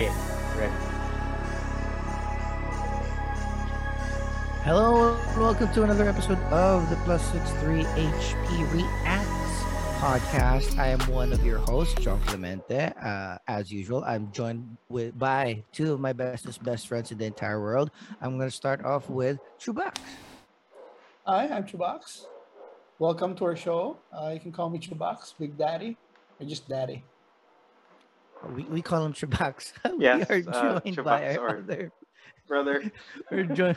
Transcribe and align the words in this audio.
Okay, 0.00 0.08
ready. 0.56 0.72
Hello, 4.64 5.14
and 5.14 5.40
welcome 5.42 5.70
to 5.74 5.82
another 5.82 6.08
episode 6.08 6.38
of 6.44 6.88
the 6.88 6.96
Plus 7.04 7.22
Six 7.30 7.50
Three 7.60 7.82
HP 7.82 8.72
Reacts 8.72 9.62
podcast. 10.00 10.78
I 10.78 10.88
am 10.88 11.00
one 11.00 11.34
of 11.34 11.44
your 11.44 11.58
hosts, 11.58 12.00
John 12.00 12.18
Clemente. 12.22 12.94
Uh, 13.04 13.36
as 13.46 13.70
usual, 13.70 14.02
I'm 14.06 14.32
joined 14.32 14.78
with 14.88 15.18
by 15.18 15.62
two 15.70 15.92
of 15.92 16.00
my 16.00 16.14
bestest 16.14 16.62
best 16.62 16.88
friends 16.88 17.12
in 17.12 17.18
the 17.18 17.26
entire 17.26 17.60
world. 17.60 17.90
I'm 18.22 18.38
going 18.38 18.48
to 18.48 18.56
start 18.56 18.82
off 18.82 19.10
with 19.10 19.38
Chubax. 19.60 19.98
Hi, 21.26 21.46
I'm 21.46 21.64
Chubax. 21.64 22.24
Welcome 22.98 23.34
to 23.34 23.44
our 23.44 23.56
show. 23.56 23.98
Uh, 24.10 24.30
you 24.32 24.40
can 24.40 24.50
call 24.50 24.70
me 24.70 24.78
Chubax, 24.78 25.34
Big 25.38 25.58
Daddy, 25.58 25.98
or 26.40 26.46
just 26.46 26.66
Daddy. 26.70 27.04
We, 28.48 28.64
we 28.64 28.82
call 28.82 29.04
him 29.04 29.12
Chubax. 29.12 29.72
Yes, 29.98 30.28
we 30.28 30.46
are 30.46 30.76
uh, 30.76 30.80
joined 30.80 31.04
by 31.04 31.36
our 31.36 31.48
or- 31.48 31.58
other. 31.58 31.92
Brother. 32.48 32.90
We're 33.30 33.44
joined 33.44 33.76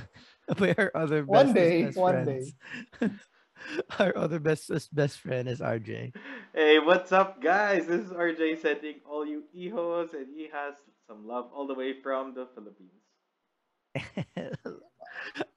by 0.57 0.73
our 0.77 0.91
other 0.95 1.25
One 1.25 1.53
bestest 1.53 1.55
day, 1.55 1.83
best 1.83 1.97
one 1.97 2.23
friends. 2.23 2.53
our 3.99 4.17
other 4.17 4.39
bestest 4.39 4.93
best 4.95 5.19
friend 5.19 5.47
is 5.47 5.59
RJ. 5.59 6.13
Hey, 6.55 6.79
what's 6.79 7.11
up, 7.11 7.41
guys? 7.41 7.85
This 7.85 8.07
is 8.07 8.11
RJ 8.11 8.61
sending 8.61 8.95
all 9.05 9.25
you 9.25 9.43
ihos 9.55 10.13
and 10.13 10.27
ihas 10.35 10.75
some 11.07 11.27
love 11.27 11.49
all 11.53 11.67
the 11.67 11.75
way 11.75 11.93
from 12.01 12.33
the 12.33 12.47
Philippines. 12.55 12.91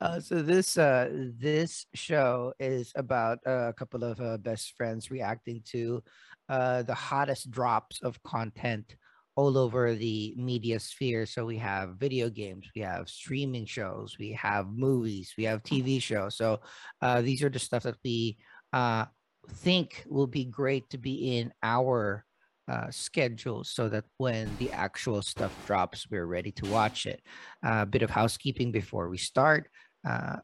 uh, 0.01 0.21
so 0.21 0.43
this 0.43 0.77
uh, 0.77 1.09
this 1.38 1.87
show 1.95 2.52
is 2.61 2.93
about 2.97 3.38
uh, 3.47 3.69
a 3.69 3.73
couple 3.73 4.05
of 4.05 4.21
uh, 4.21 4.37
best 4.37 4.77
friends 4.77 5.11
reacting 5.11 5.63
to 5.65 6.02
uh, 6.49 6.83
the 6.83 6.95
hottest 6.95 7.51
drops 7.51 8.01
of 8.02 8.23
content 8.23 8.97
all 9.37 9.59
over 9.59 9.95
the 9.95 10.35
media 10.37 10.81
sphere. 10.81 11.27
So 11.27 11.45
we 11.45 11.59
have 11.59 11.97
video 11.99 12.31
games, 12.31 12.69
we 12.75 12.81
have 12.81 13.09
streaming 13.09 13.67
shows, 13.67 14.17
we 14.19 14.33
have 14.33 14.66
movies, 14.69 15.35
we 15.37 15.45
have 15.45 15.63
TV 15.63 16.01
shows. 16.01 16.37
So 16.37 16.60
uh, 17.02 17.21
these 17.21 17.43
are 17.43 17.51
the 17.51 17.59
stuff 17.59 17.83
that 17.83 17.99
we 18.02 18.38
uh, 18.73 19.05
think 19.49 20.05
will 20.09 20.27
be 20.27 20.47
great 20.47 20.88
to 20.91 20.99
be 20.99 21.38
in 21.38 21.52
our 21.63 22.25
uh, 22.66 22.91
schedule 22.91 23.63
so 23.63 23.88
that 23.91 24.05
when 24.16 24.51
the 24.59 24.73
actual 24.73 25.23
stuff 25.23 25.55
drops, 25.66 26.07
we're 26.10 26.27
ready 26.27 26.51
to 26.53 26.66
watch 26.71 27.07
it. 27.07 27.21
A 27.63 27.87
bit 27.87 28.03
of 28.03 28.10
housekeeping 28.10 28.73
before 28.73 29.09
we 29.09 29.19
start. 29.19 29.69
Uh, 30.07 30.37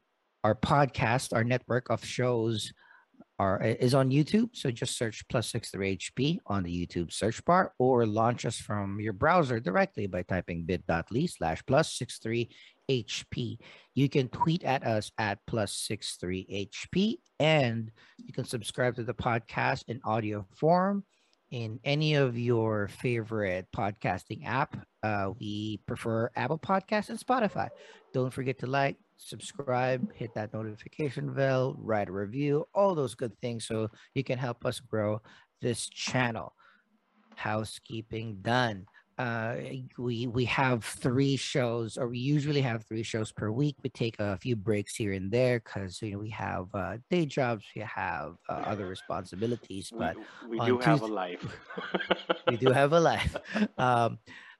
our 0.45 0.55
podcast, 0.55 1.33
our 1.33 1.45
network 1.45 1.89
of 1.89 2.05
shows 2.05 2.73
are 3.43 3.63
is 3.63 3.95
on 3.95 4.11
YouTube. 4.11 4.51
So 4.53 4.71
just 4.71 4.97
search 4.97 5.27
plus 5.29 5.51
six 5.51 5.71
three 5.71 5.97
HP 5.97 6.39
on 6.47 6.63
the 6.63 6.75
YouTube 6.87 7.13
search 7.13 7.45
bar 7.45 7.73
or 7.79 8.07
launch 8.07 8.45
us 8.45 8.59
from 8.59 9.01
your 9.01 9.13
browser 9.13 9.59
directly 9.61 10.07
by 10.07 10.23
typing 10.23 10.65
bit.ly 10.65 11.27
slash 11.27 11.63
plus 11.67 11.93
six 11.93 12.19
three 12.19 12.51
HP. 12.91 13.59
You 13.95 14.09
can 14.09 14.29
tweet 14.29 14.65
at 14.65 14.85
us 14.85 15.11
at 15.19 15.39
plus 15.47 15.73
six 15.73 16.17
three 16.17 16.45
HP 16.77 17.19
and 17.41 17.91
you 18.19 18.33
can 18.33 18.45
subscribe 18.45 18.97
to 18.97 19.05
the 19.05 19.15
podcast 19.15 19.85
in 19.89 20.01
audio 20.05 20.47
form 20.57 21.05
in 21.51 21.79
any 21.85 22.15
of 22.15 22.39
your 22.39 22.89
favorite 22.89 23.67
podcasting 23.77 24.47
app. 24.47 24.75
Uh, 25.03 25.31
we 25.39 25.81
prefer 25.87 26.31
Apple 26.35 26.59
Podcasts 26.59 27.11
and 27.11 27.19
Spotify. 27.19 27.69
Don't 28.15 28.33
forget 28.33 28.59
to 28.61 28.67
like, 28.67 28.97
subscribe, 29.17 30.13
hit 30.15 30.35
that 30.35 30.53
notification 30.53 31.33
bell, 31.33 31.77
write 31.79 32.09
a 32.09 32.13
review, 32.13 32.67
all 32.75 32.95
those 32.95 33.15
good 33.15 33.37
things 33.41 33.67
so 33.67 33.89
you 34.15 34.25
can 34.25 34.39
help 34.39 34.65
us 34.65 34.81
grow 34.81 35.21
this 35.61 35.89
channel. 35.89 36.55
Housekeeping 37.37 38.39
done. 38.43 38.87
Uh, 39.19 39.57
we 39.99 40.27
we 40.27 40.45
have 40.47 40.85
three 40.85 41.37
shows, 41.37 41.99
or 41.99 42.09
we 42.09 42.19
usually 42.19 42.63
have 42.63 42.85
three 42.85 43.03
shows 43.03 43.31
per 43.31 43.51
week. 43.51 43.77
We 43.83 43.91
take 43.91 44.19
a 44.19 44.39
few 44.39 44.57
breaks 44.57 44.97
here 44.97 45.13
and 45.13 45.31
there 45.31 45.61
because 45.61 46.01
you 46.01 46.13
know 46.13 46.19
we 46.19 46.31
have 46.31 46.67
uh, 46.75 46.97
day 47.11 47.27
jobs, 47.27 47.65
we 47.77 47.83
have 47.83 48.37
uh, 48.49 48.65
other 48.67 48.87
responsibilities, 48.87 49.93
but 49.97 50.17
we, 50.49 50.59
we 50.61 50.67
do 50.67 50.79
have 50.79 51.03
a 51.03 51.07
life. 51.07 51.45
we 52.49 52.57
do 52.57 52.71
have 52.71 52.93
a 52.95 53.01
life. 53.01 53.37
Um, 53.77 54.19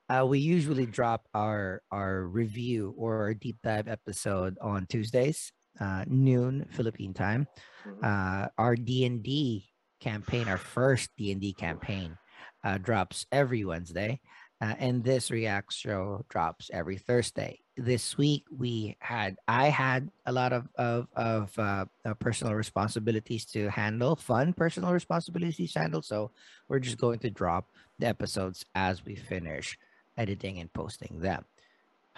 uh, 0.09 0.25
we 0.27 0.39
usually 0.39 0.87
drop 0.87 1.29
our 1.35 1.83
our 1.91 2.27
review 2.27 2.95
or 2.97 3.23
our 3.23 3.35
deep 3.35 3.57
dive 3.63 3.89
episode 3.89 4.59
on 4.61 4.87
Tuesdays, 4.87 5.53
uh, 5.81 6.05
noon 6.07 6.67
Philippine 6.71 7.15
time. 7.15 7.47
Mhm. 7.87 8.05
Uh, 8.05 8.49
our 8.59 8.77
D 8.77 9.05
and 9.05 9.23
D 9.23 9.69
campaign, 10.01 10.49
our 10.49 10.59
first 10.59 11.11
D 11.17 11.33
and 11.33 11.41
D 11.41 11.53
campaign, 11.53 12.19
uh, 12.65 12.79
drops 12.79 13.27
every 13.33 13.65
Wednesday, 13.65 14.21
uh, 14.61 14.75
and 14.79 15.03
this 15.03 15.31
React 15.31 15.73
show 15.73 16.25
drops 16.29 16.71
every 16.73 16.99
Thursday. 16.99 17.61
This 17.77 18.19
week 18.19 18.45
we 18.53 18.97
had 19.01 19.37
I 19.49 19.69
had 19.71 20.11
a 20.27 20.33
lot 20.33 20.53
of 20.53 20.69
of 20.77 21.09
of 21.17 21.59
uh, 21.59 21.87
uh, 22.05 22.15
personal 22.15 22.55
responsibilities 22.55 23.47
to 23.57 23.71
handle, 23.71 24.15
fun 24.15 24.53
personal 24.53 24.93
responsibilities 24.93 25.73
to 25.73 25.79
handle. 25.79 26.03
So 26.03 26.33
we're 26.69 26.81
just 26.85 26.99
going 26.99 27.21
to 27.21 27.31
drop 27.31 27.71
the 27.99 28.07
episodes 28.09 28.67
as 28.75 29.05
we 29.05 29.15
finish 29.17 29.79
editing 30.17 30.59
and 30.59 30.73
posting 30.73 31.21
them. 31.21 31.45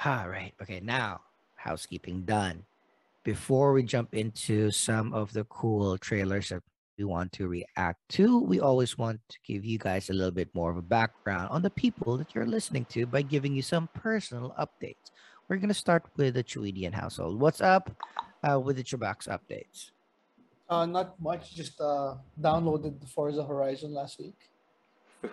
All 0.04 0.28
right. 0.28 0.52
Okay. 0.60 0.80
Now, 0.80 1.20
housekeeping 1.54 2.22
done. 2.22 2.64
Before 3.22 3.72
we 3.72 3.82
jump 3.82 4.14
into 4.14 4.70
some 4.70 5.14
of 5.14 5.32
the 5.32 5.44
cool 5.44 5.96
trailers 5.96 6.50
that 6.50 6.62
we 6.98 7.04
want 7.04 7.32
to 7.32 7.48
react 7.48 8.06
to, 8.10 8.38
we 8.40 8.60
always 8.60 8.98
want 8.98 9.20
to 9.28 9.38
give 9.46 9.64
you 9.64 9.78
guys 9.78 10.10
a 10.10 10.12
little 10.12 10.30
bit 10.30 10.54
more 10.54 10.70
of 10.70 10.76
a 10.76 10.82
background 10.82 11.48
on 11.50 11.62
the 11.62 11.70
people 11.70 12.18
that 12.18 12.34
you're 12.34 12.46
listening 12.46 12.84
to 12.90 13.06
by 13.06 13.22
giving 13.22 13.54
you 13.54 13.62
some 13.62 13.88
personal 13.94 14.54
updates. 14.58 15.10
We're 15.48 15.56
going 15.56 15.68
to 15.68 15.74
start 15.74 16.04
with 16.16 16.34
the 16.34 16.44
Chuidian 16.44 16.92
household. 16.92 17.40
What's 17.40 17.60
up 17.60 17.90
uh, 18.42 18.60
with 18.60 18.76
the 18.76 18.84
Chubax 18.84 19.28
updates? 19.28 19.90
Uh, 20.68 20.86
not 20.86 21.20
much, 21.20 21.54
just 21.54 21.80
uh, 21.80 22.14
downloaded 22.40 23.00
the 23.00 23.06
Forza 23.06 23.44
Horizon 23.44 23.92
last 23.92 24.18
week, 24.18 24.50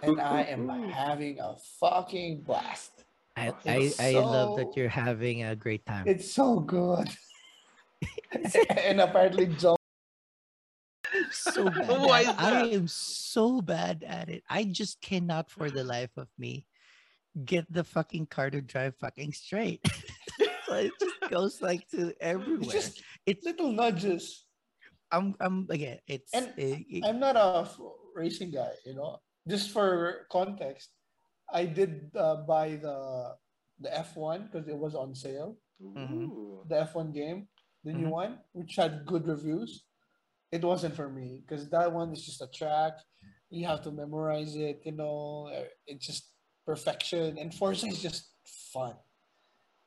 and 0.03 0.19
I 0.22 0.44
am 0.44 0.68
having 0.90 1.40
a 1.40 1.56
fucking 1.79 2.41
blast. 2.41 2.91
I, 3.35 3.53
I, 3.66 3.78
It's 3.88 4.00
I 4.00 4.12
love 4.19 4.57
that 4.57 4.75
you're 4.75 4.90
having 4.91 5.44
a 5.44 5.56
great 5.56 5.85
time. 5.85 6.06
It's 6.07 6.31
so 6.31 6.59
good. 6.59 7.09
and 8.84 9.00
apparently, 9.00 9.47
John. 9.47 9.78
so 11.31 11.66
bad. 11.69 11.88
Why 11.88 12.25
I 12.38 12.68
am 12.75 12.88
so 12.88 13.62
bad 13.62 14.03
at 14.07 14.29
it. 14.29 14.44
I 14.50 14.63
just 14.66 15.02
cannot 15.02 15.50
for 15.50 15.69
the 15.69 15.84
life 15.84 16.12
of 16.18 16.28
me 16.38 16.68
get 17.46 17.66
the 17.72 17.84
fucking 17.84 18.28
car 18.28 18.50
to 18.50 18.62
drive 18.62 18.96
fucking 19.00 19.31
straight. 19.34 19.79
so 20.68 20.75
it 20.75 20.91
just 21.00 21.31
goes 21.31 21.62
like 21.62 21.88
to 21.91 22.13
everywhere. 22.19 22.63
It's 22.63 22.72
just 22.73 23.03
It's 23.25 23.46
little 23.46 23.72
nudges. 23.72 24.44
I'm 25.12 25.35
I'm 25.40 25.68
again. 25.69 26.00
It's 26.08 26.34
And 26.34 26.52
it- 26.58 26.85
it- 26.90 27.06
I'm 27.06 27.19
not 27.19 27.35
a 27.35 27.68
racing 28.16 28.52
guy, 28.52 28.72
you 28.85 28.96
know. 28.96 29.19
Just 29.47 29.72
for 29.72 30.28
context, 30.31 30.90
I 31.52 31.66
did 31.66 32.12
uh, 32.16 32.38
buy 32.47 32.75
the 32.78 33.35
the 33.79 33.90
F1 33.90 34.46
because 34.52 34.68
it 34.68 34.78
was 34.78 34.94
on 34.94 35.16
sale. 35.16 35.57
Mhm. 35.81 36.29
Ooh. 36.29 36.63
The 36.69 36.75
F1 36.85 37.12
game, 37.12 37.47
the 37.84 37.94
new 37.94 38.07
Mhm. 38.07 38.12
one, 38.22 38.40
which 38.53 38.75
had 38.75 39.06
good 39.07 39.25
reviews. 39.28 39.84
It 40.52 40.63
wasn't 40.63 40.94
for 40.96 41.09
me 41.09 41.41
because 41.41 41.69
that 41.72 41.91
one 41.91 42.13
is 42.13 42.24
just 42.24 42.41
a 42.41 42.47
track. 42.47 42.94
You 43.50 43.66
have 43.66 43.81
to 43.84 43.91
memorize 43.91 44.56
it, 44.56 44.85
you 44.85 44.91
know. 44.91 45.47
uh, 45.47 45.66
It's 45.88 46.06
just 46.06 46.23
perfection, 46.66 47.38
and 47.40 47.50
Forza 47.53 47.88
is 47.88 48.02
just 48.02 48.29
fun. 48.72 48.96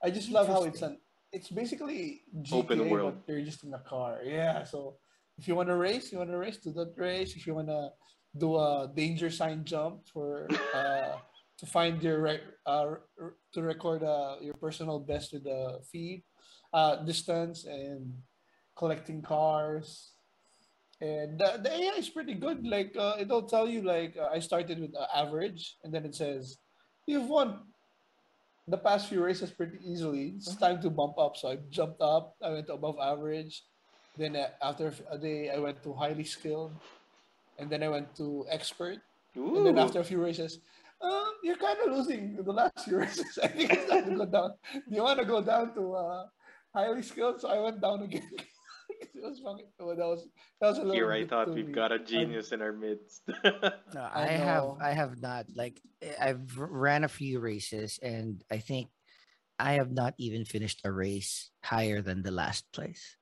I 0.02 0.10
just 0.10 0.28
love 0.30 0.48
how 0.48 0.64
it's 0.64 0.82
an. 0.82 0.98
It's 1.30 1.50
basically 1.50 2.24
GTA, 2.42 2.58
Open 2.58 2.90
world. 2.90 3.14
but 3.26 3.32
you're 3.32 3.44
just 3.44 3.62
in 3.64 3.72
a 3.74 3.80
car. 3.80 4.22
Yeah, 4.24 4.64
so 4.64 4.98
if 5.38 5.46
you 5.48 5.54
want 5.54 5.68
to 5.68 5.76
race, 5.76 6.10
you 6.12 6.18
want 6.18 6.30
to 6.30 6.38
race, 6.38 6.58
do 6.58 6.72
that 6.72 6.94
race. 6.98 7.36
If 7.36 7.46
you 7.46 7.54
want 7.54 7.68
to 7.68 7.92
do 8.36 8.56
a 8.56 8.90
danger 8.94 9.30
sign 9.30 9.64
jump 9.64 10.08
for 10.12 10.48
uh, 10.74 11.16
to 11.58 11.66
find 11.66 12.02
your 12.02 12.38
uh, 12.66 12.86
to 13.52 13.62
record 13.62 14.02
uh, 14.02 14.36
your 14.40 14.54
personal 14.54 14.98
best 14.98 15.32
with 15.32 15.44
the 15.44 15.78
feed 15.90 16.24
uh, 16.72 16.96
distance 17.04 17.64
and 17.64 18.12
collecting 18.76 19.22
cars. 19.22 20.10
And 21.00 21.38
the, 21.38 21.60
the 21.62 21.70
AI 21.70 21.94
is 21.98 22.08
pretty 22.08 22.34
good. 22.34 22.66
Like 22.66 22.94
uh, 22.98 23.16
it'll 23.18 23.46
tell 23.46 23.68
you 23.68 23.82
like 23.82 24.16
uh, 24.18 24.28
I 24.32 24.40
started 24.40 24.80
with 24.80 24.94
uh, 24.96 25.06
average, 25.14 25.76
and 25.84 25.92
then 25.94 26.04
it 26.04 26.14
says 26.14 26.58
you've 27.06 27.28
won 27.28 27.60
the 28.66 28.78
past 28.78 29.08
few 29.08 29.22
races 29.22 29.50
pretty 29.50 29.78
easily. 29.84 30.34
It's 30.36 30.56
time 30.56 30.80
to 30.82 30.90
bump 30.90 31.18
up. 31.18 31.36
So 31.36 31.50
I 31.50 31.58
jumped 31.70 32.00
up. 32.00 32.34
I 32.42 32.50
went 32.50 32.68
above 32.68 32.96
average. 33.00 33.62
Then 34.16 34.36
uh, 34.36 34.48
after 34.62 34.94
a 35.10 35.18
day, 35.18 35.50
I 35.50 35.58
went 35.58 35.82
to 35.82 35.92
highly 35.92 36.24
skilled, 36.24 36.72
and 37.58 37.70
then 37.70 37.82
I 37.82 37.88
went 37.88 38.14
to 38.16 38.46
expert. 38.50 38.98
And 39.34 39.66
then 39.66 39.78
after 39.78 40.00
a 40.00 40.04
few 40.04 40.22
races, 40.22 40.60
um, 41.00 41.32
you're 41.42 41.56
kind 41.56 41.78
of 41.84 41.92
losing 41.92 42.36
the 42.36 42.52
last 42.52 42.84
few 42.84 42.98
races. 43.04 43.38
I 43.42 43.48
think 43.48 43.72
it's 43.72 43.90
time 43.90 44.10
to 44.10 44.16
go 44.16 44.26
down. 44.26 44.52
Do 44.72 44.94
you 44.94 45.02
want 45.02 45.18
to 45.18 45.24
go 45.24 45.42
down 45.42 45.74
to 45.74 45.94
uh, 45.94 46.24
highly 46.74 47.02
skilled? 47.02 47.40
So 47.40 47.48
I 47.48 47.58
went 47.58 47.80
down 47.80 48.02
again. 48.02 48.30
it 48.88 49.10
was 49.22 49.40
fucking, 49.40 49.66
well, 49.78 49.96
that 49.96 50.06
was 50.06 50.28
that 50.60 50.68
was 50.68 50.78
a 50.78 50.80
little 50.82 50.94
Here 50.94 51.12
I 51.12 51.26
thought 51.26 51.52
we've 51.52 51.66
weak. 51.66 51.74
got 51.74 51.92
a 51.92 51.98
genius 51.98 52.52
in 52.52 52.62
our 52.62 52.72
midst. 52.72 53.22
No, 53.44 54.08
I 54.12 54.22
I, 54.22 54.26
have. 54.26 54.64
I 54.80 54.92
have 54.92 55.20
not 55.20 55.46
like 55.54 55.80
I've 56.20 56.56
ran 56.56 57.04
a 57.04 57.08
few 57.08 57.40
races 57.40 57.98
and 58.02 58.42
I 58.50 58.58
think 58.58 58.88
I 59.58 59.74
have 59.74 59.92
not 59.92 60.14
even 60.18 60.44
finished 60.44 60.80
a 60.84 60.90
race 60.90 61.50
higher 61.62 62.02
than 62.02 62.22
the 62.22 62.32
last 62.32 62.70
place. 62.72 63.16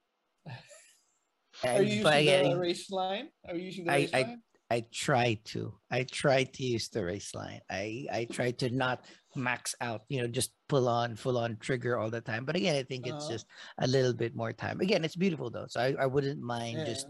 Are 1.65 1.83
you 1.83 1.89
using 1.89 2.05
the 2.05 2.23
getting- 2.23 2.59
race 2.59 2.91
line? 2.91 3.29
Are 3.49 3.55
you 3.57 3.65
using 3.67 3.85
the 3.85 3.93
I- 3.93 3.97
race 3.97 4.11
I- 4.15 4.23
line? 4.23 4.43
I 4.71 4.81
try 4.91 5.35
to. 5.53 5.77
I 5.91 6.05
try 6.05 6.45
to 6.45 6.63
use 6.65 6.89
the 6.89 7.05
race 7.05 7.35
line. 7.35 7.61
I 7.69 8.07
I 8.11 8.25
try 8.25 8.53
to 8.53 8.71
not 8.71 9.05
max 9.37 9.75
out, 9.83 10.01
you 10.09 10.23
know, 10.23 10.27
just 10.27 10.53
pull 10.67 10.89
on 10.89 11.15
full 11.17 11.37
on 11.37 11.59
trigger 11.61 11.99
all 11.99 12.09
the 12.09 12.23
time. 12.23 12.47
But 12.47 12.57
again, 12.57 12.77
I 12.77 12.83
think 12.83 13.07
it's 13.07 13.25
Uh-huh. 13.29 13.33
just 13.37 13.47
a 13.79 13.87
little 13.87 14.15
bit 14.15 14.35
more 14.35 14.55
time. 14.57 14.81
Again, 14.81 15.05
it's 15.05 15.15
beautiful 15.17 15.51
though. 15.51 15.67
So 15.69 15.79
I, 15.81 15.93
I 16.01 16.07
wouldn't 16.07 16.41
mind 16.41 16.87
just 16.87 17.05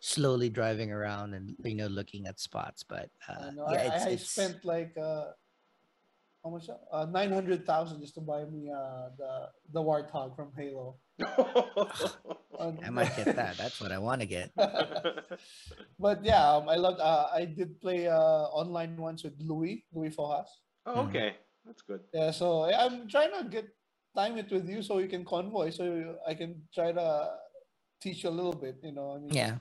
slowly 0.00 0.50
driving 0.50 0.90
around 0.90 1.34
and 1.34 1.54
you 1.62 1.76
know 1.76 1.86
looking 1.86 2.26
at 2.26 2.40
spots. 2.40 2.82
But 2.82 3.10
I 3.28 3.32
uh, 3.32 3.50
know. 3.52 3.66
yeah, 3.70 3.78
I, 3.78 3.94
it's, 3.94 4.04
I 4.06 4.10
it's 4.10 4.28
spent 4.30 4.64
like 4.64 4.98
uh, 4.98 5.30
how 6.44 6.50
much? 6.50 6.68
Uh, 6.92 7.06
nine 7.10 7.32
hundred 7.32 7.64
thousand 7.66 8.00
just 8.00 8.14
to 8.14 8.20
buy 8.20 8.44
me 8.44 8.68
uh 8.70 9.08
the 9.16 9.48
the 9.72 9.80
warthog 9.80 10.36
from 10.36 10.52
Halo. 10.56 10.96
I 12.60 12.90
might 12.90 13.16
get 13.16 13.34
that. 13.34 13.56
That's 13.56 13.80
what 13.80 13.90
I 13.90 13.98
want 13.98 14.20
to 14.20 14.26
get. 14.26 14.50
but 15.98 16.22
yeah, 16.24 16.44
um, 16.52 16.68
I 16.68 16.76
loved. 16.76 17.00
Uh, 17.00 17.28
I 17.32 17.46
did 17.46 17.80
play 17.80 18.06
uh 18.08 18.44
online 18.52 18.96
once 18.96 19.24
with 19.24 19.34
Louis 19.40 19.84
Louis 19.92 20.10
Fojas. 20.10 20.46
oh, 20.86 21.08
okay, 21.08 21.34
that's 21.64 21.80
good. 21.82 22.00
Yeah, 22.12 22.30
so 22.30 22.68
I- 22.68 22.84
I'm 22.84 23.08
trying 23.08 23.32
to 23.40 23.48
get 23.48 23.66
time 24.14 24.36
it 24.38 24.50
with 24.52 24.68
you 24.68 24.82
so 24.82 24.98
you 24.98 25.08
can 25.08 25.24
convoy, 25.24 25.70
so 25.70 25.82
you- 25.84 26.18
I 26.28 26.34
can 26.34 26.60
try 26.74 26.92
to 26.92 27.30
teach 28.02 28.22
you 28.22 28.28
a 28.30 28.36
little 28.36 28.52
bit. 28.54 28.76
You 28.84 28.92
know, 28.92 29.16
I 29.16 29.18
mean, 29.18 29.32
Yeah. 29.32 29.56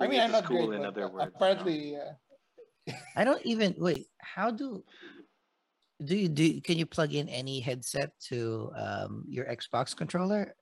I 0.00 0.06
mean, 0.08 0.20
I'm 0.20 0.32
not 0.32 0.44
school, 0.44 0.66
great, 0.68 0.76
in 0.78 0.82
but 0.82 0.88
other 0.94 1.08
words. 1.08 1.12
you 1.12 1.18
know? 1.18 1.32
apparently, 1.36 1.80
uh, 1.98 2.12
I 3.16 3.22
don't 3.24 3.44
even 3.46 3.74
wait. 3.78 4.06
How 4.18 4.50
do 4.50 4.82
do 6.02 6.16
you 6.16 6.28
do? 6.28 6.60
Can 6.60 6.78
you 6.78 6.86
plug 6.86 7.14
in 7.14 7.28
any 7.28 7.60
headset 7.60 8.10
to 8.28 8.70
um, 8.76 9.24
your 9.28 9.46
Xbox 9.46 9.94
controller? 9.96 10.54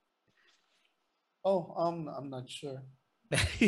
oh, 1.45 1.75
um, 1.77 2.09
I'm 2.09 2.31
not 2.31 2.49
sure. 2.49 2.83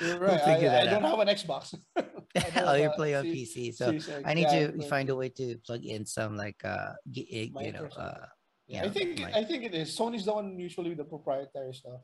You're 0.00 0.18
right. 0.18 0.40
figure 0.42 0.70
I, 0.70 0.82
I 0.82 0.86
don't 0.86 1.02
have 1.02 1.18
an 1.18 1.28
Xbox. 1.28 1.74
Oh, 2.64 2.74
you're 2.74 2.92
playing 2.92 3.16
on 3.16 3.24
PC, 3.26 3.74
so. 3.74 3.92
I 4.24 4.32
need 4.32 4.48
Yeah, 4.48 4.68
to 4.68 4.88
find 4.88 5.10
a 5.10 5.16
way 5.16 5.28
to 5.30 5.58
plug 5.66 5.84
in 5.84 6.06
some 6.06 6.34
like 6.36 6.64
uh, 6.64 6.92
eh, 7.14 7.48
you 7.52 7.72
know, 7.72 7.84
uh, 7.96 8.24
Yeah, 8.66 8.84
I 8.84 8.88
think 8.88 9.20
mic. 9.20 9.34
I 9.34 9.44
think 9.44 9.64
it 9.64 9.74
is. 9.74 9.96
Sony's 9.96 10.24
the 10.24 10.32
one 10.32 10.58
usually 10.58 10.88
with 10.88 10.98
the 10.98 11.04
proprietary 11.04 11.74
stuff. 11.74 12.00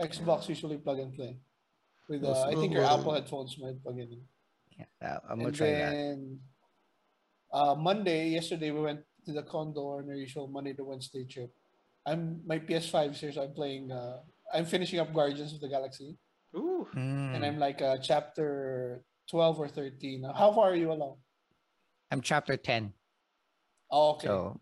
Xbox 0.00 0.48
usually 0.48 0.76
plug 0.76 0.98
and 0.98 1.14
play. 1.14 1.38
With 2.08 2.22
uh, 2.24 2.44
I 2.48 2.54
think 2.54 2.74
your 2.74 2.84
Apple 2.84 3.14
headphones 3.14 3.56
might 3.58 3.82
plug 3.82 3.98
in. 3.98 4.20
yeah, 4.76 4.84
uh, 5.02 5.18
I'm 5.28 5.38
gonna 5.38 5.48
and 5.48 5.56
try 5.56 5.70
that. 5.72 5.94
Then 7.52 7.60
uh, 7.60 7.74
Monday, 7.74 8.28
yesterday 8.30 8.70
we 8.70 8.80
went 8.80 9.00
to 9.26 9.32
the 9.32 9.42
condo 9.42 9.98
on 9.98 10.08
our 10.08 10.14
usual 10.14 10.46
Monday 10.48 10.72
to 10.74 10.84
Wednesday 10.84 11.24
trip. 11.24 11.52
I'm 12.06 12.40
my 12.46 12.58
PS5 12.58 13.12
is 13.12 13.20
here, 13.20 13.32
I'm 13.42 13.52
playing. 13.52 13.90
Uh, 13.90 14.20
I'm 14.54 14.64
finishing 14.64 15.00
up 15.00 15.12
Guardians 15.12 15.52
of 15.52 15.60
the 15.60 15.68
Galaxy, 15.68 16.16
Ooh, 16.56 16.86
and 16.94 17.42
Mm, 17.42 17.46
I'm 17.46 17.58
like 17.58 17.82
uh, 17.82 17.98
chapter 17.98 19.02
twelve 19.28 19.58
or 19.58 19.66
thirteen. 19.68 20.24
Uh, 20.24 20.32
How 20.32 20.52
far 20.52 20.70
are 20.70 20.76
you 20.76 20.92
along? 20.92 21.16
I'm 22.12 22.20
chapter 22.20 22.56
ten, 22.56 22.92
Oh, 23.90 24.10
okay. 24.14 24.28
so 24.28 24.54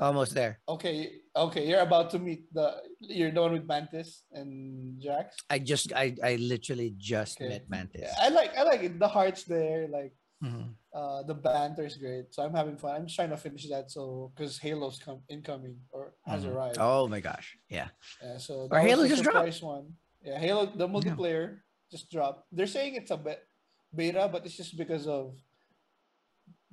almost 0.00 0.34
there. 0.34 0.58
Okay, 0.68 1.22
okay, 1.36 1.62
you're 1.68 1.86
about 1.86 2.10
to 2.10 2.18
meet 2.18 2.52
the 2.52 2.82
you're 2.98 3.30
the 3.30 3.40
one 3.40 3.52
with 3.52 3.66
Mantis 3.68 4.24
and 4.32 4.98
Jax. 5.00 5.36
I 5.48 5.60
just 5.60 5.92
I 5.94 6.16
I 6.24 6.34
literally 6.42 6.90
just 6.98 7.38
Okay. 7.38 7.50
met 7.54 7.70
Mantis. 7.70 8.02
Yeah, 8.02 8.14
I 8.18 8.28
like 8.34 8.50
I 8.58 8.62
like 8.66 8.82
it. 8.82 8.98
The 8.98 9.06
heart's 9.06 9.44
there, 9.46 9.86
like 9.86 10.10
Mhm. 10.42 10.74
uh 10.92 11.22
the 11.22 11.34
banter 11.34 11.84
is 11.86 11.96
great. 11.96 12.34
So 12.34 12.42
I'm 12.42 12.52
having 12.54 12.76
fun. 12.76 12.96
I'm 12.96 13.06
just 13.06 13.14
trying 13.16 13.30
to 13.30 13.36
finish 13.36 13.68
that 13.68 13.90
so 13.90 14.32
because 14.34 14.58
Halo's 14.58 14.98
come 14.98 15.22
incoming 15.28 15.78
or 15.92 16.14
has 16.26 16.44
Mhm. 16.44 16.50
arrived. 16.52 16.78
Oh 16.80 17.06
my 17.08 17.20
gosh, 17.20 17.56
yeah. 17.68 17.88
Yeah, 18.22 18.38
so 18.38 18.66
Or 18.70 18.80
Halo 18.80 19.02
the 19.04 19.08
just 19.08 19.22
dropped. 19.22 19.36
surprise 19.38 19.62
one. 19.62 19.96
Yeah, 20.24 20.38
Halo 20.38 20.66
the 20.66 20.88
multiplayer 20.88 21.60
just 21.90 22.10
dropped. 22.10 22.46
They're 22.50 22.66
saying 22.66 22.94
it's 22.96 23.10
a 23.12 23.16
bit 23.16 23.46
beta, 23.94 24.28
but 24.30 24.44
it's 24.44 24.56
just 24.56 24.76
because 24.76 25.06
of 25.06 25.38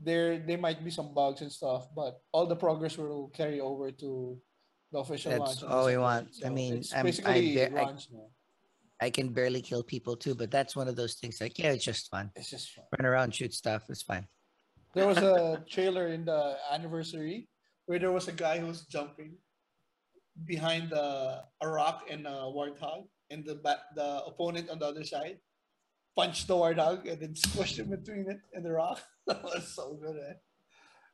there 0.01 0.39
there 0.39 0.57
might 0.57 0.83
be 0.83 0.89
some 0.91 1.13
bugs 1.13 1.41
and 1.41 1.51
stuff, 1.51 1.87
but 1.93 2.21
all 2.31 2.45
the 2.47 2.55
progress 2.55 2.97
will 2.97 3.27
carry 3.29 3.59
over 3.59 3.91
to 3.91 4.39
the 4.91 4.97
official 4.99 5.31
That's 5.31 5.61
launch. 5.61 5.63
on 5.63 5.69
all 5.71 5.85
we 5.85 5.91
December. 5.93 6.01
want. 6.01 6.27
I 6.45 6.49
mean, 6.49 6.73
it's 6.81 6.93
I'm- 6.93 7.05
I 7.05 7.09
basically 7.09 7.53
dare- 7.53 7.77
I- 7.77 7.83
launch 7.83 8.07
now. 8.11 8.27
I 9.01 9.09
can 9.09 9.29
barely 9.29 9.61
kill 9.61 9.83
people 9.83 10.15
too, 10.17 10.35
but 10.35 10.51
that's 10.51 10.75
one 10.75 10.87
of 10.87 10.95
those 10.95 11.15
things. 11.15 11.39
Like, 11.39 11.57
yeah, 11.57 11.71
it's 11.71 11.85
just 11.85 12.09
fun. 12.11 12.31
It's 12.35 12.49
just 12.49 12.71
fun. 12.75 12.85
Run 12.99 13.05
around, 13.05 13.33
shoot 13.33 13.53
stuff. 13.53 13.83
It's 13.89 14.03
fine. 14.03 14.27
There 14.93 15.07
was 15.07 15.17
a 15.17 15.63
trailer 15.69 16.07
in 16.09 16.25
the 16.25 16.57
anniversary 16.71 17.47
where 17.85 17.99
there 17.99 18.11
was 18.11 18.27
a 18.27 18.33
guy 18.33 18.59
who 18.59 18.67
was 18.67 18.85
jumping 18.85 19.37
behind 20.45 20.89
the, 20.89 21.43
a 21.61 21.67
rock 21.67 22.07
and 22.09 22.27
a 22.27 22.51
warthog, 22.51 23.07
and 23.29 23.45
the 23.45 23.55
the 23.95 24.23
opponent 24.25 24.69
on 24.69 24.79
the 24.79 24.85
other 24.85 25.03
side 25.03 25.37
punched 26.15 26.47
the 26.47 26.55
warthog 26.55 27.09
and 27.09 27.21
then 27.21 27.33
squished 27.33 27.77
him 27.79 27.89
between 27.89 28.29
it 28.29 28.39
and 28.53 28.65
the 28.65 28.71
rock. 28.71 28.99
that 29.27 29.41
was 29.43 29.73
so 29.75 29.93
good. 30.01 30.17
Eh? 30.17 30.33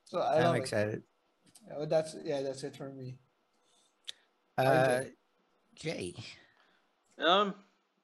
So 0.05 0.19
I 0.19 0.37
I'm 0.37 0.43
love 0.45 0.55
it. 0.55 0.59
excited. 0.59 1.03
Yeah, 1.67 1.75
but 1.79 1.89
that's 1.89 2.15
yeah, 2.23 2.41
that's 2.41 2.63
it 2.63 2.75
for 2.75 2.89
me. 2.89 3.17
Uh, 4.57 5.01
Jay, 5.75 6.15
Um, 7.19 7.53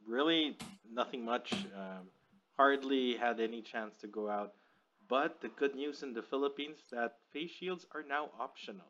really 0.08 0.58
nothing 0.92 1.24
much. 1.26 1.54
Um, 1.76 2.08
hardly 2.58 3.16
had 3.18 3.40
any 3.40 3.62
chance 3.62 3.96
to 4.02 4.08
go 4.08 4.30
out. 4.30 4.54
But 5.10 5.42
the 5.42 5.50
good 5.50 5.76
news 5.76 6.04
in 6.04 6.14
the 6.14 6.22
Philippines 6.22 6.80
that 6.92 7.18
face 7.34 7.52
shields 7.52 7.86
are 7.94 8.04
now 8.08 8.30
optional, 8.40 8.88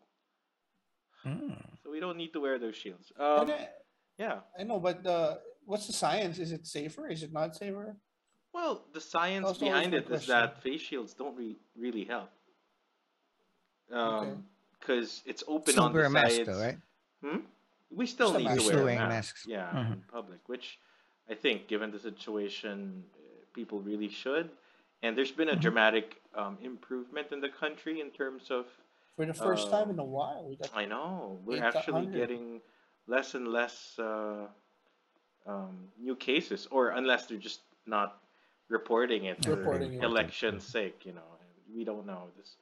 Mm. 1.25 1.55
so 1.83 1.89
we 1.91 1.99
don't 1.99 2.17
need 2.17 2.33
to 2.33 2.39
wear 2.39 2.57
those 2.59 2.75
shields. 2.75 3.11
Um, 3.19 3.49
I, 3.49 3.69
yeah. 4.17 4.39
I 4.57 4.63
know, 4.63 4.79
but 4.79 5.05
uh, 5.05 5.37
what's 5.65 5.87
the 5.87 5.93
science? 5.93 6.37
Is 6.39 6.51
it 6.51 6.65
safer? 6.67 7.07
Is 7.07 7.23
it 7.23 7.31
not 7.33 7.55
safer? 7.55 7.95
Well, 8.53 8.85
the 8.93 9.01
science 9.01 9.47
That's 9.47 9.59
behind 9.59 9.91
my 9.91 9.97
it 9.97 10.01
is 10.03 10.07
question. 10.07 10.31
that 10.33 10.61
face 10.61 10.81
shields 10.81 11.13
don't 11.13 11.35
re- 11.35 11.57
really 11.75 12.05
help. 12.05 12.29
Um, 13.91 14.45
because 14.79 15.21
it's 15.25 15.43
open 15.47 15.73
Still 15.73 15.85
on 15.85 15.93
wear 15.93 16.03
the 16.03 16.09
a 16.09 16.11
mask 16.11 16.41
though, 16.45 16.59
right? 16.59 16.77
Hmm? 17.23 17.37
We 17.91 18.05
still 18.07 18.29
Still 18.29 18.39
need 18.39 18.45
mask. 18.45 18.69
to 18.71 18.75
wear 18.83 18.85
masks. 18.85 19.09
masks. 19.09 19.45
Yeah, 19.47 19.69
Mhm. 19.73 19.93
in 19.93 20.01
public, 20.11 20.39
which 20.47 20.79
I 21.31 21.35
think, 21.35 21.67
given 21.67 21.91
the 21.91 21.99
situation, 21.99 23.03
uh, 23.15 23.19
people 23.53 23.79
really 23.79 24.09
should. 24.09 24.49
And 25.03 25.17
there's 25.17 25.31
been 25.31 25.49
a 25.49 25.55
Mhm. 25.55 25.61
dramatic 25.61 26.21
um, 26.35 26.57
improvement 26.61 27.31
in 27.31 27.39
the 27.41 27.49
country 27.49 27.99
in 28.01 28.11
terms 28.11 28.51
of. 28.51 28.65
For 29.15 29.25
the 29.25 29.33
first 29.33 29.69
time 29.71 29.87
Uh, 29.89 29.93
in 29.95 29.99
a 29.99 30.03
while, 30.19 30.43
we 30.49 30.55
got 30.55 30.69
I 30.75 30.85
know 30.85 31.39
we're 31.45 31.63
actually 31.63 32.05
getting 32.19 32.61
less 33.07 33.33
and 33.35 33.47
less 33.47 33.75
uh, 33.99 34.47
um, 35.45 35.91
new 35.97 36.15
cases, 36.15 36.67
or 36.71 36.89
unless 36.89 37.25
they're 37.27 37.37
just 37.49 37.61
not 37.85 38.21
reporting 38.69 39.25
it 39.25 39.37
for 39.43 39.55
Reporting 39.55 39.93
it. 39.93 40.03
election's 40.03 40.63
sake. 40.63 41.05
You 41.05 41.13
know, 41.13 41.29
we 41.75 41.83
don't 41.83 42.05
know 42.05 42.23
this. 42.37 42.55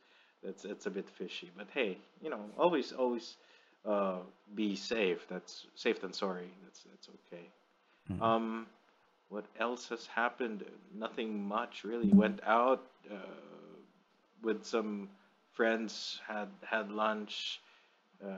That's 0.44 0.66
it's 0.66 0.86
a 0.86 0.90
bit 0.90 1.10
fishy. 1.10 1.52
But 1.58 1.68
hey, 1.74 1.98
you 2.22 2.30
know, 2.30 2.40
always 2.58 2.94
always 2.94 3.38
uh, 3.86 4.20
be 4.56 4.76
safe. 4.76 5.28
That's 5.28 5.68
safe 5.76 6.00
than 6.02 6.14
sorry. 6.14 6.50
That's 6.64 6.84
that's 6.84 7.10
okay. 7.10 7.46
Mhm. 8.12 8.22
Um, 8.22 8.68
what 9.30 9.46
else 9.60 9.88
has 9.90 10.08
happened? 10.08 10.66
Nothing 10.94 11.44
much 11.48 11.84
really. 11.84 12.10
Went 12.10 12.40
out 12.44 12.84
uh, 13.12 13.16
with 14.42 14.66
some 14.66 15.10
friends. 15.54 16.20
Had 16.28 16.50
had 16.66 16.92
lunch. 16.92 17.62
Uh, 18.24 18.36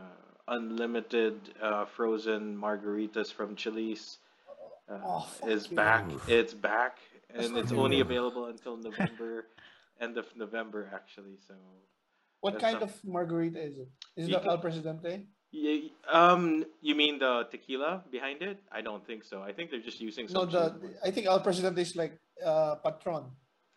unlimited 0.48 1.34
uh, 1.62 1.86
frozen 1.86 2.56
margaritas 2.58 3.32
from 3.34 3.56
Chili's 3.56 4.18
uh, 4.90 5.00
Oh, 5.04 5.28
is 5.48 5.64
fuck 5.64 5.72
you. 5.72 5.76
back. 5.78 6.12
Oof. 6.12 6.30
It's 6.30 6.54
back, 6.54 6.98
That's 7.34 7.48
and 7.48 7.58
it's 7.58 7.72
only 7.72 7.98
good. 7.98 8.06
available 8.08 8.46
until 8.46 8.76
November, 8.90 9.46
end 10.00 10.18
of 10.18 10.26
November 10.36 10.92
actually. 10.94 11.38
So 11.48 11.56
What 12.42 12.54
That's 12.54 12.64
kind 12.64 12.80
not- 12.82 12.90
of 12.90 13.04
margarita 13.06 13.60
is 13.64 13.78
it? 13.78 13.88
Is 14.18 14.28
it 14.28 14.32
the 14.34 14.40
can- 14.40 14.50
El 14.50 14.58
Presidente? 14.60 15.26
Yeah, 15.52 15.90
um, 16.10 16.64
you 16.82 16.96
mean 16.96 17.20
the 17.20 17.46
tequila 17.52 18.04
behind 18.10 18.42
it? 18.42 18.58
I 18.72 18.80
don't 18.82 19.06
think 19.06 19.24
so. 19.26 19.42
I 19.44 19.52
think 19.52 19.70
they're 19.70 19.82
just 19.84 20.00
using 20.00 20.28
No, 20.32 20.46
the. 20.46 20.76
I 21.04 21.12
think 21.12 21.28
El 21.28 21.42
Presidente 21.42 21.80
is 21.82 21.96
like 21.96 22.18
uh 22.46 22.76
patron. 22.76 23.26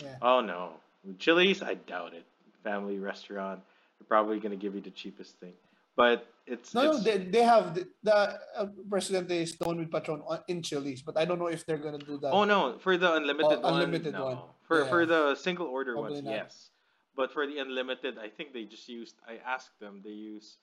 Yeah. 0.03 0.17
Oh 0.23 0.41
no, 0.41 0.75
Chili's? 1.19 1.63
I 1.63 1.75
doubt 1.75 2.15
it. 2.15 2.25
Family 2.63 2.99
restaurant, 2.99 3.61
they're 3.99 4.07
probably 4.07 4.39
gonna 4.39 4.57
give 4.57 4.75
you 4.75 4.81
the 4.81 4.91
cheapest 4.91 5.35
thing, 5.41 5.53
but 5.97 6.27
it's 6.47 6.73
No, 6.75 6.93
no, 6.93 6.99
they, 6.99 7.19
they 7.19 7.43
have 7.43 7.75
the, 7.75 7.87
the 8.03 8.39
El 8.57 8.69
Presidente 8.89 9.37
is 9.43 9.55
the 9.57 9.65
one 9.65 9.79
with 9.79 9.91
patron 9.91 10.23
on, 10.27 10.41
in 10.49 10.63
Chili's, 10.63 11.03
but 11.03 11.17
I 11.19 11.25
don't 11.27 11.39
know 11.39 11.49
if 11.49 11.67
they're 11.67 11.77
gonna 11.87 11.99
do 11.99 12.17
that. 12.19 12.31
Oh 12.31 12.45
no, 12.45 12.79
for 12.79 12.97
the 12.97 13.13
unlimited 13.15 13.59
Oh, 13.59 13.69
one, 13.69 13.75
unlimited 13.75 14.13
no. 14.15 14.25
one. 14.25 14.39
For 14.69 14.87
for 14.87 15.05
the 15.07 15.35
single 15.35 15.67
order 15.67 15.93
Probably 15.93 16.13
ones, 16.23 16.25
not. 16.25 16.31
yes. 16.31 16.71
But 17.17 17.33
for 17.33 17.47
the 17.47 17.59
unlimited, 17.59 18.17
I 18.19 18.29
think 18.29 18.53
they 18.55 18.65
just 18.65 18.89
used. 18.89 19.15
I 19.29 19.39
asked 19.47 19.79
them. 19.79 20.01
They 20.03 20.11
use, 20.11 20.57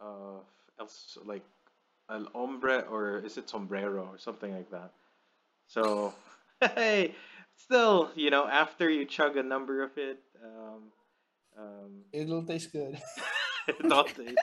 uh, 0.00 0.40
else 0.78 1.18
like 1.24 1.44
El 2.10 2.26
Hombre 2.34 2.84
or 2.90 3.18
is 3.24 3.36
it 3.36 3.48
Sombrero 3.48 4.08
or 4.10 4.18
something 4.18 4.54
like 4.54 4.70
that. 4.70 4.92
So, 5.66 6.14
hey, 6.74 7.14
still, 7.56 8.10
you 8.16 8.30
know, 8.30 8.46
after 8.46 8.90
you 8.90 9.04
chug 9.04 9.36
a 9.36 9.42
number 9.42 9.82
of 9.82 9.96
it, 9.96 10.20
um, 10.42 10.82
um, 11.58 11.90
It'll 12.12 12.42
taste 12.42 12.72
good. 12.72 13.00
it 13.68 13.92
all 13.92 14.04
tastes. 14.04 14.34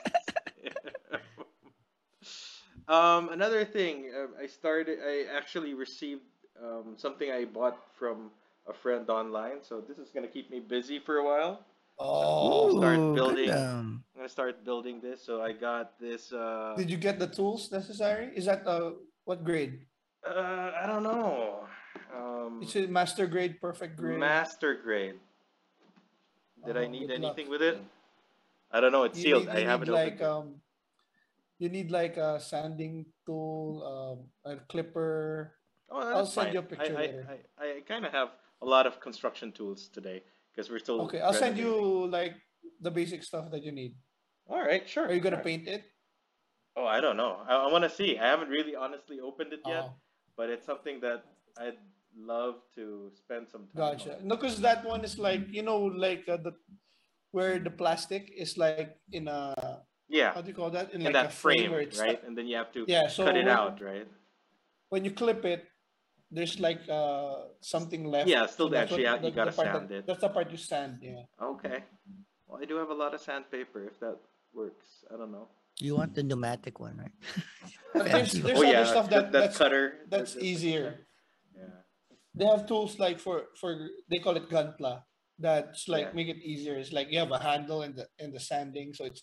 um, 2.88 3.28
another 3.30 3.64
thing, 3.64 4.10
uh, 4.14 4.42
I 4.42 4.46
started. 4.46 4.98
I 5.04 5.24
actually 5.36 5.74
received 5.74 6.22
um, 6.62 6.94
something 6.96 7.30
I 7.30 7.44
bought 7.44 7.78
from 7.98 8.30
a 8.68 8.72
friend 8.72 9.08
online, 9.10 9.62
so 9.62 9.80
this 9.80 9.98
is 9.98 10.10
gonna 10.10 10.28
keep 10.28 10.50
me 10.50 10.60
busy 10.60 10.98
for 10.98 11.16
a 11.16 11.24
while. 11.24 11.60
Oh, 11.98 12.78
start 12.78 12.96
building. 13.14 13.48
Gundam. 13.50 14.02
I'm 14.14 14.16
gonna 14.16 14.28
start 14.28 14.64
building 14.64 15.00
this. 15.00 15.24
So 15.24 15.42
I 15.42 15.52
got 15.52 15.98
this. 15.98 16.32
Uh, 16.32 16.74
did 16.76 16.90
you 16.90 16.96
get 16.96 17.18
the 17.18 17.26
tools 17.26 17.70
necessary? 17.72 18.30
Is 18.34 18.46
that 18.46 18.66
uh 18.66 18.92
what 19.24 19.44
grade? 19.44 19.86
uh, 20.26 20.72
I 20.74 20.86
don't 20.86 21.02
know. 21.02 21.64
Um, 22.14 22.60
Is 22.62 22.74
it 22.76 22.90
master 22.90 23.26
grade, 23.26 23.60
perfect 23.60 23.96
grade? 23.96 24.18
master 24.18 24.74
grade. 24.74 25.18
Did 26.66 26.76
I 26.76 26.84
Oh, 26.84 26.88
need 26.90 27.08
good 27.08 27.20
luck. 27.20 27.34
anything 27.38 27.50
with 27.50 27.62
it? 27.62 27.78
I 28.70 28.80
don't 28.80 28.92
know. 28.92 29.04
It's 29.04 29.18
You 29.18 29.24
sealed. 29.24 29.46
need- 29.46 29.54
I 29.56 29.58
you 29.60 29.66
haven't 29.66 29.88
need 29.88 29.94
like 29.94 30.20
um, 30.22 30.60
you 31.58 31.68
need 31.68 31.90
like 31.90 32.16
a 32.16 32.38
sanding 32.40 33.06
tool, 33.26 33.82
um, 33.82 34.18
a 34.44 34.56
clipper. 34.66 35.54
Oh, 35.90 35.98
I'll 36.00 36.22
that's 36.24 36.34
send 36.34 36.52
you 36.52 36.60
a 36.60 36.62
fine. 36.62 36.70
picture 36.78 36.94
I, 36.96 37.00
later. 37.00 37.22
I, 37.30 37.64
I, 37.64 37.66
I 37.78 37.80
kind 37.86 38.04
of 38.04 38.12
have 38.12 38.30
a 38.62 38.66
lot 38.66 38.86
of 38.86 39.00
construction 39.00 39.52
tools 39.52 39.88
today 39.88 40.22
because 40.58 40.70
we're 40.70 40.82
still. 40.82 41.02
Okay, 41.06 41.20
I'll 41.22 41.32
send 41.32 41.56
you 41.56 41.70
like 42.10 42.34
the 42.82 42.90
basic 42.90 43.22
stuff 43.22 43.52
that 43.54 43.62
you 43.62 43.70
need. 43.70 43.94
All 44.50 44.58
right, 44.58 44.82
sure. 44.88 45.06
Are 45.06 45.14
you 45.14 45.20
gonna 45.22 45.38
paint 45.38 45.68
it? 45.68 45.84
Oh, 46.74 46.84
I 46.84 46.98
don't 47.00 47.16
know. 47.16 47.38
I, 47.46 47.54
I 47.54 47.70
want 47.70 47.84
to 47.84 47.90
see. 47.90 48.18
I 48.18 48.26
haven't 48.26 48.48
really 48.50 48.74
honestly 48.74 49.20
opened 49.22 49.52
it 49.52 49.60
yet, 49.64 49.86
Oh, 49.86 49.94
but 50.36 50.50
it's 50.50 50.66
something 50.66 50.98
that 51.06 51.22
I'd 51.58 51.78
love 52.18 52.56
to 52.74 53.10
spend 53.14 53.46
some 53.48 53.70
time. 53.70 53.94
gotcha. 53.94 54.18
on. 54.18 54.26
No, 54.26 54.34
because 54.34 54.58
that 54.66 54.82
one 54.84 55.04
is 55.06 55.14
like 55.18 55.46
you 55.54 55.62
know 55.62 55.78
like 55.78 56.26
uh, 56.26 56.38
the 56.42 56.52
where 57.30 57.58
the 57.62 57.70
plastic 57.70 58.32
is 58.34 58.58
like 58.58 58.98
in 59.14 59.28
a 59.30 59.54
Yeah, 60.10 60.34
how 60.34 60.40
do 60.42 60.48
you 60.50 60.56
call 60.58 60.70
that 60.74 60.90
in 60.90 61.06
in 61.06 61.12
like 61.12 61.14
that 61.14 61.26
a 61.30 61.30
frame, 61.30 61.70
frame, 61.70 61.90
right? 62.02 62.18
And 62.26 62.34
then 62.36 62.50
you 62.50 62.56
have 62.58 62.72
to 62.74 62.82
Yeah, 62.88 63.06
so 63.06 63.24
cut 63.30 63.36
it 63.38 63.46
when- 63.46 63.54
out, 63.54 63.78
right? 63.78 64.08
when 64.88 65.04
you 65.04 65.12
clip 65.12 65.44
it, 65.44 65.68
there's 66.30 66.60
like 66.60 66.80
uh 66.88 67.36
something 67.60 68.04
left. 68.04 68.28
Yeah, 68.28 68.46
still 68.46 68.68
that's 68.68 68.90
actually, 68.92 69.04
what- 69.04 69.22
yeah, 69.22 69.28
you 69.28 69.34
gotta 69.34 69.52
part 69.52 69.68
sand 69.68 69.88
that, 69.88 69.94
it. 69.98 70.06
That's 70.06 70.20
the 70.20 70.28
part 70.28 70.50
you 70.50 70.56
sand. 70.58 70.98
Yeah. 71.02 71.22
Okay. 71.42 71.84
Well, 72.46 72.60
I 72.62 72.64
do 72.64 72.76
have 72.76 72.90
a 72.90 72.94
lot 72.94 73.14
of 73.14 73.20
sandpaper. 73.20 73.84
If 73.86 73.98
that 74.00 74.16
works, 74.52 75.04
I 75.12 75.16
don't 75.16 75.32
know. 75.32 75.48
You 75.80 75.96
want 75.96 76.14
the 76.14 76.22
pneumatic 76.22 76.80
one, 76.80 76.96
right? 76.98 77.12
There's 77.94 78.32
there's 78.32 78.58
oh 78.58 78.62
other 78.62 78.72
yeah, 78.72 78.84
stuff 78.84 79.08
that, 79.10 79.30
that, 79.30 79.32
that 79.32 79.38
that's 79.40 79.58
cutter. 79.58 79.92
that's 80.08 80.34
that- 80.34 80.40
that- 80.40 80.46
easier. 80.46 81.06
Yeah. 81.56 81.80
They 82.34 82.44
have 82.46 82.66
tools 82.66 82.98
like 82.98 83.18
for 83.18 83.46
for 83.60 83.88
they 84.10 84.18
call 84.18 84.36
it 84.36 84.48
gunpla. 84.50 85.02
That's 85.38 85.88
like 85.88 86.06
Yeah. 86.06 86.12
make 86.14 86.28
it 86.28 86.38
easier. 86.42 86.76
It's 86.76 86.92
like 86.92 87.10
you 87.12 87.18
have 87.20 87.32
a 87.32 87.38
handle 87.38 87.82
and 87.82 87.94
the 87.96 88.06
and 88.18 88.32
the 88.34 88.40
sanding, 88.40 88.92
so 88.92 89.04
it's 89.06 89.22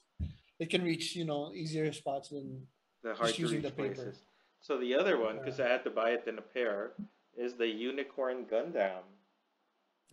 it 0.59 0.69
can 0.69 0.83
reach 0.83 1.15
you 1.15 1.25
know 1.25 1.51
easier 1.53 1.91
spots 1.93 2.29
than 2.29 2.67
the 3.03 3.13
hard 3.15 3.33
to 3.35 3.41
using 3.41 3.61
the 3.61 3.69
paper. 3.71 3.93
places. 3.95 4.23
So 4.65 4.79
the 4.79 4.95
other 4.95 5.19
one, 5.19 5.37
because 5.37 5.59
I 5.59 5.67
had 5.67 5.83
to 5.83 5.91
buy 5.91 6.09
it 6.09 6.23
in 6.25 6.39
a 6.39 6.41
pair, 6.41 6.93
is 7.37 7.53
the 7.53 7.67
Unicorn 7.67 8.45
Gundam. 8.45 9.03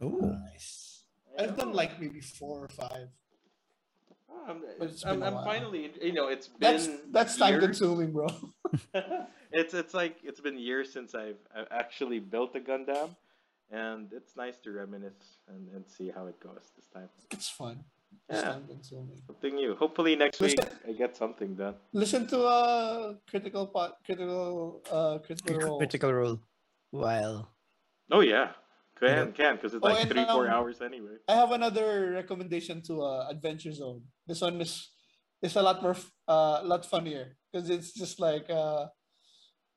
Oh, 0.03 0.09
nice. 0.09 1.05
I 1.39 1.45
I've 1.45 1.57
done 1.57 1.73
like 1.73 1.99
maybe 1.99 2.21
four 2.21 2.63
or 2.63 2.69
five. 2.69 3.09
Um, 4.29 4.29
oh, 4.31 4.45
I'm, 4.47 4.91
I'm, 5.07 5.21
been 5.21 5.23
a 5.23 5.39
I'm 5.39 5.45
finally, 5.45 5.91
you 6.03 6.13
know, 6.13 6.29
it's 6.29 6.49
been 6.49 6.59
That's 6.61 6.89
that's 7.11 7.37
time 7.39 7.61
consuming, 7.61 8.13
bro. 8.13 8.27
it's 9.53 9.73
it's 9.73 9.95
like 9.95 10.17
it's 10.23 10.41
been 10.41 10.59
years 10.59 10.93
since 10.93 11.15
I've, 11.15 11.41
I've 11.57 11.69
actually 11.71 12.19
built 12.19 12.55
a 12.55 12.61
Gundam, 12.61 13.17
and 13.71 14.13
it's 14.13 14.37
nice 14.37 14.59
to 14.65 14.73
reminisce 14.73 15.39
and, 15.49 15.69
and 15.75 15.89
see 15.89 16.11
how 16.15 16.27
it 16.27 16.39
goes 16.41 16.73
this 16.77 16.89
time. 16.89 17.09
It's 17.31 17.49
fun. 17.49 17.85
It's 18.29 18.43
Yeah. 18.43 18.59
Something 19.27 19.55
new. 19.55 19.75
Hopefully 19.77 20.17
next 20.17 20.41
week 20.41 20.59
I 20.89 20.93
get 20.93 21.17
something 21.17 21.55
done. 21.55 21.77
Listen 21.93 22.27
to 22.29 22.39
uh 22.45 23.15
critical 23.29 23.67
pot 23.67 23.99
critical 24.05 24.83
uh 24.91 25.19
critical 25.19 25.55
role. 25.59 25.79
Critical 25.79 26.13
role. 26.13 26.41
While 26.91 27.49
Oh 28.11 28.21
yeah, 28.21 28.53
Yeah. 29.01 29.25
can 29.25 29.33
can 29.33 29.55
because 29.57 29.75
it's 29.75 29.85
Oh, 29.85 29.89
like 29.89 30.01
and, 30.05 30.11
three 30.11 30.25
four 30.25 30.47
um, 30.47 30.53
hours 30.53 30.81
anyway. 30.81 31.17
I 31.29 31.35
have 31.35 31.53
another 31.53 32.13
recommendation 32.13 32.83
to 32.89 33.03
uh, 33.03 33.29
Adventure 33.31 33.73
Zone. 33.73 34.03
This 34.27 34.41
one 34.41 34.61
is 34.61 34.91
is 35.43 35.57
a 35.57 35.63
lot 35.63 35.83
more 35.83 35.97
f- 35.97 36.13
uh 36.29 36.61
lot 36.63 36.85
funnier 36.85 37.37
because 37.49 37.71
it's 37.71 37.93
just 37.93 38.21
like 38.21 38.49
uh 38.51 38.87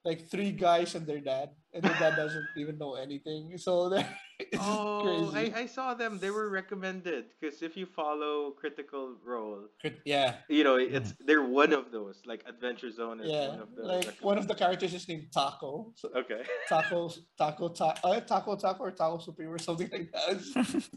like 0.06 0.30
three 0.30 0.52
guys 0.52 0.94
and 0.96 1.06
their 1.08 1.20
dad, 1.20 1.50
and 1.74 1.84
their 1.84 1.98
dad 1.98 2.16
doesn't 2.16 2.46
even 2.56 2.78
know 2.78 2.94
anything. 2.94 3.58
So 3.58 3.90
they're 3.92 4.08
it's 4.40 4.58
Oh, 4.62 5.32
crazy. 5.32 5.54
I, 5.54 5.62
I 5.62 5.66
saw 5.66 5.94
them. 5.96 6.20
They 6.20 6.30
were 6.30 6.50
recommended 6.50 7.26
because 7.40 7.62
if 7.64 7.76
you 7.76 7.86
follow 7.86 8.52
Critical 8.52 9.16
Role, 9.24 9.68
Crit- 9.82 10.00
yeah, 10.06 10.36
you 10.50 10.64
know 10.64 10.76
it's 10.76 11.14
they're 11.26 11.44
one 11.44 11.74
of 11.74 11.92
those. 11.92 12.22
Like 12.26 12.44
Adventure 12.48 12.92
Zone 12.92 13.20
is 13.20 13.32
yeah. 13.32 13.50
one 13.50 13.60
of 13.60 13.76
the. 13.76 13.84
Like 13.84 14.14
one 14.22 14.38
of 14.38 14.48
the 14.48 14.54
characters 14.56 14.94
is 14.94 15.08
named 15.08 15.28
Taako. 15.36 15.92
So, 15.96 16.10
Okay. 16.16 16.44
taco, 16.70 17.10
taco, 17.38 17.70
ta- 17.70 17.98
uh, 18.04 18.20
taco, 18.22 18.56
taco, 18.56 18.84
or 18.84 18.92
taco 18.92 19.18
supreme 19.18 19.50
or 19.50 19.58
something 19.60 19.90
like 19.92 20.12
that. 20.14 20.24
It's, 20.38 20.56
it's 20.76 20.90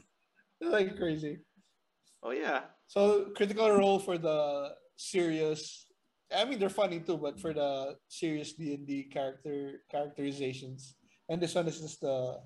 like 0.60 0.96
crazy. 0.98 1.38
Oh 2.22 2.32
yeah. 2.32 2.62
So 2.88 3.30
critical 3.36 3.70
role 3.70 3.98
for 4.00 4.18
the 4.18 4.74
serious. 4.96 5.86
I 6.34 6.44
mean, 6.44 6.58
they're 6.58 6.68
funny 6.68 7.00
too, 7.00 7.16
but 7.16 7.40
for 7.40 7.52
the 7.52 7.96
serious 8.08 8.52
D 8.52 8.74
and 8.74 8.86
D 8.86 9.04
character 9.04 9.80
characterizations, 9.90 10.94
and 11.28 11.40
this 11.40 11.54
one 11.54 11.66
is 11.68 11.80
just 11.80 12.00
the. 12.00 12.40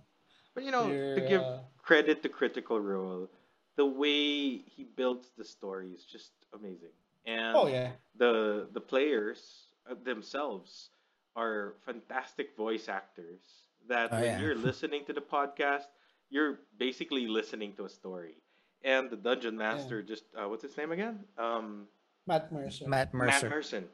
But 0.55 0.65
you 0.65 0.71
know, 0.71 0.89
their, 0.89 1.15
to 1.17 1.21
give 1.29 1.43
uh, 1.43 1.59
credit 1.83 2.23
to 2.23 2.29
Critical 2.29 2.79
Role, 2.79 3.29
the 3.77 3.87
way 3.87 4.59
he 4.59 4.85
builds 4.97 5.33
the 5.37 5.45
story 5.45 5.91
is 5.91 6.05
just 6.05 6.33
amazing. 6.55 6.93
And 7.27 7.57
oh 7.57 7.67
yeah, 7.67 7.91
the 8.17 8.69
the 8.73 8.81
players 8.81 9.67
uh, 9.91 9.95
themselves 10.05 10.91
are 11.35 11.75
fantastic 11.85 12.55
voice 12.57 12.89
actors 12.89 13.41
that 13.89 14.11
Oh, 14.13 14.17
when 14.21 14.25
yeah. 14.25 14.41
you're 14.41 14.55
listening 14.55 15.05
to 15.07 15.13
the 15.13 15.21
podcast 15.23 15.89
you're 16.31 16.61
basically 16.79 17.27
listening 17.27 17.73
to 17.75 17.85
a 17.85 17.89
story 17.89 18.37
and 18.85 19.11
the 19.11 19.17
dungeon 19.17 19.57
master 19.57 20.03
just 20.03 20.25
uh, 20.39 20.47
what's 20.49 20.63
his 20.63 20.77
name 20.77 20.93
again 20.93 21.25
um 21.39 21.87
Matt 22.27 22.53
Mercer. 22.53 22.89
Matt 22.89 23.13
Mercer. 23.15 23.47
matt 23.49 23.55
Mercer. 23.57 23.85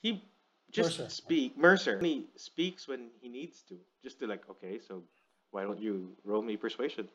he 0.00 0.22
just 0.70 0.98
Mercer. 0.98 1.10
speak 1.10 1.58
mercer 1.58 1.98
he 2.00 2.26
speaks 2.36 2.88
when 2.88 3.10
he 3.20 3.28
needs 3.28 3.62
to 3.68 3.74
just 4.02 4.18
to 4.20 4.26
like 4.26 4.42
okay 4.48 4.78
so 4.78 5.02
why 5.50 5.62
don't 5.62 5.78
you 5.80 6.12
roll 6.24 6.40
me 6.42 6.56
persuasion 6.56 7.06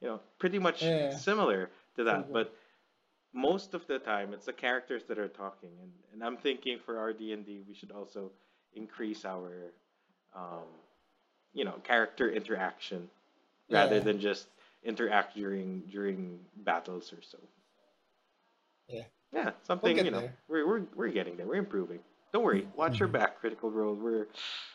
you 0.00 0.08
know 0.08 0.20
pretty 0.38 0.58
much 0.58 0.82
Yeah. 0.82 1.14
similar 1.16 1.70
to 1.96 2.04
that 2.04 2.14
Pretty 2.14 2.32
good. 2.32 2.32
but 2.32 2.54
most 3.34 3.74
of 3.74 3.86
the 3.86 3.98
time 3.98 4.32
it's 4.32 4.46
the 4.46 4.52
characters 4.54 5.02
that 5.08 5.18
are 5.18 5.28
talking 5.28 5.70
and, 5.82 5.92
and 6.12 6.24
i'm 6.24 6.36
thinking 6.38 6.78
for 6.78 6.98
our 6.98 7.12
d&d 7.12 7.60
we 7.68 7.74
should 7.74 7.90
also 7.92 8.30
increase 8.72 9.24
our 9.26 9.52
um, 10.34 10.64
you 11.52 11.64
know 11.64 11.74
character 11.84 12.30
interaction 12.32 13.08
rather 13.70 13.96
Yeah. 13.96 14.02
than 14.02 14.18
just 14.18 14.46
interact 14.82 15.34
during 15.36 15.80
during 15.90 16.40
battles 16.56 17.12
or 17.12 17.20
so 17.22 17.38
Yeah. 18.88 19.04
Yeah 19.34 19.50
something 19.62 19.96
get 19.96 20.04
you 20.04 20.10
know 20.10 20.20
there. 20.20 20.34
we're, 20.48 20.66
we're 20.66 20.82
we're 20.94 21.08
getting 21.08 21.36
there 21.36 21.46
we're 21.46 21.54
improving 21.56 21.98
don't 22.32 22.42
worry 22.44 22.66
watch 22.76 22.98
your 22.98 23.08
back 23.08 23.38
critical 23.40 23.70
role 23.70 23.94
we're 23.94 24.26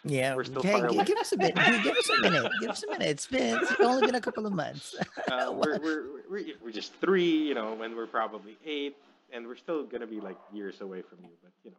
Yeah. 0.05 0.33
We're 0.35 0.45
still 0.45 0.61
hey, 0.63 0.71
far 0.71 0.87
gi- 0.89 0.95
away. 0.95 1.03
give 1.05 1.17
us 1.17 1.31
a 1.33 1.37
bit. 1.37 1.53
Give, 1.55 1.83
give 1.83 1.97
us 1.97 2.09
a 2.09 2.21
minute. 2.21 2.51
Give 2.61 2.69
us 2.69 2.83
a 2.83 2.89
minute. 2.89 3.07
It's 3.09 3.27
been 3.27 3.57
it's 3.61 3.79
only 3.81 4.05
been 4.07 4.15
a 4.15 4.21
couple 4.21 4.45
of 4.45 4.53
months. 4.53 4.95
uh, 5.31 5.51
we're, 5.51 5.77
we're, 5.79 6.03
we're, 6.29 6.45
we're 6.63 6.71
just 6.71 6.93
three, 7.01 7.29
you 7.29 7.53
know, 7.55 7.73
when 7.73 7.97
we're 7.97 8.07
probably 8.07 8.57
eight, 8.65 8.95
and 9.33 9.45
we're 9.45 9.57
still 9.57 9.83
going 9.83 9.99
to 9.99 10.07
be 10.07 10.21
like 10.21 10.37
years 10.53 10.79
away 10.79 11.01
from 11.01 11.17
you, 11.21 11.31
but 11.43 11.51
you 11.65 11.71
know, 11.71 11.77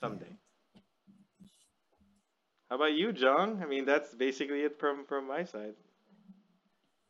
someday. 0.00 0.32
How 2.70 2.76
about 2.76 2.94
you, 2.94 3.12
John? 3.12 3.60
I 3.62 3.66
mean, 3.66 3.84
that's 3.84 4.14
basically 4.14 4.60
it 4.62 4.78
from, 4.80 5.04
from 5.04 5.28
my 5.28 5.44
side. 5.44 5.74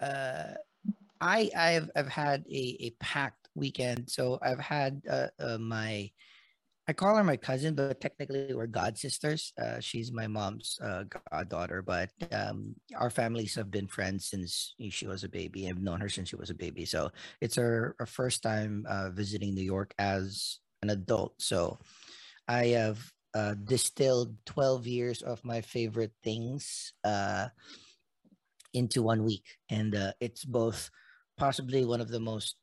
uh, 0.00 0.54
I 1.20 1.50
I've 1.56 1.88
I've 1.96 2.08
had 2.08 2.44
a, 2.50 2.76
a 2.80 2.90
packed 2.98 3.45
weekend. 3.56 4.08
So 4.08 4.38
I've 4.42 4.60
had 4.60 5.02
uh, 5.10 5.28
uh, 5.40 5.58
my 5.58 6.10
I 6.88 6.92
call 6.92 7.16
her 7.16 7.24
my 7.24 7.36
cousin, 7.36 7.74
but 7.74 8.00
technically 8.00 8.54
we're 8.54 8.68
god 8.68 8.96
sisters. 8.96 9.52
Uh, 9.60 9.80
she's 9.80 10.12
my 10.12 10.28
mom's 10.28 10.78
uh, 10.80 11.02
goddaughter, 11.32 11.82
but 11.82 12.10
um, 12.30 12.76
our 12.96 13.10
families 13.10 13.56
have 13.56 13.72
been 13.72 13.88
friends 13.88 14.30
since 14.30 14.74
she 14.90 15.08
was 15.08 15.24
a 15.24 15.28
baby. 15.28 15.68
I've 15.68 15.82
known 15.82 16.00
her 16.00 16.08
since 16.08 16.28
she 16.28 16.36
was 16.36 16.50
a 16.50 16.54
baby. 16.54 16.84
So 16.84 17.10
it's 17.40 17.56
her, 17.56 17.96
her 17.98 18.06
first 18.06 18.40
time 18.40 18.86
uh, 18.88 19.10
visiting 19.10 19.52
New 19.52 19.64
York 19.64 19.94
as 19.98 20.60
an 20.82 20.90
adult. 20.90 21.34
So 21.42 21.78
I 22.46 22.66
have 22.66 23.02
uh, 23.34 23.54
distilled 23.64 24.36
12 24.46 24.86
years 24.86 25.22
of 25.22 25.44
my 25.44 25.62
favorite 25.62 26.12
things 26.22 26.92
into 28.74 29.02
one 29.02 29.24
week. 29.24 29.44
And 29.70 30.14
it's 30.20 30.44
both 30.44 30.88
possibly 31.36 31.84
one 31.84 32.00
of 32.00 32.10
the 32.10 32.20
most 32.20 32.56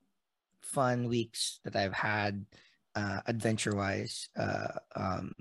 fun 0.73 1.07
weeks 1.07 1.59
that 1.63 1.75
I've 1.75 1.93
had 1.93 2.45
uh, 2.95 3.19
adventure 3.27 3.75
wise. 3.75 4.29
Uh, 4.37 4.67
um, 4.95 5.31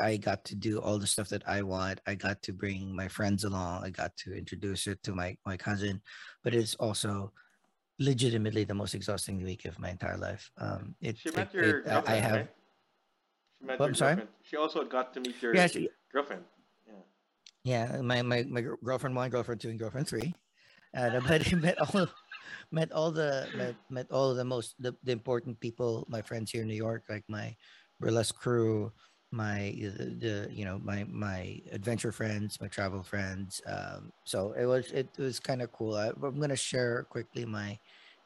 I 0.00 0.16
got 0.16 0.44
to 0.46 0.54
do 0.54 0.80
all 0.80 0.98
the 0.98 1.06
stuff 1.06 1.28
that 1.30 1.42
I 1.46 1.62
want. 1.62 2.00
I 2.06 2.14
got 2.14 2.42
to 2.42 2.52
bring 2.52 2.94
my 2.94 3.08
friends 3.08 3.44
along. 3.44 3.84
I 3.84 3.90
got 3.90 4.16
to 4.22 4.34
introduce 4.34 4.86
it 4.86 5.02
to 5.04 5.14
my 5.14 5.36
my 5.46 5.56
cousin, 5.56 6.02
but 6.44 6.54
it's 6.54 6.74
also 6.76 7.32
legitimately 7.98 8.64
the 8.64 8.74
most 8.74 8.94
exhausting 8.94 9.42
week 9.42 9.64
of 9.64 9.78
my 9.78 9.90
entire 9.90 10.18
life. 10.18 10.50
Um, 10.58 10.94
it, 11.00 11.18
She 11.18 11.30
met 11.30 11.48
it- 11.48 11.54
your 11.54 11.64
it- 11.80 11.86
I- 11.86 11.90
girlfriend, 11.90 12.08
I 12.08 12.14
have 12.28 12.36
right? 12.36 12.50
She 13.58 13.66
met 13.66 13.76
Oh, 13.80 13.84
your 13.84 13.88
I'm 13.88 13.94
sorry? 13.94 14.16
She 14.42 14.56
also 14.56 14.84
got 14.84 15.14
to 15.14 15.20
meet 15.20 15.36
your 15.42 15.54
yeah, 15.54 15.66
she- 15.66 15.88
girlfriend. 16.12 16.44
Yeah. 16.86 17.02
yeah. 17.64 18.00
My 18.02 18.22
my 18.22 18.42
my 18.56 18.62
girlfriend 18.84 19.14
one, 19.16 19.30
girlfriend 19.30 19.60
two, 19.60 19.70
and 19.70 19.78
girlfriend 19.78 20.06
three. 20.08 20.34
And 20.94 21.16
I 21.16 21.20
met 21.20 21.52
met 21.66 21.78
all 21.80 22.06
met 22.70 22.92
all 22.92 23.10
the 23.12 23.50
met, 23.54 23.76
met 23.90 24.06
all 24.10 24.34
the 24.34 24.44
most 24.44 24.74
the, 24.78 24.94
the 25.02 25.12
important 25.12 25.60
people, 25.60 26.06
my 26.08 26.22
friends 26.22 26.50
here 26.50 26.62
in 26.62 26.68
New 26.68 26.74
York, 26.76 27.04
like 27.08 27.24
my 27.28 27.54
burlesque 28.00 28.34
crew, 28.34 28.92
my 29.30 29.74
the, 29.80 30.16
the 30.20 30.48
you 30.52 30.64
know 30.64 30.78
my 30.82 31.04
my 31.08 31.58
adventure 31.72 32.12
friends, 32.12 32.60
my 32.60 32.68
travel 32.68 33.02
friends. 33.02 33.60
Um, 33.66 34.12
so 34.24 34.52
it 34.52 34.66
was 34.66 34.90
it 34.92 35.10
was 35.18 35.38
kind 35.40 35.62
of 35.62 35.72
cool. 35.72 35.94
I, 35.96 36.08
I'm 36.22 36.40
gonna 36.40 36.56
share 36.56 37.04
quickly 37.10 37.44
my 37.44 37.78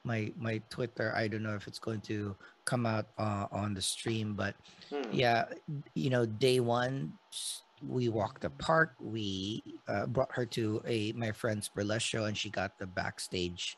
my 0.04 0.32
my 0.36 0.60
Twitter. 0.70 1.12
I 1.16 1.28
don't 1.28 1.42
know 1.42 1.54
if 1.54 1.66
it's 1.66 1.78
going 1.78 2.00
to 2.02 2.36
come 2.64 2.86
out 2.86 3.06
uh, 3.18 3.46
on 3.52 3.74
the 3.74 3.82
stream, 3.82 4.34
but 4.34 4.56
Hmm. 4.90 5.12
yeah 5.12 5.44
you 5.94 6.10
know 6.10 6.26
day 6.26 6.58
one 6.60 7.12
we 7.82 8.08
walked 8.08 8.42
the 8.42 8.50
park 8.50 8.94
we 9.00 9.62
uh, 9.88 10.06
brought 10.06 10.32
her 10.34 10.46
to 10.46 10.80
a 10.86 11.12
my 11.12 11.30
friend's 11.32 11.68
burlesque 11.68 12.06
show 12.06 12.24
and 12.24 12.36
she 12.36 12.50
got 12.50 12.72
the 12.78 12.86
backstage 12.86 13.76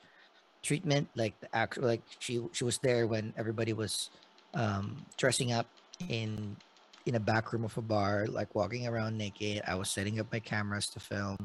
treatment 0.63 1.09
like 1.15 1.35
the 1.41 1.49
like 1.79 2.03
she 2.19 2.41
she 2.53 2.65
was 2.65 2.79
there 2.79 3.07
when 3.07 3.33
everybody 3.37 3.73
was 3.73 4.11
um 4.55 5.05
dressing 5.17 5.53
up 5.53 5.67
in 6.09 6.57
in 7.07 7.15
a 7.15 7.21
back 7.21 7.53
room 7.53 7.65
of 7.65 7.77
a 7.79 7.83
bar 7.83 8.27
like 8.29 8.55
walking 8.55 8.87
around 8.87 9.17
naked. 9.17 9.63
I 9.67 9.75
was 9.75 9.91
setting 9.91 10.21
up 10.21 10.31
my 10.33 10.41
cameras 10.41 10.89
to 10.91 11.01
film. 11.01 11.37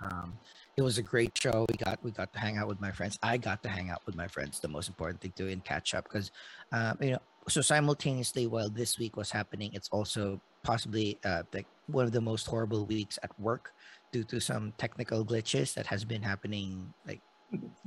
Um 0.00 0.38
it 0.76 0.82
was 0.82 0.98
a 0.98 1.02
great 1.02 1.36
show. 1.36 1.64
We 1.70 1.76
got 1.78 2.02
we 2.02 2.10
got 2.10 2.32
to 2.34 2.38
hang 2.38 2.58
out 2.58 2.68
with 2.68 2.80
my 2.80 2.92
friends. 2.92 3.18
I 3.22 3.38
got 3.38 3.62
to 3.62 3.68
hang 3.68 3.90
out 3.90 4.02
with 4.04 4.14
my 4.14 4.28
friends. 4.28 4.60
The 4.60 4.68
most 4.68 4.88
important 4.88 5.20
thing 5.20 5.32
to 5.36 5.48
and 5.50 5.64
catch 5.64 5.94
up 5.94 6.04
because 6.04 6.30
um, 6.72 6.98
you 7.00 7.12
know 7.12 7.22
so 7.48 7.60
simultaneously 7.60 8.46
while 8.46 8.68
this 8.68 8.98
week 8.98 9.16
was 9.16 9.30
happening 9.30 9.70
it's 9.72 9.88
also 9.90 10.40
possibly 10.64 11.18
uh, 11.24 11.42
like 11.54 11.66
one 11.86 12.04
of 12.04 12.12
the 12.12 12.20
most 12.20 12.46
horrible 12.46 12.84
weeks 12.86 13.18
at 13.22 13.30
work 13.38 13.72
due 14.12 14.24
to 14.24 14.40
some 14.40 14.72
technical 14.78 15.24
glitches 15.24 15.74
that 15.74 15.86
has 15.86 16.04
been 16.04 16.22
happening 16.22 16.92
like 17.06 17.20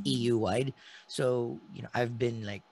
eu 0.04 0.38
wide. 0.38 0.74
So 1.08 1.60
you 1.74 1.82
know 1.82 1.90
i've 1.94 2.18
been 2.18 2.46
like 2.46 2.64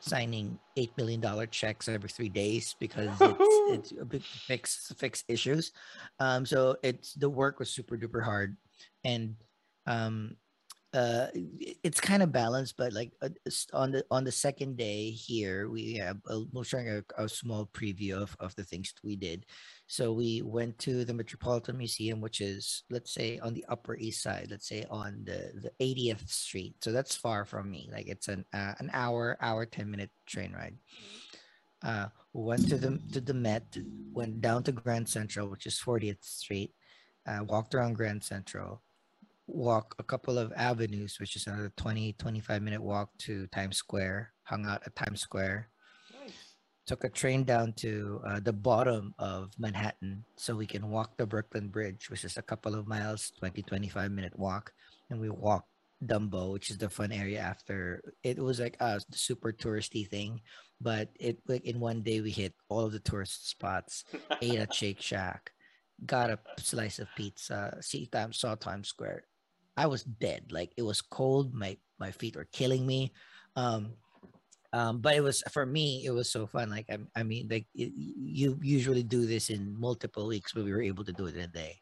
signing 0.00 0.58
eight 0.76 0.96
million 0.96 1.20
dollar 1.20 1.46
checks 1.46 1.88
every 1.88 2.08
three 2.08 2.28
days 2.28 2.76
because 2.78 3.10
it's, 3.20 3.90
it's 3.90 4.00
a 4.00 4.04
big 4.04 4.22
fix 4.22 4.92
fix 4.96 5.24
issues. 5.28 5.72
Um 6.20 6.46
so 6.46 6.76
it's 6.82 7.14
the 7.14 7.28
work 7.28 7.58
was 7.58 7.70
super 7.70 7.96
duper 7.96 8.22
hard. 8.22 8.56
And 9.04 9.34
um 9.86 10.36
uh 10.94 11.26
it's 11.82 12.00
kind 12.00 12.22
of 12.22 12.30
balanced 12.30 12.76
but 12.76 12.92
like 12.92 13.10
uh, 13.20 13.28
on 13.72 13.90
the 13.90 14.04
on 14.12 14.22
the 14.22 14.30
second 14.30 14.76
day 14.76 15.10
here 15.10 15.68
we 15.68 15.94
have 15.94 16.18
a, 16.28 16.42
we're 16.52 16.62
showing 16.62 16.88
a, 16.88 17.02
a 17.18 17.28
small 17.28 17.66
preview 17.74 18.14
of, 18.14 18.36
of 18.38 18.54
the 18.54 18.62
things 18.62 18.94
we 19.02 19.16
did 19.16 19.44
so 19.86 20.12
we 20.12 20.42
went 20.42 20.78
to 20.78 21.04
the 21.04 21.12
metropolitan 21.12 21.76
museum 21.76 22.20
which 22.20 22.40
is 22.40 22.84
let's 22.90 23.12
say 23.12 23.38
on 23.38 23.52
the 23.54 23.64
upper 23.68 23.96
east 23.96 24.22
side 24.22 24.48
let's 24.50 24.68
say 24.68 24.84
on 24.90 25.22
the 25.24 25.52
the 25.60 25.72
80th 25.84 26.28
street. 26.28 26.76
So 26.82 26.92
that's 26.92 27.14
far 27.14 27.44
from 27.44 27.70
me 27.70 27.90
like 27.92 28.08
it's 28.08 28.28
an 28.28 28.44
uh, 28.52 28.74
an 28.78 28.90
hour 28.92 29.36
hour 29.40 29.66
10 29.66 29.90
minute 29.90 30.10
train 30.26 30.52
ride. 30.52 30.76
Uh 31.82 32.08
went 32.32 32.68
to 32.68 32.78
the 32.78 32.98
to 33.12 33.20
the 33.20 33.34
met 33.34 33.76
went 34.12 34.40
down 34.40 34.62
to 34.64 34.72
grand 34.72 35.08
central 35.08 35.48
which 35.48 35.66
is 35.66 35.80
40th 35.84 36.24
street 36.24 36.72
uh, 37.26 37.44
walked 37.46 37.74
around 37.74 37.94
grand 37.94 38.24
central 38.24 38.82
walk 39.46 39.94
a 39.98 40.02
couple 40.02 40.38
of 40.38 40.52
avenues, 40.56 41.18
which 41.20 41.36
is 41.36 41.46
another 41.46 41.72
20, 41.76 42.14
25 42.14 42.62
minute 42.62 42.82
walk 42.82 43.10
to 43.18 43.46
Times 43.48 43.76
Square, 43.76 44.32
hung 44.42 44.66
out 44.66 44.82
at 44.86 44.96
Times 44.96 45.20
Square. 45.20 45.68
Took 46.86 47.04
a 47.04 47.08
train 47.08 47.44
down 47.44 47.72
to 47.72 48.20
uh, 48.26 48.40
the 48.40 48.52
bottom 48.52 49.14
of 49.18 49.52
Manhattan 49.58 50.24
so 50.36 50.54
we 50.54 50.66
can 50.66 50.90
walk 50.90 51.16
the 51.16 51.26
Brooklyn 51.26 51.68
Bridge, 51.68 52.10
which 52.10 52.24
is 52.24 52.36
a 52.36 52.42
couple 52.42 52.74
of 52.74 52.86
miles, 52.86 53.32
20, 53.38 53.62
25 53.62 54.10
minute 54.10 54.38
walk. 54.38 54.72
And 55.10 55.20
we 55.20 55.30
walked 55.30 55.68
Dumbo, 56.04 56.52
which 56.52 56.70
is 56.70 56.78
the 56.78 56.88
fun 56.88 57.12
area 57.12 57.40
after 57.40 58.02
it 58.22 58.38
was 58.38 58.60
like 58.60 58.76
a 58.80 59.00
super 59.12 59.52
touristy 59.52 60.08
thing, 60.08 60.40
but 60.80 61.08
it 61.18 61.38
like 61.46 61.64
in 61.64 61.80
one 61.80 62.02
day 62.02 62.20
we 62.20 62.30
hit 62.30 62.54
all 62.68 62.84
of 62.84 62.92
the 62.92 63.00
tourist 63.00 63.48
spots, 63.48 64.04
ate 64.42 64.58
at 64.58 64.74
Shake 64.74 65.00
Shack, 65.00 65.52
got 66.04 66.30
a 66.30 66.38
slice 66.58 66.98
of 66.98 67.08
pizza, 67.16 67.76
see 67.80 68.06
time 68.06 68.32
saw 68.32 68.54
Times 68.54 68.88
Square. 68.88 69.24
I 69.76 69.86
was 69.86 70.04
dead. 70.04 70.52
Like 70.52 70.72
it 70.76 70.82
was 70.82 71.00
cold. 71.00 71.54
My 71.54 71.76
my 71.98 72.10
feet 72.10 72.36
were 72.36 72.48
killing 72.52 72.86
me. 72.86 73.12
Um, 73.56 73.94
um, 74.74 74.98
but 74.98 75.14
it 75.14 75.22
was 75.22 75.40
for 75.52 75.64
me. 75.64 76.02
It 76.04 76.10
was 76.10 76.28
so 76.28 76.46
fun. 76.48 76.68
Like 76.68 76.86
I, 76.90 76.98
I 77.14 77.22
mean, 77.22 77.46
like 77.48 77.66
it, 77.76 77.92
you 77.94 78.58
usually 78.60 79.04
do 79.04 79.24
this 79.24 79.48
in 79.48 79.78
multiple 79.78 80.26
weeks, 80.26 80.52
but 80.52 80.64
we 80.64 80.72
were 80.72 80.82
able 80.82 81.04
to 81.04 81.12
do 81.12 81.26
it 81.26 81.36
in 81.36 81.42
a 81.42 81.46
day. 81.46 81.78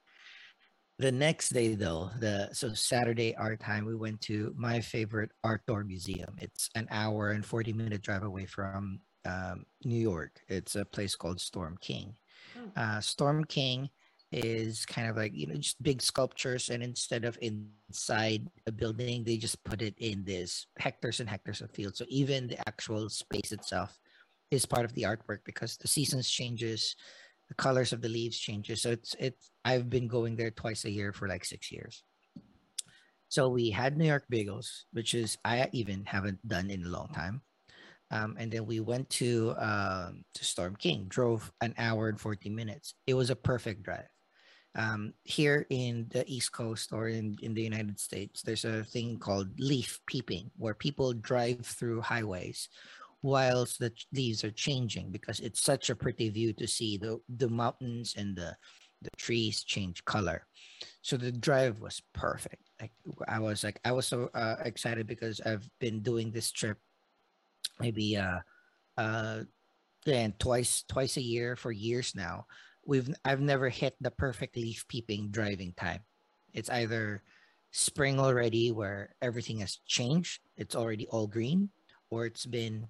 The 0.99 1.11
next 1.11 1.49
day, 1.49 1.75
though, 1.75 2.11
the 2.21 2.51
so 2.53 2.75
Saturday 2.75 3.35
our 3.37 3.57
time, 3.57 3.87
we 3.87 3.97
went 3.97 4.21
to 4.29 4.55
my 4.59 4.79
favorite 4.79 5.31
art 5.43 5.65
door 5.67 5.85
museum. 5.85 6.37
It's 6.39 6.69
an 6.75 6.87
hour 6.91 7.31
and 7.31 7.45
forty 7.45 7.73
minute 7.73 8.03
drive 8.03 8.25
away 8.25 8.45
from 8.45 9.01
um, 9.25 9.65
New 9.85 9.99
York. 10.01 10.43
It's 10.49 10.77
a 10.77 10.85
place 10.85 11.17
called 11.17 11.41
Storm 11.41 11.79
King. 11.81 12.15
Hmm. 12.55 12.69
Uh, 12.77 13.01
Storm 13.01 13.45
King 13.47 13.89
is 14.33 14.87
kind 14.87 15.09
of 15.09 15.17
like 15.17 15.33
you 15.35 15.47
know 15.47 15.55
just 15.55 15.83
big 15.83 16.01
sculptures, 16.03 16.71
and 16.71 16.83
instead 16.83 17.25
of 17.25 17.39
inside 17.41 18.49
a 18.67 18.73
building, 18.73 19.25
they 19.25 19.37
just 19.37 19.63
put 19.65 19.83
it 19.83 19.95
in 19.99 20.25
this 20.25 20.67
hectares 20.79 21.21
and 21.21 21.29
hectares 21.29 21.61
of 21.61 21.71
field. 21.71 21.97
So 21.97 22.05
even 22.09 22.49
the 22.49 22.59
actual 22.67 23.09
space 23.09 23.53
itself 23.53 23.99
is 24.51 24.67
part 24.67 24.85
of 24.85 24.95
the 24.95 25.03
artwork 25.03 25.41
because 25.45 25.77
the 25.77 25.89
seasons 25.89 26.31
changes, 26.31 26.97
the 27.49 27.55
colors 27.55 27.93
of 27.93 28.01
the 28.01 28.09
leaves 28.09 28.39
changes. 28.39 28.83
So 28.83 28.91
it's 28.91 29.15
it's 29.19 29.51
I've 29.65 29.91
been 29.91 30.09
going 30.09 30.37
there 30.37 30.51
twice 30.51 30.85
a 30.85 30.91
year 30.91 31.13
for 31.13 31.29
like 31.29 31.45
six 31.45 31.71
years. 31.71 32.03
So 33.29 33.49
we 33.49 33.71
had 33.71 33.97
New 33.97 34.05
York 34.07 34.27
Bagels, 34.31 34.85
which 34.93 35.15
is 35.15 35.39
I 35.45 35.69
even 35.73 36.05
haven't 36.05 36.47
done 36.47 36.71
in 36.71 36.85
a 36.85 36.89
long 36.89 37.09
time. 37.15 37.41
Um, 38.11 38.37
and 38.39 38.53
then 38.53 38.67
we 38.67 38.81
went 38.81 39.09
to 39.11 39.55
um, 39.59 40.25
to 40.35 40.45
Storm 40.45 40.77
King. 40.77 41.07
Drove 41.09 41.51
an 41.63 41.75
hour 41.79 42.09
and 42.09 42.21
forty 42.21 42.51
minutes. 42.51 42.95
It 43.07 43.15
was 43.15 43.31
a 43.31 43.37
perfect 43.37 43.83
drive. 43.85 44.09
Um, 44.75 45.13
here 45.25 45.67
in 45.69 46.07
the 46.11 46.25
East 46.27 46.53
Coast 46.53 46.93
or 46.93 47.09
in, 47.09 47.37
in 47.43 47.53
the 47.53 47.63
United 47.63 48.01
States, 48.01 48.43
there's 48.43 48.65
a 48.65 48.85
thing 48.85 49.19
called 49.19 49.49
leaf 49.61 50.01
peeping, 50.07 50.51
where 50.57 50.75
people 50.75 51.13
drive 51.13 51.67
through 51.67 52.01
highways 52.01 52.69
whilst 53.23 53.79
the 53.79 53.93
leaves 54.13 54.43
are 54.45 54.51
changing 54.51 55.11
because 55.11 55.41
it's 55.41 55.63
such 55.63 55.91
a 55.91 55.95
pretty 55.95 56.29
view 56.29 56.53
to 56.53 56.67
see 56.67 56.97
the 56.97 57.21
the 57.37 57.49
mountains 57.49 58.15
and 58.17 58.35
the 58.37 58.57
the 59.03 59.11
trees 59.17 59.63
change 59.65 60.05
color. 60.05 60.47
So 61.03 61.17
the 61.17 61.33
drive 61.33 61.81
was 61.81 62.03
perfect. 62.15 62.71
Like 62.81 62.93
I 63.29 63.39
was 63.39 63.65
like 63.65 63.81
I 63.85 63.93
was 63.93 64.07
so 64.07 64.31
uh, 64.35 64.57
excited 64.65 65.07
because 65.07 65.41
I've 65.45 65.69
been 65.81 66.03
doing 66.03 66.31
this 66.31 66.51
trip 66.51 66.79
maybe 67.81 68.17
uh 68.17 68.39
uh 68.97 69.41
then 70.05 70.35
twice 70.39 70.85
twice 70.89 71.17
a 71.17 71.23
year 71.23 71.57
for 71.57 71.73
years 71.73 72.15
now 72.15 72.47
we've 72.85 73.09
i've 73.25 73.41
never 73.41 73.69
hit 73.69 73.95
the 74.01 74.11
perfect 74.11 74.57
leaf 74.57 74.87
peeping 74.89 75.29
driving 75.31 75.73
time 75.77 76.01
it's 76.53 76.71
either 76.71 77.23
spring 77.71 78.21
already 78.21 78.71
where 78.71 79.15
everything 79.23 79.61
has 79.61 79.79
changed 79.87 80.41
it's 80.57 80.77
already 80.77 81.07
all 81.09 81.27
green 81.27 81.71
or 82.11 82.27
it's 82.27 82.47
been 82.47 82.87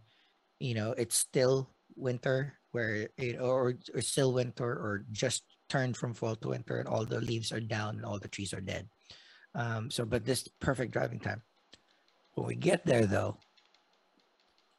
you 0.59 0.75
know 0.75 0.93
it's 0.99 1.17
still 1.17 1.69
winter 1.97 2.55
where 2.73 3.09
it 3.19 3.39
or, 3.41 3.75
or 3.95 4.01
still 4.01 4.33
winter 4.33 4.65
or 4.65 5.05
just 5.13 5.45
turned 5.69 5.97
from 5.97 6.15
fall 6.15 6.35
to 6.37 6.49
winter 6.49 6.79
and 6.79 6.89
all 6.89 7.05
the 7.05 7.21
leaves 7.21 7.53
are 7.53 7.61
down 7.61 7.97
and 7.97 8.05
all 8.05 8.19
the 8.19 8.29
trees 8.29 8.53
are 8.53 8.61
dead 8.61 8.89
um 9.55 9.91
so 9.91 10.05
but 10.05 10.25
this 10.25 10.49
perfect 10.59 10.93
driving 10.93 11.21
time 11.21 11.43
when 12.35 12.47
we 12.47 12.55
get 12.55 12.85
there 12.85 13.07
though 13.07 13.37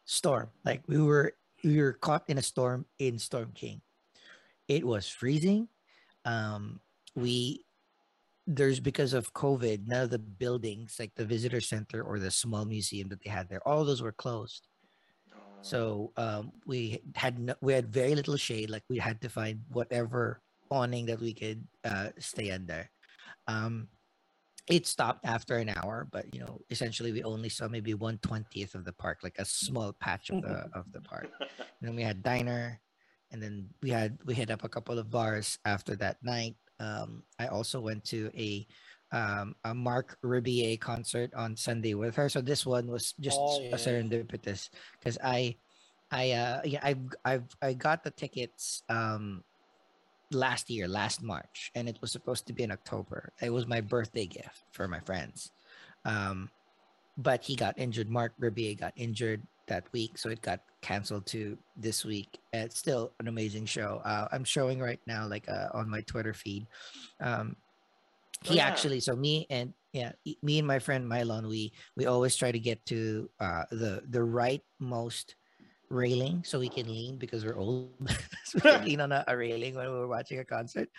storm. 0.06 0.50
Like 0.66 0.84
we 0.88 1.02
were 1.02 1.34
we 1.64 1.82
were 1.82 1.94
caught 1.94 2.24
in 2.28 2.38
a 2.38 2.42
storm 2.42 2.86
in 3.00 3.20
Storm 3.20 3.52
King. 3.54 3.82
It 4.68 4.86
was 4.86 5.08
freezing. 5.08 5.68
Um, 6.26 6.80
we 7.16 7.66
there's 8.46 8.80
because 8.80 9.14
of 9.14 9.34
COVID, 9.34 9.88
none 9.88 10.04
of 10.04 10.10
the 10.10 10.20
buildings 10.20 10.98
like 11.00 11.14
the 11.16 11.26
visitor 11.26 11.62
center 11.62 12.04
or 12.04 12.20
the 12.20 12.32
small 12.32 12.66
museum 12.66 13.08
that 13.10 13.24
they 13.24 13.30
had 13.30 13.48
there, 13.48 13.66
all 13.68 13.86
those 13.86 14.02
were 14.02 14.12
closed. 14.12 14.68
So 15.62 16.12
um, 16.18 16.52
we 16.66 17.00
had 17.16 17.40
no, 17.40 17.56
we 17.62 17.72
had 17.72 17.88
very 17.88 18.16
little 18.16 18.36
shade. 18.36 18.70
Like 18.70 18.84
we 18.90 18.98
had 18.98 19.22
to 19.22 19.30
find 19.30 19.62
whatever 19.70 20.42
awning 20.70 21.06
that 21.06 21.22
we 21.22 21.34
could 21.34 21.66
uh, 21.86 22.10
stay 22.20 22.52
under. 22.52 22.90
Um, 23.48 23.88
it 24.68 24.88
stopped 24.88 25.26
after 25.26 25.58
an 25.58 25.70
hour, 25.70 26.08
but 26.12 26.34
you 26.34 26.42
know, 26.42 26.60
essentially 26.70 27.14
we 27.14 27.24
only 27.24 27.48
saw 27.48 27.70
maybe 27.70 27.94
one 27.94 28.18
twentieth 28.18 28.76
of 28.76 28.84
the 28.84 28.92
park, 28.92 29.20
like 29.24 29.36
a 29.40 29.46
small 29.46 29.94
patch 29.94 30.30
of 30.30 30.42
the 30.42 30.68
of 30.74 30.92
the 30.92 31.02
park. 31.02 31.30
And 31.40 31.82
then 31.82 31.96
we 31.96 32.02
had 32.02 32.24
diner, 32.24 32.80
and 33.34 33.42
then 33.42 33.68
we 33.82 33.90
had 33.90 34.18
we 34.26 34.34
hit 34.34 34.52
up 34.52 34.64
a 34.64 34.70
couple 34.70 34.98
of 34.98 35.10
bars 35.10 35.58
after 35.66 35.96
that 35.98 36.18
night. 36.24 36.56
Um, 36.80 37.24
I 37.40 37.48
also 37.48 37.82
went 37.82 38.06
to 38.06 38.30
a 38.38 38.66
um, 39.12 39.56
a 39.64 39.74
Marc 39.74 40.18
Rebillet 40.24 40.80
concert 40.80 41.34
on 41.34 41.58
Sunday 41.58 41.94
with 41.94 42.16
her. 42.16 42.30
So 42.30 42.42
this 42.42 42.66
one 42.66 42.88
was 42.88 43.14
just 43.20 43.38
Oh, 43.42 43.60
a 43.60 43.70
yeah. 43.70 43.76
serendipitous 43.76 44.70
because 45.00 45.18
I 45.24 45.58
I 46.12 46.32
uh 46.32 46.62
yeah 46.64 46.80
I've 46.84 47.02
I've 47.26 47.50
I 47.62 47.74
got 47.74 48.04
the 48.04 48.12
tickets 48.12 48.84
um 48.88 49.44
last 50.32 50.70
year, 50.70 50.88
last 50.88 51.22
March, 51.22 51.72
and 51.76 51.90
it 51.90 51.98
was 52.02 52.12
supposed 52.12 52.48
to 52.48 52.54
be 52.54 52.64
in 52.64 52.72
October. 52.72 53.34
It 53.42 53.52
was 53.52 53.68
my 53.68 53.82
birthday 53.82 54.26
gift 54.26 54.64
for 54.72 54.88
my 54.88 55.00
friends. 55.02 55.52
Um, 56.06 56.50
but 57.18 57.44
he 57.44 57.56
got 57.56 57.78
injured. 57.78 58.10
Marc 58.10 58.34
Rebillet 58.42 58.80
got 58.80 58.94
injured 58.96 59.42
that 59.68 59.86
week, 59.94 60.18
so 60.18 60.30
it 60.30 60.42
got 60.42 60.62
canceled 60.84 61.26
to 61.28 61.58
this 61.76 62.04
week. 62.06 62.38
It's 62.52 62.78
still 62.78 63.14
an 63.20 63.28
amazing 63.28 63.66
show. 63.66 64.02
Uh, 64.04 64.28
I'm 64.32 64.44
showing 64.44 64.80
right 64.80 65.00
now, 65.08 65.28
like 65.28 65.48
uh, 65.50 65.70
on 65.74 65.90
my 65.90 66.02
Twitter 66.02 66.34
feed. 66.34 66.68
Um, 67.20 67.56
he 68.44 68.52
Oh, 68.52 68.56
yeah. 68.56 68.68
actually, 68.68 69.00
so 69.00 69.16
me 69.16 69.48
and 69.50 69.74
yeah, 69.94 70.12
me 70.44 70.60
and 70.60 70.68
my 70.68 70.80
friend 70.80 71.10
Mylon, 71.10 71.48
we 71.48 71.72
we 71.96 72.06
always 72.06 72.36
try 72.36 72.52
to 72.52 72.60
get 72.60 72.86
to 72.88 73.30
uh, 73.40 73.64
the 73.72 74.04
the 74.10 74.20
rightmost 74.20 75.36
railing 75.90 76.44
so 76.44 76.60
we 76.60 76.68
can 76.68 76.88
lean 76.88 77.18
because 77.18 77.46
we're 77.46 77.58
old. 77.58 77.94
so 78.46 78.56
we 78.56 78.62
can 78.62 78.86
lean 78.86 79.02
on 79.02 79.12
a, 79.12 79.24
a 79.28 79.38
railing 79.38 79.76
when 79.76 79.88
we're 79.90 80.08
watching 80.08 80.40
a 80.40 80.46
concert. 80.46 80.90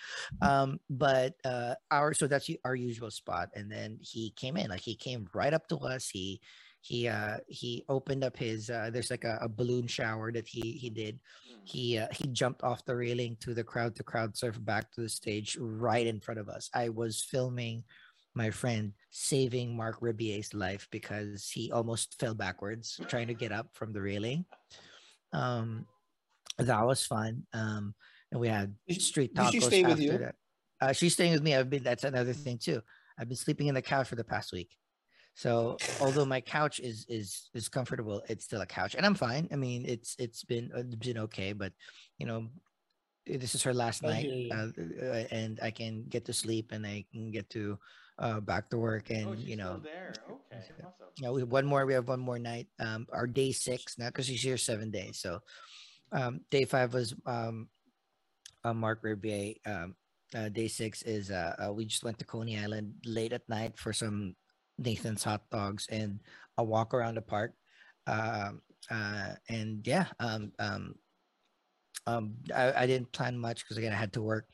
Um, 0.41 0.81
but 0.89 1.35
uh, 1.45 1.75
our 1.91 2.15
so 2.15 2.27
that's 2.27 2.49
our 2.65 2.75
usual 2.75 3.11
spot. 3.11 3.51
And 3.55 3.71
then 3.71 3.99
he 4.01 4.33
came 4.37 4.57
in, 4.57 4.71
like 4.71 4.81
he 4.81 4.95
came 4.95 5.29
right 5.35 5.53
up 5.53 5.69
to 5.69 5.77
us. 5.79 6.09
He 6.09 6.41
he 6.85 7.09
uh 7.09 7.39
he 7.49 7.83
opened 7.89 8.23
up 8.23 8.37
his 8.37 8.69
uh 8.69 8.91
there's 8.93 9.11
like 9.11 9.25
a, 9.25 9.39
a 9.41 9.49
balloon 9.49 9.87
shower 9.87 10.31
that 10.31 10.47
he 10.47 10.73
he 10.73 10.91
did. 10.91 11.19
He 11.65 11.97
uh, 11.97 12.09
he 12.13 12.29
jumped 12.29 12.63
off 12.63 12.85
the 12.85 12.95
railing 12.95 13.39
to 13.41 13.55
the 13.55 13.65
crowd 13.65 13.97
to 13.97 14.03
crowd 14.05 14.37
surf 14.37 14.63
back 14.63 14.93
to 14.93 15.01
the 15.01 15.09
stage 15.09 15.57
right 15.59 16.07
in 16.07 16.21
front 16.21 16.39
of 16.41 16.51
us. 16.51 16.69
I 16.75 16.91
was 16.91 17.23
filming 17.25 17.85
my 18.35 18.51
friend 18.51 18.93
saving 19.11 19.75
Marc 19.75 20.01
Rebillet's 20.03 20.53
life 20.53 20.87
because 20.91 21.49
he 21.49 21.73
almost 21.73 22.21
fell 22.21 22.35
backwards 22.35 23.01
trying 23.09 23.29
to 23.29 23.35
get 23.35 23.51
up 23.51 23.69
from 23.73 23.95
the 23.95 24.03
railing. 24.03 24.45
Um 25.33 25.87
that 26.59 26.85
was 26.87 27.07
fun. 27.07 27.45
Um 27.55 27.95
and 28.31 28.41
we 28.41 28.49
had 28.49 28.75
Did- 28.87 29.01
street 29.01 29.33
did 29.35 29.41
tacos 29.47 29.53
she 29.53 29.61
stay 29.61 29.85
with 29.85 30.01
you? 30.01 30.19
that. 30.19 30.35
uh, 30.83 30.93
she's 30.93 31.15
staying 31.15 31.33
with 31.33 31.43
me. 31.43 31.55
I've 31.55 31.71
been 31.71 31.83
that's 31.83 32.05
another 32.05 32.35
thing 32.35 32.59
too. 32.59 32.83
I've 33.19 33.29
been 33.29 33.39
sleeping 33.39 33.69
in 33.69 33.75
the 33.75 33.81
couch 33.83 34.09
for 34.09 34.17
the 34.17 34.25
past 34.25 34.53
week 34.53 34.77
so 35.35 35.77
although 36.01 36.25
my 36.25 36.41
couch 36.41 36.79
is 36.79 37.07
is 37.09 37.51
is 37.55 37.69
comfortable, 37.69 38.23
it's 38.29 38.45
still 38.45 38.61
a 38.61 38.67
couch, 38.67 38.95
and 38.95 39.05
I'm 39.05 39.17
fine. 39.17 39.49
I 39.53 39.57
mean, 39.57 39.85
it's 39.87 40.15
it's 40.19 40.45
been 40.45 40.71
uh, 40.75 40.83
been 40.99 41.19
okay, 41.27 41.53
but 41.53 41.73
you 42.19 42.27
know, 42.27 42.47
eh, 43.27 43.37
this 43.37 43.55
is 43.55 43.63
her 43.65 43.75
last 43.75 44.03
night, 44.03 44.31
uh, 44.55 44.69
uh, 45.03 45.25
and 45.33 45.59
I 45.61 45.73
can 45.73 46.05
get 46.09 46.25
to 46.27 46.33
sleep 46.33 46.71
and 46.71 46.87
I 46.87 47.05
can 47.13 47.33
get 47.33 47.51
to 47.51 47.79
uh, 48.21 48.39
back 48.41 48.71
to 48.71 48.79
work, 48.79 49.11
and 49.11 49.27
oh, 49.27 49.33
you 49.33 49.57
know, 49.57 49.81
there. 49.83 50.15
Okay, 50.55 50.71
awesome. 50.87 51.11
yeah, 51.19 51.31
we 51.31 51.41
have 51.41 51.51
one 51.51 51.67
more. 51.67 51.85
We 51.85 51.95
have 51.95 52.07
one 52.07 52.21
more 52.21 52.39
night. 52.39 52.69
Um, 52.79 53.09
our 53.13 53.27
day 53.27 53.51
six 53.51 53.99
now 53.99 54.07
because 54.07 54.27
she's 54.27 54.43
here 54.43 54.57
seven 54.57 54.93
days. 54.93 55.19
So, 55.19 55.41
um, 56.13 56.43
day 56.49 56.65
five 56.65 56.95
was 56.95 57.13
um, 57.27 57.69
uh, 58.63 58.73
Marc 58.73 59.03
Rebillet. 59.03 59.59
Um, 59.67 59.97
uh, 60.33 60.49
day 60.49 60.69
six 60.69 61.03
is 61.03 61.33
uh, 61.33 61.55
uh, 61.59 61.73
we 61.73 61.87
just 61.87 62.05
went 62.05 62.19
to 62.21 62.25
Coney 62.25 62.59
Island 62.59 62.95
late 63.05 63.33
at 63.33 63.49
night 63.49 63.77
for 63.77 63.93
some 63.93 64.37
Nathan's 64.79 65.25
hot 65.25 65.43
dogs 65.51 65.87
and 65.91 66.21
a 66.59 66.65
walk 66.65 66.95
around 66.95 67.17
the 67.17 67.23
park. 67.23 67.53
Um, 68.07 68.63
uh, 68.91 69.33
and 69.49 69.87
yeah, 69.87 70.07
um, 70.21 70.53
um, 70.59 70.95
um, 72.07 72.35
I, 72.55 72.73
I 72.83 72.87
didn't 72.87 73.13
plan 73.13 73.39
much 73.39 73.65
because 73.65 73.79
again 73.79 73.93
I 73.93 73.97
had 73.97 74.13
to 74.15 74.23
work 74.23 74.47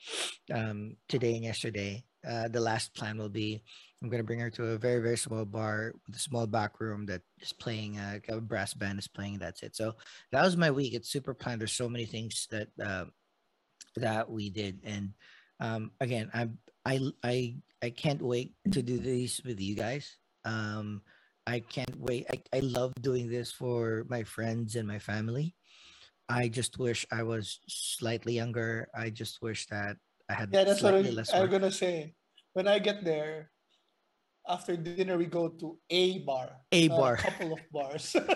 um, 0.53 0.95
today 1.09 1.35
and 1.35 1.43
yesterday. 1.43 2.03
Uh, 2.27 2.47
the 2.47 2.61
last 2.61 2.93
plan 2.95 3.17
will 3.17 3.29
be 3.29 3.63
I'm 4.01 4.09
gonna 4.09 4.23
bring 4.23 4.39
her 4.39 4.49
to 4.51 4.65
a 4.67 4.77
very 4.77 5.01
very 5.01 5.17
small 5.17 5.43
bar 5.43 5.93
with 6.07 6.15
a 6.15 6.19
small 6.19 6.47
back 6.47 6.79
room 6.79 7.05
that 7.07 7.21
is 7.39 7.51
playing 7.51 7.97
uh, 7.97 8.19
a 8.29 8.39
brass 8.39 8.73
band 8.73 8.99
is 8.99 9.07
playing. 9.07 9.39
That's 9.39 9.63
it. 9.63 9.75
So 9.75 9.95
that 10.31 10.43
was 10.43 10.55
my 10.55 10.71
week. 10.71 10.93
It's 10.93 11.09
super 11.11 11.33
planned. 11.33 11.61
There's 11.61 11.73
so 11.73 11.89
many 11.89 12.05
things 12.05 12.47
that 12.51 12.69
uh, 12.83 13.05
that 13.97 14.29
we 14.29 14.49
did, 14.49 14.79
and 14.83 15.13
um, 15.59 15.91
again, 15.99 16.29
I 16.33 16.47
I 16.85 16.99
I 17.23 17.55
I 17.81 17.89
can't 17.89 18.21
wait 18.21 18.53
to 18.71 18.81
do 18.81 18.97
these 18.97 19.41
with 19.45 19.59
you 19.59 19.75
guys. 19.75 20.17
Um, 20.45 21.01
I 21.47 21.59
can't 21.59 21.95
wait. 21.97 22.27
I, 22.31 22.57
I 22.57 22.59
love 22.61 22.93
doing 23.01 23.29
this 23.29 23.51
for 23.51 24.05
my 24.09 24.23
friends 24.23 24.75
and 24.75 24.87
my 24.87 24.99
family. 24.99 25.55
I 26.29 26.47
just 26.47 26.77
wish 26.77 27.05
I 27.11 27.23
was 27.23 27.59
slightly 27.67 28.33
younger. 28.33 28.87
I 28.95 29.09
just 29.09 29.41
wish 29.41 29.67
that 29.67 29.97
I 30.29 30.33
had 30.33 30.49
Yeah, 30.53 30.63
that's 30.63 30.81
what 30.81 30.95
I, 30.95 30.99
I'm 31.33 31.49
gonna 31.49 31.71
say. 31.71 32.13
When 32.53 32.67
I 32.67 32.79
get 32.79 33.03
there, 33.03 33.51
after 34.47 34.75
dinner 34.75 35.17
we 35.17 35.25
go 35.25 35.49
to 35.49 35.77
a 35.89 36.19
bar. 36.19 36.49
A 36.71 36.87
not 36.87 36.97
bar. 36.97 37.13
A 37.13 37.17
couple 37.17 37.53
of 37.53 37.59
bars. 37.71 38.15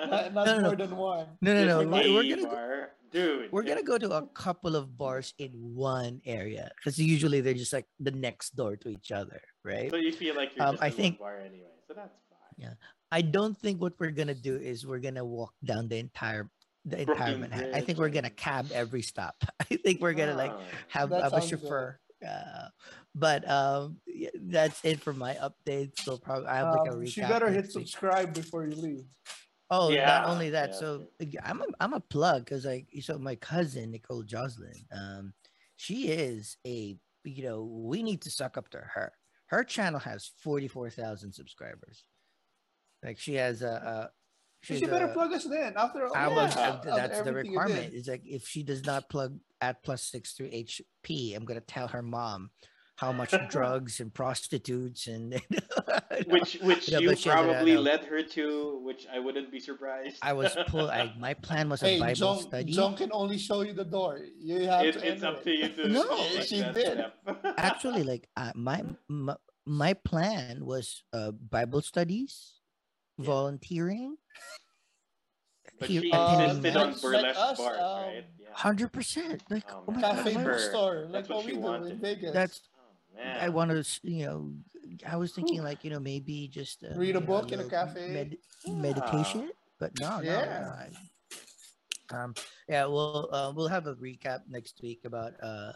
not 0.00 0.34
not 0.34 0.46
No, 0.46 0.56
no, 0.56 0.60
more 0.62 0.76
no. 0.76 0.86
than 0.86 0.96
one. 0.96 1.26
No, 1.40 1.54
no, 1.54 1.64
no. 1.64 1.78
Different 1.84 1.90
We're, 1.92 2.14
we're 2.14 2.36
gonna 2.36 2.42
go, 2.50 2.86
dude. 3.12 3.52
we're 3.52 3.62
gonna 3.62 3.82
go 3.82 3.98
to 3.98 4.10
a 4.12 4.26
couple 4.34 4.76
of 4.76 4.96
bars 4.98 5.34
in 5.38 5.50
one 5.54 6.20
area 6.26 6.70
because 6.76 6.98
usually 6.98 7.40
they're 7.40 7.54
just 7.54 7.72
like 7.72 7.86
the 8.00 8.10
next 8.10 8.56
door 8.56 8.76
to 8.76 8.88
each 8.88 9.12
other, 9.12 9.40
right? 9.64 9.90
So 9.90 9.96
you 9.96 10.12
feel 10.12 10.34
like 10.34 10.56
you're 10.56 10.66
Um, 10.66 10.74
just 10.76 10.82
I 10.84 10.90
think- 10.90 11.18
bar 11.18 11.38
anyway, 11.38 11.70
so 11.86 11.94
that's 11.94 12.18
fine. 12.28 12.38
Yeah. 12.58 12.74
I 13.12 13.22
don't 13.22 13.56
think 13.56 13.80
what 13.80 13.92
we're 14.00 14.10
gonna 14.10 14.34
do 14.34 14.56
is 14.56 14.86
we're 14.86 14.98
gonna 14.98 15.24
walk 15.24 15.54
down 15.64 15.88
the 15.88 15.98
entire 15.98 16.50
the 16.84 17.00
entire 17.00 17.38
Manhattan. 17.38 17.72
I 17.74 17.80
think 17.80 17.96
we're 17.98 18.10
gonna 18.10 18.28
cab 18.28 18.66
every 18.74 19.00
stop. 19.02 19.36
I 19.60 19.76
think 19.76 20.00
we're 20.02 20.12
gonna 20.12 20.34
like 20.36 20.52
have, 20.88 21.10
have 21.10 21.32
a 21.32 21.40
sounds, 21.40 21.48
chauffeur. 21.48 21.98
Uh, 22.24 22.68
but 23.14 23.48
um, 23.48 23.98
yeah, 24.06 24.30
that's 24.34 24.84
it 24.84 25.00
for 25.00 25.12
my 25.12 25.34
updates. 25.34 25.98
So 26.00 26.16
probably 26.16 26.46
I 26.48 26.56
have 26.56 26.74
like 26.74 26.88
a 26.88 26.94
Um, 26.94 27.00
recap. 27.00 27.16
you 27.16 27.22
better 27.28 27.50
hit 27.50 27.64
week. 27.64 27.72
subscribe 27.72 28.34
before 28.34 28.64
you 28.66 28.74
leave. 28.76 29.04
Oh, 29.70 29.90
Yeah, 29.90 30.06
not 30.06 30.28
only 30.28 30.50
that. 30.50 30.70
yeah, 30.70 30.76
so 30.76 31.06
I'm 31.42 31.62
a, 31.62 31.66
I'm 31.80 31.92
a 31.94 32.00
plug 32.00 32.44
because 32.44 32.64
like 32.64 32.86
so 33.00 33.18
my 33.18 33.34
cousin 33.36 33.90
Nicole 33.90 34.22
Jocelyn, 34.22 34.84
um, 34.92 35.32
she 35.76 36.08
is 36.08 36.56
a 36.66 36.96
you 37.24 37.42
know 37.44 37.62
we 37.64 38.02
need 38.02 38.20
to 38.22 38.30
suck 38.30 38.56
up 38.58 38.68
to 38.70 38.78
her. 38.78 39.12
Her 39.46 39.64
channel 39.64 40.00
has 40.00 40.30
forty 40.42 40.68
four 40.68 40.90
thousand 40.90 41.32
subscribers. 41.32 42.04
Like 43.02 43.18
she 43.18 43.34
has 43.34 43.62
a. 43.62 43.68
a 43.68 44.10
So 44.64 44.74
she's 44.74 44.80
you 44.82 44.88
better 44.88 45.06
a- 45.06 45.12
plug 45.12 45.32
us 45.32 45.44
then. 45.44 45.74
After 45.76 46.06
all, 46.06 46.16
I 46.16 46.28
was, 46.28 46.54
yeah, 46.56 46.68
uh, 46.70 46.96
that's 46.96 47.20
the 47.22 47.32
requirement. 47.32 47.90
did. 47.92 47.94
It's 47.98 48.08
like 48.08 48.22
if 48.24 48.46
she 48.48 48.62
does 48.62 48.84
not 48.84 49.08
plug 49.08 49.38
at 49.60 49.82
plus 49.82 50.02
six 50.02 50.32
through 50.32 50.50
HP, 50.50 51.34
I'm 51.36 51.44
gonna 51.44 51.60
tell 51.60 51.88
her 51.88 52.02
mom 52.02 52.50
how 52.96 53.10
much 53.12 53.34
drugs 53.50 53.98
and 54.00 54.14
prostitutes 54.14 55.06
and 55.08 55.34
which 56.26 56.54
which 56.62 56.88
you 56.88 57.08
but 57.08 57.18
she 57.18 57.28
has 57.28 57.38
a- 57.38 57.44
probably 57.44 57.76
led 57.76 58.04
her 58.04 58.22
to, 58.22 58.80
which 58.84 59.06
I 59.12 59.18
wouldn't 59.18 59.50
be 59.50 59.60
surprised. 59.60 60.16
I 60.22 60.32
was 60.32 60.56
pull. 60.68 60.90
I 60.90 61.12
my 61.18 61.34
plan 61.34 61.68
was 61.68 61.82
a 61.82 61.86
Hey, 61.88 61.98
Bible 62.00 62.14
John, 62.14 62.38
study. 62.40 62.72
John 62.72 62.96
can 62.96 63.10
only 63.12 63.36
show 63.38 63.62
you 63.62 63.72
the 63.74 63.84
door. 63.84 64.20
You 64.38 64.66
have 64.66 64.84
It, 64.86 64.92
to 64.92 64.98
it's 65.06 65.22
enter 65.22 65.26
up 65.36 65.42
to 65.44 65.50
you 65.50 65.68
to 65.68 65.88
No, 65.88 66.06
take 66.32 66.42
she 66.48 66.62
did. 66.62 67.04
Actually, 67.58 68.02
like 68.04 68.28
uh, 68.36 68.52
my, 68.54 68.82
my 69.08 69.34
my 69.66 69.92
plan 69.94 70.64
was 70.64 71.02
uh, 71.12 71.32
Bible 71.32 71.80
studies, 71.82 72.60
Yeah. 73.18 73.26
volunteering. 73.26 74.16
but 75.80 75.88
here- 75.88 76.02
she 76.02 76.10
insisted 76.10 76.74
like- 76.74 76.76
on 76.76 76.92
like 76.92 77.02
burlesque 77.02 77.38
us, 77.38 77.58
bars, 77.58 77.78
um, 77.80 78.02
right? 78.02 78.24
Yeah. 78.38 78.46
Hundred 78.52 78.92
percent. 78.92 79.42
Like 79.50 79.64
Oh, 79.70 79.84
oh 79.88 79.92
my 79.92 80.00
man. 80.00 80.00
god, 80.02 80.16
Cafe 80.24 80.34
my- 80.34 80.40
Her. 80.42 80.50
bookstore, 80.52 81.00
like 81.02 81.12
That's 81.12 81.28
what 81.28 81.36
what 81.38 81.44
we 81.46 81.52
she 81.52 81.58
do 81.58 81.74
in 81.92 81.98
Vegas. 82.00 82.32
that's 82.32 82.62
Oh. 83.16 83.22
I 83.22 83.48
want 83.48 83.70
to, 83.70 83.84
you 84.02 84.26
know, 84.26 84.52
I 85.06 85.14
was 85.16 85.32
thinking 85.32 85.62
like 85.62 85.84
you 85.84 85.90
know 85.90 86.00
maybe 86.00 86.48
just 86.48 86.82
uh, 86.82 86.88
Read 86.96 87.02
a 87.02 87.06
you 87.06 87.12
know, 87.14 87.20
book 87.20 87.52
in 87.52 87.60
a 87.60 87.64
cafe. 87.64 88.08
med- 88.10 88.36
Yeah. 88.64 88.74
meditation, 88.74 89.50
but 89.78 89.92
no, 90.00 90.10
no, 90.10 90.16
no, 90.18 90.22
Yeah. 90.22 90.72
I- 90.76 90.90
Um, 92.14 92.34
yeah, 92.68 92.84
we'll 92.86 93.28
uh, 93.32 93.52
we'll 93.54 93.68
have 93.68 93.86
a 93.86 93.94
recap 93.94 94.40
next 94.48 94.82
week 94.82 95.04
about 95.04 95.32
uh 95.42 95.72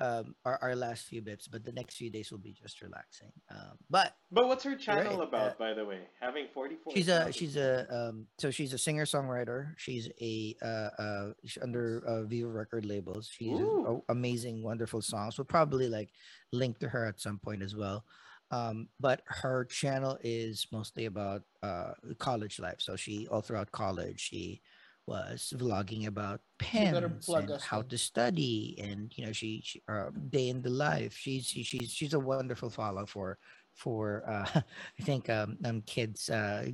um 0.00 0.34
our, 0.44 0.58
our 0.62 0.76
last 0.76 1.06
few 1.06 1.22
bits, 1.22 1.46
but 1.48 1.64
the 1.64 1.72
next 1.72 1.96
few 1.96 2.10
days 2.10 2.30
will 2.30 2.38
be 2.38 2.52
just 2.52 2.80
relaxing. 2.82 3.32
Um, 3.50 3.78
but 3.90 4.16
But 4.30 4.48
what's 4.48 4.64
her 4.64 4.74
channel 4.76 5.18
Right, 5.18 5.28
about, 5.28 5.50
uh, 5.52 5.54
by 5.58 5.74
the 5.74 5.84
way? 5.84 6.00
Having 6.20 6.48
44. 6.54 6.92
she's 6.92 7.08
a 7.08 7.32
she's 7.32 7.56
a 7.56 7.86
um 7.94 8.26
so 8.38 8.50
she's 8.50 8.72
a 8.72 8.78
singer 8.78 9.04
songwriter. 9.04 9.74
She's 9.76 10.08
a 10.20 10.56
uh 10.62 10.90
uh 11.02 11.32
she's 11.44 11.62
under 11.62 12.02
uh, 12.06 12.22
Viva 12.24 12.48
record 12.48 12.84
labels. 12.84 13.28
She's 13.30 13.58
a, 13.60 13.64
a- 13.92 14.00
amazing, 14.08 14.62
wonderful 14.62 15.02
songs. 15.02 15.38
We'll 15.38 15.44
probably 15.44 15.88
like 15.88 16.10
link 16.52 16.78
to 16.80 16.88
her 16.88 17.06
at 17.06 17.20
some 17.20 17.38
point 17.38 17.62
as 17.62 17.76
well. 17.76 18.04
Um, 18.50 18.88
but 19.00 19.22
her 19.26 19.64
channel 19.64 20.18
is 20.22 20.66
mostly 20.72 21.06
about 21.06 21.42
uh 21.62 21.92
college 22.18 22.58
life. 22.58 22.80
So 22.80 22.96
she 22.96 23.26
all 23.28 23.40
throughout 23.42 23.70
college 23.72 24.20
she 24.20 24.60
was 25.06 25.52
vlogging 25.56 26.06
about 26.06 26.40
You 26.60 26.68
pens 26.68 27.32
and 27.32 27.50
us 27.50 27.62
how 27.62 27.82
to 27.82 27.98
study 27.98 28.76
and 28.82 29.12
you 29.16 29.26
know 29.26 29.32
she, 29.32 29.60
she 29.64 29.82
uh, 29.88 30.10
day 30.30 30.48
in 30.48 30.62
the 30.62 30.70
life 30.70 31.14
she's 31.16 31.46
she, 31.46 31.62
she's 31.62 31.90
she's 31.90 32.14
a 32.14 32.20
wonderful 32.20 32.70
follow 32.70 33.06
for 33.06 33.38
for 33.74 34.22
uh, 34.28 34.46
I 35.00 35.02
think 35.02 35.28
um, 35.30 35.58
um 35.64 35.82
kids 35.82 36.30
uh 36.30 36.66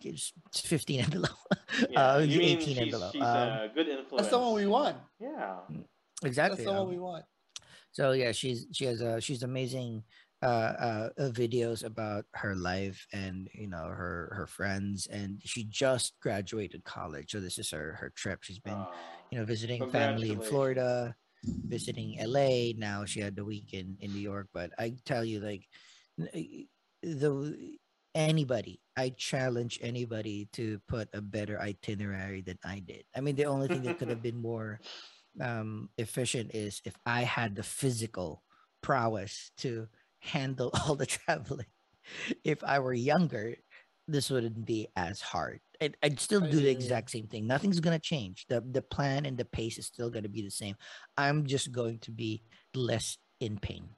kids 0.00 0.32
15 0.54 1.00
and 1.00 1.10
below. 1.10 1.28
Yeah, 1.88 2.14
uh, 2.14 2.18
you 2.18 2.40
18 2.40 2.60
she's, 2.60 2.78
and 2.78 2.90
below. 2.90 3.10
she's 3.12 3.22
Um, 3.22 3.48
a 3.48 3.70
good 3.74 3.88
influence. 3.88 4.10
That's 4.16 4.30
the 4.30 4.38
one 4.38 4.54
we 4.54 4.66
want. 4.66 4.96
Yeah. 5.18 5.58
exactly. 6.24 6.64
That's 6.64 6.64
the 6.64 6.72
one 6.72 6.82
um, 6.82 6.88
we 6.88 6.98
want. 6.98 7.24
so 7.92 8.12
yeah 8.12 8.32
she's 8.32 8.66
she 8.72 8.84
has 8.86 9.00
a 9.00 9.20
she's 9.20 9.42
amazing 9.42 10.02
uh, 10.42 11.08
uh 11.18 11.30
videos 11.30 11.84
about 11.84 12.24
her 12.34 12.54
life 12.54 13.06
and 13.12 13.48
you 13.54 13.68
know 13.68 13.86
her 13.86 14.32
her 14.36 14.46
friends 14.46 15.06
and 15.06 15.40
she 15.44 15.64
just 15.64 16.14
graduated 16.20 16.84
college 16.84 17.30
so 17.30 17.40
this 17.40 17.58
is 17.58 17.70
her 17.70 17.96
her 18.00 18.10
trip. 18.16 18.42
She's 18.42 18.58
been 18.58 18.86
you 19.30 19.38
know 19.38 19.44
visiting 19.44 19.86
family 19.86 20.32
in 20.32 20.40
florida 20.40 21.14
visiting 21.66 22.16
la 22.20 22.72
now 22.76 23.04
she 23.04 23.20
had 23.20 23.34
the 23.34 23.44
week 23.44 23.72
in 23.72 23.96
in 24.00 24.12
new 24.12 24.20
york 24.20 24.48
but 24.52 24.70
i 24.78 24.94
tell 25.04 25.24
you 25.24 25.40
like 25.40 25.66
the 27.02 27.78
anybody 28.14 28.78
i 28.96 29.08
challenge 29.16 29.78
anybody 29.82 30.48
to 30.52 30.78
put 30.86 31.08
a 31.14 31.20
better 31.20 31.58
itinerary 31.60 32.42
than 32.42 32.58
i 32.64 32.78
did. 32.78 33.04
I 33.16 33.20
mean 33.20 33.36
the 33.36 33.46
only 33.46 33.68
thing 33.68 33.82
that 33.84 33.98
could 33.98 34.10
have 34.10 34.22
been 34.28 34.40
more 34.40 34.80
um 35.40 35.88
efficient 35.96 36.50
is 36.54 36.82
if 36.84 36.94
i 37.06 37.22
had 37.22 37.56
the 37.56 37.62
physical 37.62 38.42
prowess 38.82 39.50
to 39.56 39.88
handle 40.22 40.70
all 40.86 40.94
the 40.94 41.06
traveling. 41.06 41.66
If 42.44 42.64
i 42.64 42.78
were 42.78 42.94
younger 42.94 43.54
this 44.08 44.30
wouldn't 44.30 44.64
be 44.66 44.88
as 44.96 45.20
hard. 45.20 45.60
I'd, 45.80 45.96
I'd 46.02 46.20
still 46.20 46.40
do 46.40 46.60
the 46.60 46.70
exact 46.70 47.10
same 47.10 47.26
thing. 47.26 47.46
Nothing's 47.46 47.80
going 47.80 47.98
to 47.98 48.02
change. 48.02 48.46
The 48.48 48.60
the 48.60 48.82
plan 48.82 49.26
and 49.26 49.36
the 49.36 49.44
pace 49.44 49.78
is 49.78 49.86
still 49.86 50.10
going 50.10 50.24
to 50.24 50.28
be 50.28 50.42
the 50.42 50.50
same. 50.50 50.76
I'm 51.16 51.46
just 51.46 51.72
going 51.72 51.98
to 52.00 52.10
be 52.10 52.42
less 52.74 53.18
in 53.40 53.58
pain. 53.58 53.88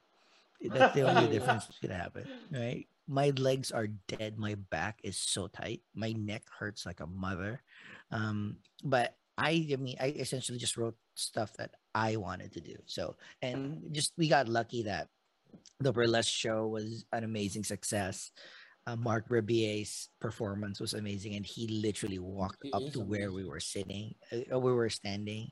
That's 0.61 0.95
the 0.95 1.03
only 1.03 1.27
difference 1.31 1.65
that's 1.65 1.79
going 1.79 1.91
to 1.91 2.01
happen 2.01 2.27
right? 2.51 2.87
My 3.07 3.29
legs 3.37 3.71
are 3.71 3.87
dead. 4.07 4.39
My 4.39 4.55
back 4.55 4.99
is 5.03 5.17
so 5.17 5.47
tight. 5.47 5.81
My 5.93 6.11
neck 6.13 6.43
hurts 6.57 6.85
like 6.85 7.01
a 7.01 7.07
mother. 7.07 7.61
Um 8.11 8.57
but 8.83 9.15
i 9.37 9.67
i 9.73 9.75
mean 9.75 9.97
i 9.99 10.07
essentially 10.15 10.57
just 10.57 10.77
wrote 10.77 10.95
stuff 11.15 11.51
that 11.57 11.71
i 11.93 12.15
wanted 12.15 12.53
to 12.53 12.61
do. 12.61 12.75
So 12.85 13.15
and 13.41 13.89
just 13.91 14.13
we 14.17 14.27
got 14.29 14.47
lucky 14.47 14.83
that 14.83 15.09
the 15.79 15.91
burlesque 15.93 16.31
show 16.33 16.67
was 16.67 17.05
an 17.11 17.23
amazing 17.23 17.63
success. 17.63 18.31
Uh, 18.87 18.95
Marc 18.95 19.29
Rebillet's 19.29 20.09
performance 20.21 20.79
was 20.79 20.93
amazing 20.93 21.35
and 21.35 21.45
he 21.45 21.67
literally 21.81 22.19
walked 22.19 22.63
up 22.71 22.83
to 22.93 22.99
where 22.99 23.31
we 23.31 23.43
were 23.43 23.59
sitting 23.59 24.13
uh, 24.31 24.59
we 24.59 24.71
were 24.73 24.89
standing. 24.89 25.49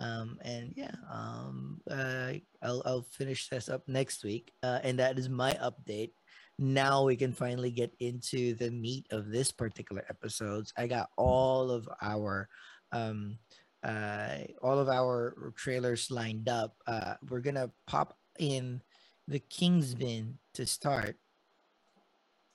Um 0.00 0.38
and 0.42 0.72
yeah 0.76 0.94
um 1.10 1.80
uh 1.90 2.34
i'll, 2.62 2.82
I'll 2.86 3.06
finish 3.10 3.48
this 3.48 3.68
up 3.68 3.82
next 3.88 4.22
week. 4.22 4.52
Uh, 4.62 4.78
and 4.84 5.00
that 5.00 5.18
is 5.18 5.28
my 5.28 5.54
update. 5.54 6.12
Now 6.56 7.02
we 7.02 7.16
can 7.16 7.32
finally 7.32 7.72
get 7.72 7.92
into 7.98 8.54
the 8.54 8.70
meat 8.70 9.06
of 9.10 9.28
this 9.30 9.50
particular 9.50 10.04
episodes 10.08 10.72
i 10.76 10.86
got 10.86 11.08
all 11.16 11.72
of 11.72 11.88
our 12.00 12.48
um 12.92 13.38
uh 13.82 14.38
all 14.62 14.78
of 14.78 14.88
our 14.88 15.52
trailers 15.56 16.12
lined 16.12 16.48
up. 16.48 16.76
Uh 16.86 17.14
we're 17.28 17.40
gonna 17.40 17.70
pop 17.88 18.16
in 18.38 18.80
the 19.28 19.38
kingsman 19.38 20.38
to 20.54 20.64
start 20.66 21.16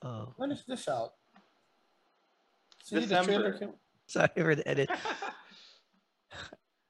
oh 0.02 0.34
When 0.38 0.52
is 0.52 0.64
this 0.68 0.88
out? 0.88 1.14
See, 2.84 3.00
the 3.00 3.24
trailer 3.24 3.52
December. 3.52 3.58
came. 3.60 3.74
sorry 4.08 4.30
for 4.36 4.56
the 4.56 4.68
edit 4.68 4.90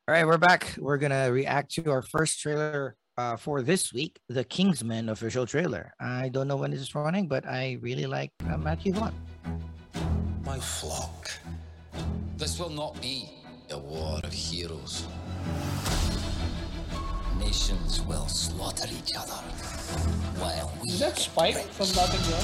All 0.06 0.14
right, 0.14 0.26
we're 0.28 0.38
back. 0.38 0.76
We're 0.78 0.98
gonna 0.98 1.32
react 1.32 1.72
to 1.76 1.90
our 1.90 2.02
first 2.02 2.42
trailer 2.42 2.98
uh, 3.18 3.38
for 3.38 3.62
this 3.62 3.94
week, 3.94 4.20
the 4.28 4.44
Kingsman 4.44 5.08
official 5.08 5.46
trailer. 5.46 5.94
I 5.98 6.28
don't 6.28 6.48
know 6.50 6.58
when 6.58 6.72
this 6.72 6.82
is 6.82 6.94
running, 6.94 7.30
but 7.30 7.48
I 7.48 7.78
really 7.80 8.06
like 8.06 8.32
uh, 8.52 8.58
Matthew 8.58 8.92
Vaughn. 8.92 9.14
My 10.46 10.60
flock. 10.60 11.32
This 12.36 12.60
will 12.60 12.70
not 12.72 13.00
be 13.02 13.30
a 13.72 13.78
war 13.78 14.20
of 14.22 14.34
heroes. 14.34 15.08
Nations 17.44 18.02
will 18.04 18.28
slaughter 18.28 18.88
each 18.90 19.16
other 19.18 19.40
while 20.40 20.72
we. 20.82 20.90
Is 20.90 21.00
that 21.00 21.18
Spike 21.18 21.58
from 21.58 21.88
Notting 21.96 22.22
Hill? 22.22 22.40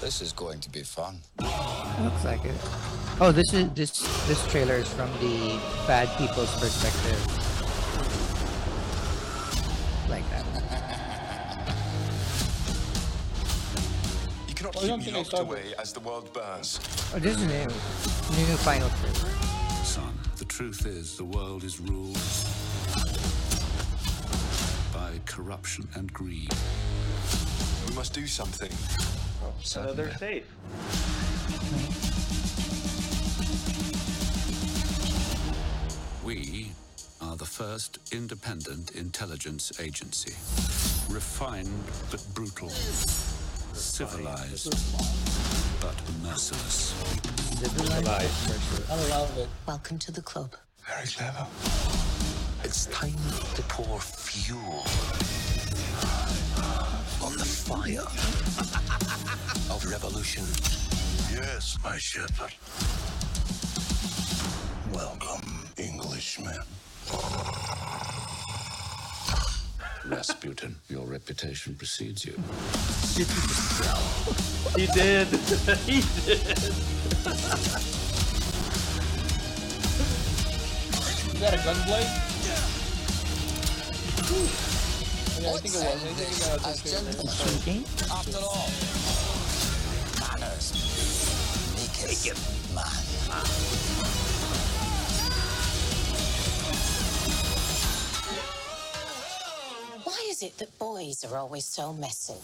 This 0.00 0.22
is 0.22 0.32
going 0.32 0.60
to 0.60 0.70
be 0.70 0.82
fun. 0.82 1.20
Looks 1.38 2.24
like 2.24 2.44
it. 2.44 2.54
Oh, 3.20 3.30
this 3.30 3.52
is 3.52 3.68
this 3.74 3.90
this 4.26 4.40
trailer 4.50 4.76
is 4.76 4.88
from 4.88 5.10
the 5.20 5.60
bad 5.86 6.08
people's 6.16 6.50
perspective. 6.58 7.20
Like 10.08 10.24
that. 10.30 10.44
You 14.48 14.54
cannot 14.54 14.76
Oh, 14.76 14.80
keep 14.80 15.06
me 15.06 15.12
locked 15.12 15.38
away 15.38 15.74
as 15.78 15.92
the 15.92 16.00
world 16.00 16.32
burns. 16.32 16.80
Oh, 17.14 17.18
this 17.18 17.36
is 17.36 17.44
new. 17.44 17.68
New 18.36 18.56
final 18.64 18.88
trailer. 19.00 19.30
Son, 19.84 20.12
the 20.38 20.44
truth 20.46 20.86
is 20.86 21.16
the 21.16 21.24
world 21.24 21.64
is 21.64 21.78
ruled 21.80 22.14
by 22.14 22.69
corruption 25.26 25.88
and 25.94 26.12
greed. 26.12 26.52
We 27.88 27.94
must 27.94 28.12
do 28.12 28.26
something. 28.26 28.70
So 29.62 29.92
they're 29.92 30.14
safe. 30.16 30.44
We 36.24 36.72
are 37.20 37.36
the 37.36 37.44
first 37.44 37.98
independent 38.12 38.92
intelligence 38.92 39.72
agency. 39.80 40.32
Refined 41.12 41.68
but 42.10 42.24
brutal. 42.34 42.70
Civilized 43.72 44.74
but 45.80 45.94
merciless. 46.22 46.94
I 48.90 49.08
love 49.08 49.36
it. 49.38 49.48
Welcome 49.66 49.98
to 49.98 50.12
the 50.12 50.22
club. 50.22 50.54
Very 50.86 51.06
clever. 51.06 51.46
It's 52.70 52.86
time 52.86 53.16
to 53.56 53.62
pour 53.62 53.98
fuel 53.98 54.84
on 57.20 57.36
the 57.36 57.44
fire 57.44 58.06
of 59.74 59.84
revolution. 59.90 60.44
Yes, 61.34 61.76
my 61.82 61.98
shepherd. 61.98 62.54
Welcome, 64.94 65.66
Englishman. 65.78 66.60
Rasputin, 70.06 70.76
your 70.88 71.06
reputation 71.06 71.74
precedes 71.74 72.24
you. 72.24 72.34
He 74.76 74.86
did. 74.86 75.26
he 75.86 76.02
did. 76.24 76.38
Is 81.26 81.40
that 81.40 81.54
a 81.54 81.56
gunblade? 81.56 82.29
I 84.30 84.32
think 84.32 85.74
it 85.74 85.78
was. 85.78 85.84
I 85.84 86.14
think 86.14 86.66
As 86.66 86.82
the 86.82 86.90
trailer. 86.90 87.04
gentlemen, 87.12 87.84
after 88.12 88.38
all, 88.38 88.70
manners 90.20 90.72
maketh 91.74 92.74
man. 92.74 93.46
Why 100.04 100.26
is 100.30 100.42
it 100.42 100.56
that 100.58 100.78
boys 100.78 101.24
are 101.24 101.36
always 101.36 101.64
so 101.64 101.92
messy? 101.92 102.34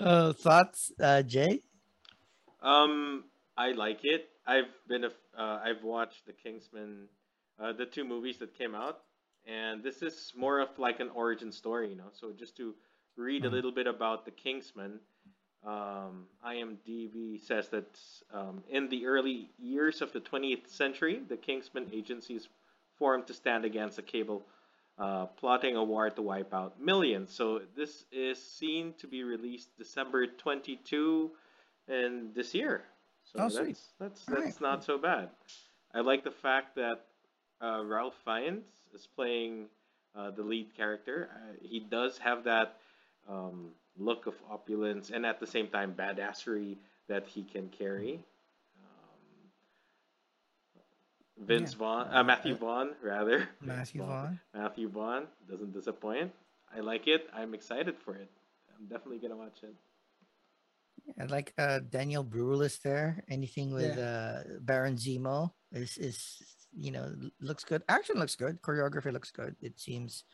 Uh, 0.00 0.32
thoughts, 0.32 0.92
uh, 1.00 1.22
Jay? 1.22 1.62
Um, 2.62 3.24
I 3.56 3.72
like 3.72 4.04
it. 4.04 4.28
I've 4.46 4.70
been 4.88 5.04
a, 5.04 5.10
uh, 5.38 5.60
I've 5.64 5.82
watched 5.84 6.26
the 6.26 6.32
Kingsman, 6.32 7.08
uh, 7.60 7.72
the 7.72 7.86
two 7.86 8.04
movies 8.04 8.38
that 8.38 8.56
came 8.56 8.74
out, 8.74 9.00
and 9.46 9.82
this 9.82 10.02
is 10.02 10.32
more 10.36 10.60
of 10.60 10.68
like 10.78 11.00
an 11.00 11.10
origin 11.10 11.52
story, 11.52 11.90
you 11.90 11.96
know. 11.96 12.10
So 12.12 12.32
just 12.32 12.56
to 12.58 12.74
read 13.16 13.44
a 13.44 13.48
Mhm. 13.48 13.50
little 13.50 13.72
bit 13.72 13.86
about 13.86 14.24
the 14.24 14.30
Kingsman, 14.30 15.00
um, 15.64 16.26
IMDb 16.44 17.40
says 17.40 17.68
that 17.70 17.98
um, 18.32 18.62
in 18.70 18.88
the 18.88 19.06
early 19.06 19.50
years 19.58 20.02
of 20.02 20.12
the 20.12 20.20
20th 20.20 20.68
century, 20.68 21.20
the 21.28 21.36
Kingsman 21.36 21.88
agency 21.92 22.34
is 22.36 22.48
formed 22.98 23.26
to 23.28 23.34
stand 23.34 23.64
against 23.64 23.96
the 23.96 24.02
cable, 24.02 24.46
uh, 25.00 25.26
plotting 25.26 25.76
a 25.76 25.82
war 25.82 26.10
to 26.10 26.22
wipe 26.22 26.52
out 26.52 26.80
millions. 26.80 27.32
So 27.32 27.62
this 27.74 28.04
is 28.12 28.40
seen 28.40 28.94
to 28.98 29.06
be 29.06 29.24
released 29.24 29.76
December 29.78 30.26
22 30.26 31.30
and 31.88 32.34
this 32.34 32.54
year. 32.54 32.84
So 33.24 33.38
Oh, 33.38 33.42
that's 33.44 33.56
sweet. 33.56 33.78
that's 33.98 34.24
that's 34.26 34.60
not 34.60 34.84
so 34.84 34.98
bad. 34.98 35.30
I 35.94 36.00
like 36.00 36.22
the 36.24 36.30
fact 36.30 36.76
that 36.76 37.06
uh, 37.62 37.82
Ralph 37.84 38.14
Fiennes 38.24 38.64
is 38.94 39.06
playing 39.16 39.66
uh, 40.14 40.30
the 40.30 40.42
lead 40.42 40.74
character. 40.76 41.30
Uh, 41.34 41.54
he 41.62 41.80
does 41.80 42.18
have 42.18 42.44
that 42.44 42.76
um, 43.28 43.70
look 43.98 44.26
of 44.26 44.34
opulence 44.50 45.10
and 45.10 45.24
at 45.24 45.40
the 45.40 45.46
same 45.46 45.68
time 45.68 45.94
badassery 45.96 46.76
that 47.08 47.26
he 47.26 47.42
can 47.42 47.68
carry. 47.68 48.20
Vince 51.40 51.74
Vaughn, 51.74 52.06
uh, 52.12 52.22
Matthew 52.22 52.54
Vaughn, 52.54 52.90
rather. 53.02 53.48
Matthew 53.60 54.04
Vaughn. 54.04 54.38
Matthew 54.54 54.88
Vaughn 54.88 55.26
doesn't 55.48 55.72
disappoint. 55.72 56.32
I 56.74 56.80
like 56.80 57.08
it. 57.08 57.28
I'm 57.34 57.54
excited 57.54 57.96
for 57.98 58.14
it. 58.14 58.30
I'm 58.76 58.86
definitely 58.86 59.18
gonna 59.18 59.36
watch 59.36 59.62
it. 59.62 59.74
I 61.18 61.24
like 61.24 61.52
uh 61.58 61.80
Daniel 61.90 62.22
Bruhl 62.22 62.62
is 62.62 62.78
there. 62.78 63.24
Anything 63.28 63.72
with 63.72 63.98
uh 63.98 64.60
Baron 64.60 64.96
Zemo 64.96 65.50
is 65.72 65.96
is 65.98 66.42
you 66.76 66.92
know 66.92 67.10
looks 67.40 67.64
good. 67.64 67.82
Action 67.88 68.16
looks 68.18 68.36
good. 68.36 68.60
Choreography 68.62 69.12
looks 69.12 69.30
good. 69.32 69.56
It 69.60 69.80
seems 69.80 70.24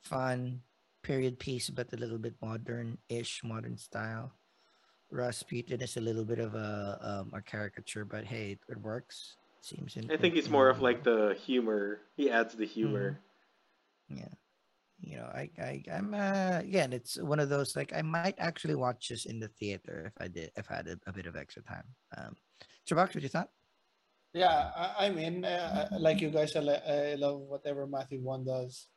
fun, 0.00 0.62
period 1.02 1.38
piece, 1.38 1.70
but 1.70 1.92
a 1.92 1.96
little 1.96 2.18
bit 2.18 2.34
modern-ish, 2.42 3.44
modern 3.44 3.76
style. 3.76 4.32
Rasputin 5.10 5.80
is 5.80 5.96
a 5.96 6.00
little 6.00 6.24
bit 6.24 6.38
of 6.38 6.54
a 6.54 6.98
um, 7.00 7.32
a 7.32 7.40
caricature, 7.40 8.04
but 8.04 8.24
hey, 8.24 8.52
it, 8.52 8.60
it 8.68 8.80
works. 8.80 9.36
Seems. 9.60 9.96
In, 9.96 10.10
I 10.10 10.16
think 10.16 10.34
he's 10.34 10.48
more 10.48 10.68
of 10.68 10.80
like 10.80 11.02
the 11.04 11.36
humor. 11.44 12.00
He 12.16 12.30
adds 12.30 12.54
the 12.54 12.66
humor. 12.66 13.20
yeah 14.08 14.32
you 15.00 15.16
know 15.16 15.30
i 15.32 15.48
i 15.62 15.82
i'm 15.92 16.12
uh 16.12 16.58
again 16.58 16.92
it's 16.92 17.20
one 17.20 17.38
of 17.38 17.48
those 17.48 17.76
like 17.76 17.92
i 17.94 18.02
might 18.02 18.34
actually 18.38 18.74
watch 18.74 19.08
this 19.10 19.26
in 19.26 19.38
the 19.38 19.46
theater 19.46 20.10
if 20.10 20.16
i 20.20 20.26
did 20.26 20.50
if 20.56 20.66
i 20.72 20.76
had 20.76 20.88
a, 20.88 20.98
a 21.06 21.12
bit 21.12 21.26
of 21.26 21.36
extra 21.36 21.62
time 21.62 21.84
um 22.16 22.34
Chubax, 22.88 23.14
what 23.14 23.22
you 23.22 23.28
thought 23.28 23.50
Yeah, 24.32 24.70
I, 24.74 25.06
I'm 25.06 25.16
in. 25.18 25.44
Uh, 25.44 25.88
like 26.00 26.20
you 26.20 26.30
guys, 26.30 26.56
I, 26.56 26.60
li- 26.60 26.84
I 26.88 27.14
love 27.16 27.40
whatever 27.40 27.86
Matthew 27.86 28.20
Vaughn 28.22 28.44
does. 28.44 28.88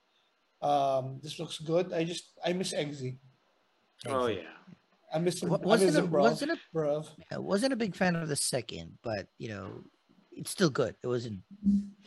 Um, 0.62 1.20
this 1.24 1.40
looks 1.40 1.60
good. 1.60 1.92
I 1.94 2.04
just 2.04 2.32
I 2.44 2.54
miss 2.54 2.74
Eggsy. 2.74 3.18
Oh 4.08 4.28
yeah. 4.28 4.52
I 5.14 5.20
miss 5.20 5.42
him. 5.44 5.50
Wa- 5.50 5.60
I 5.64 5.66
wasn't 5.66 5.92
miss 5.92 5.98
a, 6.00 6.04
him, 6.04 6.10
bro. 6.10 6.22
wasn't 6.24 6.52
a, 6.52 6.60
Bruv. 6.76 7.08
I 7.32 7.38
wasn't 7.38 7.74
a 7.74 7.80
big 7.84 7.96
fan 7.96 8.16
of 8.16 8.28
the 8.28 8.36
second 8.36 8.98
but 9.04 9.28
you 9.38 9.50
know 9.50 9.84
it's 10.42 10.52
still 10.52 10.70
good 10.70 10.96
it 11.04 11.08
wasn't 11.08 11.40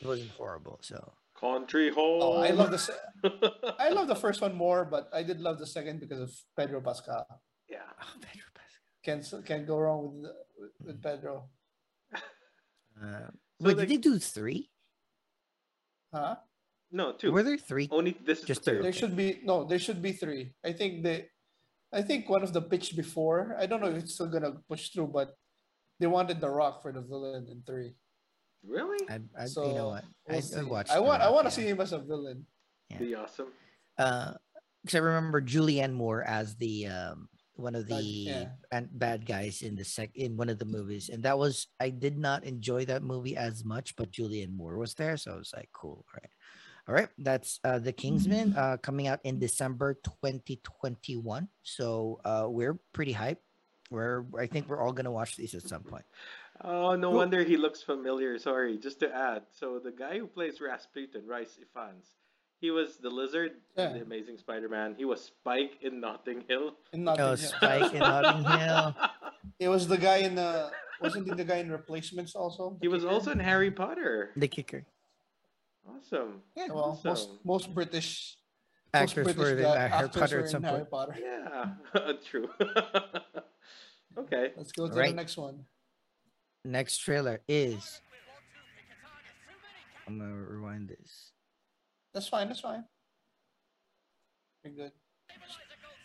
it 0.03 0.07
wasn't 0.07 0.31
horrible 0.33 0.79
so 0.83 0.99
Country 1.41 1.91
home. 1.91 2.21
Oh, 2.23 2.37
I 2.49 2.51
love 2.51 2.71
the 2.71 2.79
se- 2.79 3.03
I 3.79 3.89
love 3.91 4.07
the 4.09 4.15
first 4.15 4.41
one 4.41 4.55
more, 4.55 4.85
but 4.85 5.11
I 5.13 5.23
did 5.23 5.41
love 5.41 5.59
the 5.59 5.67
second 5.67 5.99
because 6.01 6.21
of 6.21 6.31
Pedro 6.57 6.81
Pascal. 6.81 7.27
yeah. 7.69 7.79
oh, 8.01 8.15
Pedro 8.23 8.47
Pascal. 8.55 8.85
Can't 9.05 9.47
can't 9.49 9.67
go 9.67 9.77
wrong 9.79 10.01
with 10.23 10.31
with, 10.59 10.73
with 10.87 10.99
Pedro. 11.03 11.49
Uh, 13.03 13.29
So 13.61 13.67
wait 13.67 13.77
the- 13.77 13.83
did 13.87 13.91
they 13.91 13.97
do 14.11 14.19
three 14.19 14.71
Huh? 16.15 16.37
No, 16.93 17.13
two. 17.13 17.33
were 17.33 17.43
there 17.43 17.59
three 17.59 17.89
Only 17.91 18.17
this 18.25 18.39
is 18.41 18.45
Just 18.47 18.65
the 18.65 18.71
two. 18.71 18.77
third. 18.79 18.85
There 18.87 18.93
should 18.95 19.17
be 19.17 19.41
no. 19.43 19.65
There 19.65 19.81
should 19.83 20.01
be 20.01 20.13
three. 20.13 20.55
I 20.65 20.73
think 20.73 21.03
they, 21.03 21.27
I 21.93 22.01
think 22.03 22.29
one 22.31 22.45
of 22.47 22.53
the 22.55 22.63
pitch 22.63 22.95
before. 22.95 23.57
I 23.59 23.67
don't 23.67 23.81
know 23.83 23.91
if 23.91 23.99
it's 23.99 24.15
still 24.15 24.31
gonna 24.31 24.53
push 24.71 24.91
through, 24.91 25.09
but 25.09 25.35
they 25.99 26.07
wanted 26.07 26.41
The 26.41 26.49
Rock 26.49 26.81
for 26.83 26.93
the 26.95 27.03
villain 27.03 27.49
in 27.51 27.63
three. 27.67 27.95
Really? 28.67 28.99
I, 29.09 29.21
I, 29.39 29.47
So 29.47 29.67
you 29.69 29.75
know 29.75 29.89
what 29.89 30.05
we'll 30.29 30.39
I, 30.39 30.41
see. 30.41 30.59
I 30.59 30.63
watched 30.63 30.91
I 30.91 30.99
want. 31.01 31.23
I 31.23 31.31
want 31.31 31.47
to 31.47 31.51
see 31.51 31.67
him 31.67 31.81
as 31.81 31.93
a 31.93 31.99
villain. 31.99 32.47
Yeah. 32.91 32.99
Be 32.99 33.15
awesome. 33.15 33.49
uh 33.99 34.33
because 34.83 34.97
I 34.97 34.99
remember 34.99 35.41
Julianne 35.41 35.95
Moore 35.95 36.23
as 36.25 36.57
the 36.57 36.87
um 36.89 37.29
one 37.57 37.75
of 37.77 37.89
Bad- 37.89 37.99
the 38.01 38.05
yeah. 38.05 38.45
and 38.73 38.89
bad 38.99 39.25
guys 39.27 39.63
in 39.63 39.77
the 39.77 39.85
sec 39.85 40.11
in 40.17 40.37
one 40.37 40.49
of 40.49 40.59
the 40.59 40.65
movies, 40.65 41.09
and 41.09 41.23
that 41.23 41.39
was 41.39 41.69
I 41.81 41.91
did 41.91 42.19
not 42.19 42.45
enjoy 42.45 42.85
that 42.87 43.03
movie 43.03 43.37
as 43.37 43.65
much, 43.65 43.95
but 43.97 44.11
Julianne 44.11 44.57
Moore 44.57 44.77
was 44.77 44.95
there, 44.95 45.17
so 45.17 45.33
I 45.33 45.37
was 45.37 45.53
like, 45.57 45.69
cool, 45.73 46.05
all 46.05 46.19
right, 46.21 46.31
all 46.89 46.95
right. 46.95 47.09
That's 47.17 47.61
uh 47.65 47.79
the 47.79 47.93
Kingsman 47.93 48.55
uh 48.57 48.77
coming 48.83 49.07
out 49.07 49.21
in 49.25 49.39
December 49.39 49.95
2021, 50.05 51.49
so 51.63 52.21
uh 52.25 52.47
we're 52.49 52.79
pretty 52.93 53.15
hyped. 53.15 53.39
We're 53.91 54.25
I 54.39 54.47
think 54.49 54.69
we're 54.69 54.83
all 54.83 54.93
gonna 54.93 55.13
watch 55.13 55.37
these 55.37 55.55
at 55.55 55.63
some 55.63 55.83
point. 55.85 56.05
Oh, 56.63 56.95
no 56.95 57.09
Cool. 57.11 57.17
wonder 57.19 57.43
he 57.43 57.57
looks 57.57 57.83
familiar. 57.83 58.39
Sorry, 58.39 58.79
just 58.79 59.01
to 59.01 59.13
add. 59.15 59.43
So 59.51 59.79
the 59.79 59.91
guy 59.93 60.19
who 60.19 60.27
plays 60.27 60.61
Rasputin, 60.61 61.27
Rhys 61.27 61.59
Ifans, 61.59 62.15
he 62.61 62.71
was 62.71 62.97
the 62.99 63.11
lizard 63.11 63.53
Yeah. 63.77 63.89
in 63.91 63.95
the 63.99 64.03
Amazing 64.03 64.39
Spider-Man. 64.39 64.95
He 64.97 65.05
was 65.05 65.23
Spike 65.25 65.79
in 65.83 66.01
Notting 66.01 66.45
Hill. 66.49 66.77
In 66.93 67.05
Notting 67.05 67.25
Oh, 67.25 67.29
Hill. 67.35 67.37
Spike 67.37 67.93
in 67.93 67.99
Notting 68.01 68.45
Hill. 68.45 68.95
It 69.61 69.69
was 69.69 69.87
the 69.87 69.99
guy 69.99 70.19
in 70.19 70.35
the. 70.35 70.71
Wasn't 71.03 71.27
he 71.27 71.33
the 71.35 71.45
guy 71.45 71.57
in 71.57 71.71
Replacements 71.71 72.35
also? 72.35 72.77
he 72.81 72.87
The 72.87 72.93
was 72.93 73.03
kicker? 73.03 73.13
also 73.15 73.31
in 73.33 73.39
Harry 73.39 73.71
Potter. 73.71 74.31
The 74.37 74.49
kicker. 74.49 74.85
Awesome. 75.87 76.43
Yeah, 76.57 76.69
Well, 76.73 76.99
most 77.05 77.29
Awesome. 77.29 77.39
most 77.45 77.75
British. 77.75 78.37
actors 78.95 79.27
most 79.27 79.37
were 79.37 79.51
in 79.59 79.65
uh, 79.65 79.89
Harry 79.89 80.09
Potter 80.09 80.37
were 80.37 80.41
at 80.41 80.47
in 80.47 80.51
some 80.51 80.63
Harry. 80.63 80.87
Potter. 80.87 81.15
Yeah, 81.21 82.13
true. 82.25 82.49
okay. 84.19 84.53
Let's 84.57 84.73
go 84.73 84.89
to 84.89 84.95
Right. 84.95 85.11
the 85.11 85.17
next 85.17 85.37
one. 85.37 85.67
Next 86.65 86.99
trailer 86.99 87.41
is. 87.47 88.01
I'm 90.07 90.19
gonna 90.19 90.35
rewind 90.35 90.89
this. 90.89 91.33
That's 92.13 92.29
fine. 92.29 92.49
That's 92.49 92.61
fine. 92.61 92.85
Pretty 94.63 94.77
good. 94.77 94.93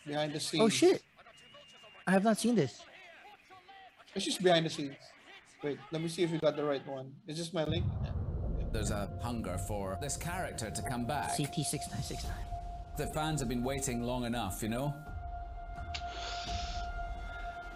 Behind 0.05 0.31
the 0.33 0.37
oh, 0.37 0.39
scenes. 0.39 0.63
Oh 0.63 0.69
shit! 0.69 1.03
I 2.07 2.11
have 2.11 2.23
not 2.23 2.37
seen 2.37 2.55
this. 2.55 2.81
It's 4.15 4.25
just 4.25 4.41
behind 4.43 4.65
the 4.65 4.69
scenes. 4.69 4.95
Wait, 5.63 5.77
let 5.91 6.01
me 6.01 6.07
see 6.07 6.23
if 6.23 6.31
you 6.31 6.39
got 6.39 6.55
the 6.55 6.63
right 6.63 6.85
one. 6.87 7.13
Is 7.27 7.37
this 7.37 7.53
my 7.53 7.63
link? 7.65 7.85
There's 8.71 8.91
a 8.91 9.09
hunger 9.21 9.57
for 9.57 9.97
this 10.01 10.15
character 10.15 10.69
to 10.69 10.81
come 10.83 11.05
back. 11.05 11.35
CT 11.35 11.65
six 11.65 11.85
nine 11.91 12.03
six 12.03 12.23
nine. 12.23 12.33
The 12.97 13.07
fans 13.07 13.39
have 13.39 13.49
been 13.49 13.63
waiting 13.63 14.03
long 14.03 14.25
enough, 14.25 14.61
you 14.61 14.69
know? 14.69 14.93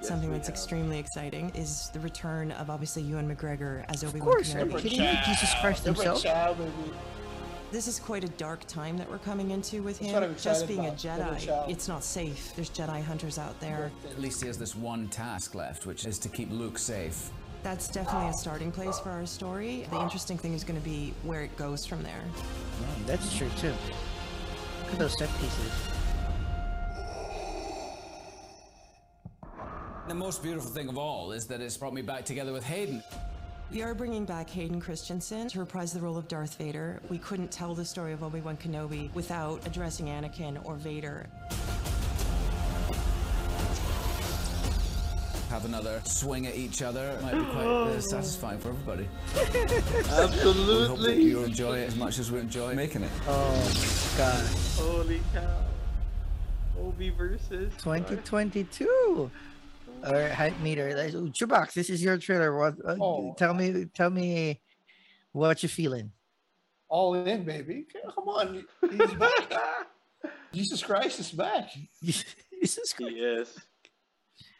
Something 0.03 0.31
that's 0.31 0.47
have. 0.47 0.55
extremely 0.55 0.99
exciting 0.99 1.49
is 1.55 1.89
the 1.93 1.99
return 1.99 2.51
of 2.51 2.69
obviously 2.69 3.01
Ewan 3.03 3.33
McGregor 3.33 3.85
as 3.89 4.03
Obi 4.03 4.19
Wan. 4.19 4.21
Of 4.21 4.25
Wan 4.27 4.35
course, 4.35 4.55
are 4.55 4.59
you 4.59 4.65
Kenobi. 4.65 4.79
kidding 4.81 4.99
me? 4.99 5.19
Jesus 5.25 5.53
Christ 5.61 5.85
himself. 5.85 6.23
child. 6.23 6.57
This 7.71 7.87
is 7.87 7.99
quite 7.99 8.23
a 8.23 8.27
dark 8.29 8.65
time 8.67 8.97
that 8.97 9.09
we're 9.09 9.17
coming 9.17 9.49
into 9.51 9.81
with 9.81 9.99
That's 9.99 10.11
him. 10.11 10.35
Just 10.37 10.67
being 10.67 10.81
a 10.81 10.89
about, 10.89 10.97
different 10.99 11.39
Jedi, 11.39 11.69
it's 11.69 11.87
not 11.87 12.03
safe. 12.03 12.53
There's 12.55 12.69
Jedi 12.69 13.03
hunters 13.03 13.39
out 13.39 13.59
there. 13.59 13.91
At 14.11 14.21
least 14.21 14.41
he 14.41 14.47
has 14.47 14.59
this 14.59 14.75
one 14.75 15.07
task 15.07 15.55
left, 15.55 15.87
which 15.87 16.05
is 16.05 16.19
to 16.19 16.29
keep 16.29 16.51
Luke 16.51 16.77
safe. 16.77 17.31
That's 17.63 17.87
definitely 17.87 18.29
a 18.29 18.33
starting 18.33 18.71
place 18.71 18.99
for 18.99 19.09
our 19.09 19.25
story. 19.25 19.87
The 19.89 20.01
interesting 20.01 20.37
thing 20.37 20.53
is 20.53 20.63
going 20.63 20.79
to 20.79 20.85
be 20.85 21.13
where 21.23 21.41
it 21.41 21.55
goes 21.55 21.85
from 21.85 22.03
there. 22.03 22.21
Mm, 22.21 23.05
that's 23.07 23.35
true 23.35 23.49
too. 23.57 23.73
Look 24.83 24.91
at 24.93 24.99
those 24.99 25.17
set 25.17 25.29
pieces. 25.39 25.92
The 30.05 30.13
most 30.13 30.43
beautiful 30.43 30.69
thing 30.69 30.89
of 30.89 30.97
all 30.97 31.31
is 31.31 31.47
that 31.47 31.61
it's 31.61 31.77
brought 31.77 31.93
me 31.93 32.01
back 32.01 32.25
together 32.25 32.51
with 32.51 32.65
Hayden. 32.65 33.01
We 33.71 33.81
are 33.83 33.95
bringing 33.95 34.25
back 34.25 34.49
Hayden 34.49 34.81
Christensen 34.81 35.47
to 35.47 35.59
reprise 35.59 35.93
the 35.93 36.01
role 36.01 36.17
of 36.17 36.27
Darth 36.27 36.55
Vader. 36.55 36.99
We 37.09 37.17
couldn't 37.17 37.51
tell 37.51 37.73
the 37.73 37.85
story 37.85 38.11
of 38.11 38.21
Obi 38.21 38.41
Wan 38.41 38.57
Kenobi 38.57 39.13
without 39.13 39.65
addressing 39.65 40.07
Anakin 40.07 40.59
or 40.65 40.75
Vader. 40.75 41.27
Have 45.49 45.63
another 45.65 46.01
swing 46.03 46.47
at 46.47 46.55
each 46.55 46.81
other 46.81 47.11
It 47.11 47.21
might 47.21 47.35
be 47.35 47.45
quite 47.45 47.65
uh, 47.65 48.01
satisfying 48.01 48.59
for 48.59 48.69
everybody. 48.69 49.07
Absolutely. 49.37 50.17
We 50.17 50.21
hope 50.21 50.97
that 50.99 51.11
Absolutely. 51.11 51.23
you 51.23 51.43
enjoy 51.43 51.77
it 51.77 51.87
as 51.87 51.95
much 51.95 52.19
as 52.19 52.29
we 52.29 52.39
enjoy 52.39 52.75
making 52.75 53.03
it. 53.03 53.11
Oh 53.25 54.13
god, 54.17 54.45
Holy 54.75 55.21
cow. 55.33 55.63
Obi 56.77 57.09
versus. 57.11 57.71
2022. 57.77 59.31
All 60.03 60.13
right, 60.13 60.31
hype 60.31 60.59
meter. 60.59 60.93
Let's- 60.95 61.73
this 61.73 61.89
is 61.89 62.03
your 62.03 62.17
trailer. 62.17 62.57
What? 62.57 62.75
Uh, 62.83 62.97
Oh. 62.99 63.33
Tell 63.37 63.53
me, 63.53 63.85
tell 63.93 64.09
me, 64.09 64.61
what 65.31 65.63
you 65.63 65.69
feeling? 65.69 66.11
All 66.89 67.13
in, 67.15 67.43
baby. 67.43 67.87
Come 68.13 68.27
on. 68.29 68.65
He's 68.81 69.13
back. 69.15 69.87
Jesus 70.53 70.83
Christ 70.83 71.19
is 71.19 71.31
back. 71.31 71.69
Jesus 72.03 72.93
he 72.97 73.03
Christ. 73.05 73.17
is. 73.17 73.59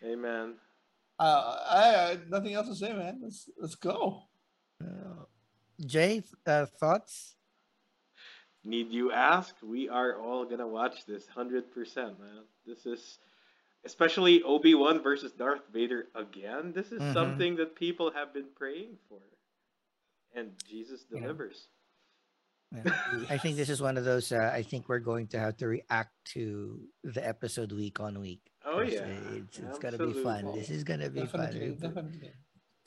Amen. 0.04 0.56
Uh, 1.20 1.58
I, 1.70 2.12
I 2.12 2.18
nothing 2.30 2.54
else 2.54 2.68
to 2.70 2.76
say, 2.76 2.92
man. 2.92 3.20
Let's 3.22 3.50
let's 3.60 3.76
go. 3.76 4.24
Uh, 4.82 5.26
Jay, 5.86 6.24
uh, 6.48 6.66
thoughts? 6.66 7.36
Need 8.66 8.92
you 8.92 9.12
ask? 9.12 9.56
We 9.62 9.90
are 9.90 10.20
all 10.20 10.46
gonna 10.46 10.68
watch 10.68 11.06
this 11.06 11.28
hundred 11.28 11.72
percent, 11.72 12.20
man. 12.20 12.44
This 12.66 12.86
is 12.86 13.20
especially 13.86 14.42
Obi 14.44 14.74
Wan 14.76 15.02
versus 15.02 15.32
Darth 15.34 15.68
Vader 15.72 16.08
again. 16.16 16.72
This 16.74 16.92
is 16.92 17.02
Mhm. 17.02 17.14
something 17.14 17.56
that 17.58 17.76
people 17.76 18.12
have 18.12 18.34
been 18.34 18.50
praying 18.56 18.98
for, 19.10 19.22
and 20.34 20.54
Jesus 20.68 21.04
delivers. 21.06 21.68
Yeah, 22.72 22.82
I 23.30 23.38
think 23.38 23.56
this 23.56 23.70
is 23.70 23.82
one 23.82 23.98
of 23.98 24.04
those. 24.06 24.32
Uh, 24.32 24.50
I 24.52 24.64
think 24.64 24.90
we're 24.90 24.98
going 25.00 25.28
to 25.28 25.40
have 25.40 25.58
to 25.58 25.68
react 25.68 26.12
to 26.34 26.90
the 27.04 27.26
episode 27.26 27.72
week 27.72 28.00
on 28.00 28.20
week. 28.20 28.42
Oh 28.66 28.82
yeah, 28.82 29.02
uh, 29.02 29.34
it's, 29.36 29.60
it's 29.60 29.78
gonna 29.78 30.00
be 30.00 30.14
fun. 30.24 30.46
This 30.56 30.72
is 30.72 30.84
gonna 30.84 31.10
be 31.12 31.20
Definitely, 31.22 31.76
fun. 31.76 31.94
definitely. 31.94 32.32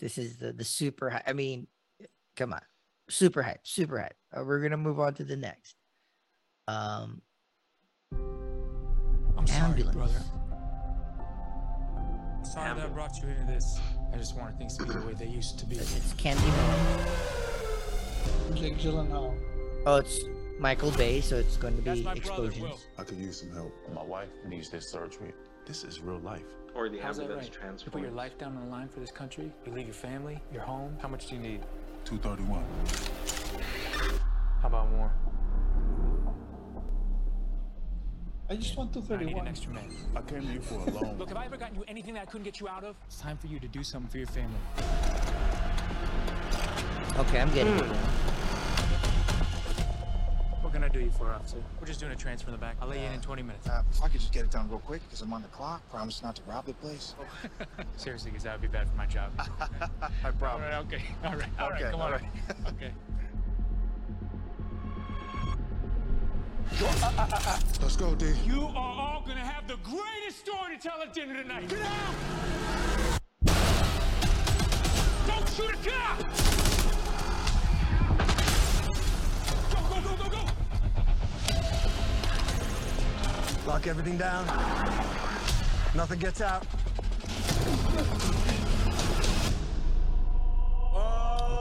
This 0.00 0.18
is 0.18 0.38
the 0.38 0.52
the 0.52 0.64
super. 0.64 1.10
Hy- 1.10 1.22
I 1.26 1.32
mean, 1.34 1.68
come 2.34 2.52
on, 2.52 2.62
super 3.08 3.42
hype, 3.42 3.64
super 3.66 4.00
hype. 4.00 4.16
Uh, 4.36 4.42
we're 4.44 4.60
gonna 4.60 4.76
move 4.76 4.98
on 4.98 5.14
to 5.14 5.24
the 5.24 5.36
next. 5.36 5.76
Um, 6.66 7.22
I'm 8.12 9.46
sorry, 9.46 9.70
ambulance. 9.84 9.94
brother. 9.94 10.22
Time 12.56 12.76
that 12.78 12.86
I 12.86 12.88
brought 12.88 13.20
you 13.22 13.28
into 13.28 13.44
this, 13.44 13.78
I 14.12 14.16
just 14.16 14.34
wanted 14.34 14.56
things 14.56 14.76
to 14.78 14.86
be 14.86 14.92
the 14.94 15.06
way 15.06 15.12
they 15.12 15.26
used 15.26 15.58
to 15.58 15.66
be. 15.66 15.76
It's 15.76 16.14
Candyman. 16.14 17.06
Jake 18.54 18.78
Gyllenhaal. 18.78 19.34
Oh, 19.84 19.96
it's 19.96 20.20
Michael 20.58 20.90
Bay, 20.92 21.20
so 21.20 21.36
it's 21.36 21.58
going 21.58 21.76
to 21.76 21.82
be 21.82 22.02
my 22.02 22.14
brother, 22.14 22.42
Will. 22.42 22.46
explosions. 22.46 22.86
I 22.98 23.04
could 23.04 23.18
use 23.18 23.40
some 23.40 23.52
help. 23.52 23.74
My 23.94 24.02
wife 24.02 24.30
needs 24.46 24.70
this 24.70 24.90
surgery. 24.90 25.32
This 25.66 25.84
is 25.84 26.00
real 26.00 26.18
life. 26.20 26.44
or 26.74 26.88
the 26.88 26.98
How's 26.98 27.18
that 27.18 27.24
ambulance 27.24 27.50
right? 27.62 27.84
You 27.84 27.92
put 27.92 28.00
your 28.00 28.10
life 28.10 28.38
down 28.38 28.56
on 28.56 28.64
the 28.64 28.70
line 28.70 28.88
for 28.88 29.00
this 29.00 29.10
country. 29.10 29.52
You 29.66 29.72
leave 29.72 29.86
your 29.86 29.94
family, 29.94 30.40
your 30.50 30.62
home. 30.62 30.96
How 31.02 31.08
much 31.08 31.26
do 31.26 31.34
you 31.34 31.42
need? 31.42 31.60
231. 32.06 32.64
How 34.62 34.68
about 34.68 34.90
more? 34.92 35.12
I 38.48 38.54
just 38.54 38.76
want 38.76 38.96
I 39.10 39.16
need 39.16 39.36
an 39.36 39.48
extra 39.48 39.72
man. 39.72 39.90
I 40.14 40.20
came 40.20 40.42
to 40.46 40.52
you 40.52 40.60
for 40.60 40.74
a 40.74 40.90
loan. 40.92 41.18
Look, 41.18 41.30
have 41.30 41.36
I 41.36 41.46
ever 41.46 41.56
gotten 41.56 41.74
you 41.74 41.84
anything 41.88 42.14
that 42.14 42.22
I 42.22 42.26
couldn't 42.26 42.44
get 42.44 42.60
you 42.60 42.68
out 42.68 42.84
of? 42.84 42.94
It's 43.06 43.18
time 43.20 43.36
for 43.36 43.48
you 43.48 43.58
to 43.58 43.66
do 43.66 43.82
something 43.82 44.08
for 44.08 44.18
your 44.18 44.28
family. 44.28 44.54
Okay, 47.18 47.40
I'm 47.40 47.52
getting 47.52 47.76
it. 47.76 47.84
What 50.62 50.72
can 50.72 50.84
I 50.84 50.88
do 50.88 51.00
you 51.00 51.10
for, 51.10 51.32
officer? 51.32 51.56
We're 51.80 51.86
just 51.88 51.98
doing 51.98 52.12
a 52.12 52.16
transfer 52.16 52.48
in 52.48 52.52
the 52.52 52.58
back. 52.58 52.76
I'll 52.80 52.86
let 52.86 52.98
you 53.00 53.06
in 53.06 53.14
in 53.14 53.20
20 53.20 53.42
minutes. 53.42 53.66
Uh, 53.68 53.82
if 53.90 54.00
I 54.00 54.08
could 54.08 54.20
just 54.20 54.32
get 54.32 54.44
it 54.44 54.52
done 54.52 54.68
real 54.68 54.78
quick, 54.78 55.02
because 55.02 55.22
I'm 55.22 55.32
on 55.32 55.42
the 55.42 55.48
clock. 55.48 55.88
Promise 55.90 56.22
not 56.22 56.36
to 56.36 56.42
rob 56.46 56.66
the 56.66 56.74
place. 56.74 57.14
Seriously, 57.96 58.30
because 58.30 58.44
that 58.44 58.52
would 58.60 58.62
be 58.62 58.68
bad 58.68 58.88
for 58.88 58.96
my 58.96 59.06
job. 59.06 59.32
I 59.38 59.48
all 60.24 60.32
promise. 60.38 60.62
right, 60.72 60.74
okay. 60.86 61.02
All 61.24 61.34
right, 61.34 61.48
all 61.58 61.70
right, 61.70 61.82
Okay, 61.82 61.90
come 61.90 62.00
on. 62.00 62.12
all 62.12 62.18
right. 62.18 62.24
okay. 62.68 62.92
Let's 66.78 67.96
go, 67.96 68.14
D. 68.14 68.34
You 68.44 68.66
are 68.66 68.76
all 68.76 69.24
gonna 69.26 69.40
have 69.40 69.66
the 69.66 69.76
greatest 69.76 70.40
story 70.40 70.76
to 70.76 70.82
tell 70.82 71.00
at 71.00 71.14
dinner 71.14 71.42
tonight. 71.42 71.68
Get 71.70 71.80
out! 71.80 72.14
Don't 75.26 75.48
shoot 75.48 75.70
a 75.70 75.76
cop! 75.88 76.18
Go, 79.72 79.80
go, 79.88 80.00
go, 80.02 80.16
go, 80.22 80.28
go! 80.28 80.42
Lock 83.66 83.86
everything 83.86 84.18
down. 84.18 84.44
Nothing 85.94 86.18
gets 86.18 86.42
out. 86.42 86.66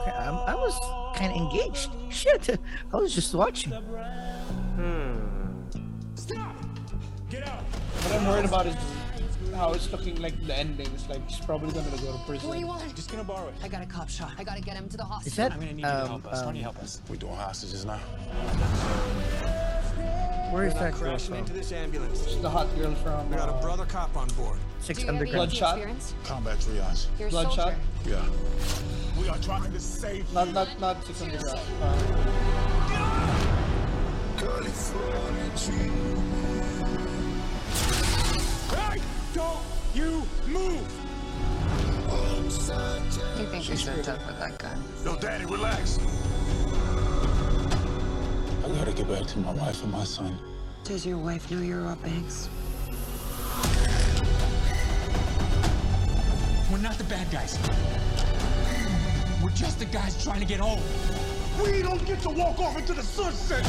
Okay, 0.02 0.12
I'm, 0.12 0.36
I 0.36 0.56
was 0.56 0.78
kind 1.18 1.32
of 1.32 1.38
engaged. 1.38 1.90
Shit, 2.10 2.60
I 2.94 2.98
was 2.98 3.16
just 3.16 3.34
watching. 3.34 3.72
What 8.06 8.14
I'm 8.22 8.28
worried 8.28 8.46
about 8.46 8.68
is 8.68 8.76
how 9.56 9.74
it's 9.74 9.92
looking 9.92 10.22
like 10.22 10.34
the 10.46 10.56
ending. 10.58 10.88
It's 10.94 11.10
like 11.10 11.28
he's 11.30 11.44
probably 11.44 11.72
gonna 11.72 11.90
go 11.98 12.12
to 12.14 12.20
prison. 12.26 12.48
What 12.48 12.54
do 12.56 12.60
you 12.60 12.68
want? 12.68 12.96
Just 12.96 13.10
gonna 13.10 13.24
borrow 13.24 13.48
it. 13.48 13.56
I 13.64 13.68
got 13.68 13.82
a 13.82 13.86
cop 13.86 14.10
shot. 14.10 14.32
I 14.38 14.44
gotta 14.44 14.62
get 14.62 14.76
him 14.76 14.88
to 14.90 14.98
the 14.98 15.04
hospital. 15.04 15.28
Is 15.28 15.38
hospital. 15.38 15.50
that 15.50 15.54
I'm 15.56 15.60
gonna 15.60 15.74
need 15.74 15.82
you 15.82 15.88
to 15.88 16.02
um, 16.04 16.08
help 16.22 16.28
us. 16.28 16.40
Why 16.40 16.46
don't 16.46 16.56
you 16.56 16.60
um, 16.62 16.74
help 16.74 16.84
us? 16.84 17.02
We 17.10 17.18
doing 17.18 17.36
hostages 17.36 17.84
now. 17.86 17.98
where 20.52 20.66
is 20.66 20.74
that 20.76 20.94
girl 20.94 21.02
Crashing 21.02 21.30
from? 21.30 21.38
into 21.40 21.54
this 21.54 21.72
ambulance. 21.72 22.26
It's 22.26 22.36
the 22.36 22.50
hot 22.50 22.68
girl 22.76 22.94
from 22.96 23.30
We 23.30 23.38
got 23.38 23.50
a 23.50 23.54
uh, 23.54 23.62
brother 23.62 23.86
cop 23.86 24.16
on 24.16 24.28
board. 24.30 24.60
Six 24.80 25.00
Do 25.00 25.06
you 25.06 25.12
have 25.12 25.22
any 25.22 25.32
Underground. 25.32 25.52
EMT 25.52 25.60
Bloodshot? 25.60 25.78
experience? 25.78 26.14
Combat 26.26 26.58
triage. 26.60 27.08
You're 27.20 27.30
Bloodshot? 27.30 27.56
soldier. 27.56 27.78
Yeah. 28.06 29.20
We 29.20 29.30
are 29.30 29.38
trying 29.40 29.72
to 29.72 29.80
save 29.80 30.32
Not 30.32 30.54
not 30.54 30.68
not 30.80 31.04
Six 31.06 31.22
Underground. 31.24 31.60
Uh, 31.82 31.96
California 34.38 36.35
you 39.96 40.24
move! 40.48 40.92
You 43.38 43.46
think 43.48 43.68
you're 43.68 43.78
so 43.78 43.96
tough 44.02 44.28
with 44.28 44.40
that 44.40 44.58
gun? 44.60 44.84
No, 45.06 45.16
Daddy, 45.16 45.46
relax. 45.46 46.00
I 48.64 48.68
gotta 48.76 48.92
get 48.92 49.08
back 49.08 49.26
to 49.28 49.40
my 49.40 49.54
wife 49.54 49.82
and 49.84 49.92
my 49.92 50.04
son. 50.04 50.38
Does 50.84 51.06
your 51.06 51.18
wife 51.18 51.50
know 51.50 51.62
you're 51.62 51.82
Rob 51.82 52.02
Banks? 52.04 52.50
We're 56.70 56.78
not 56.80 56.98
the 56.98 57.06
bad 57.06 57.32
guys. 57.32 57.58
We're 59.42 59.50
just 59.52 59.80
the 59.80 59.86
guys 59.86 60.22
trying 60.22 60.42
to 60.42 60.46
get 60.46 60.60
home. 60.60 60.82
We 61.64 61.82
don't 61.82 62.06
get 62.06 62.20
to 62.22 62.30
walk 62.30 62.60
off 62.60 62.78
into 62.78 62.94
the 62.94 63.04
sunset. 63.04 63.66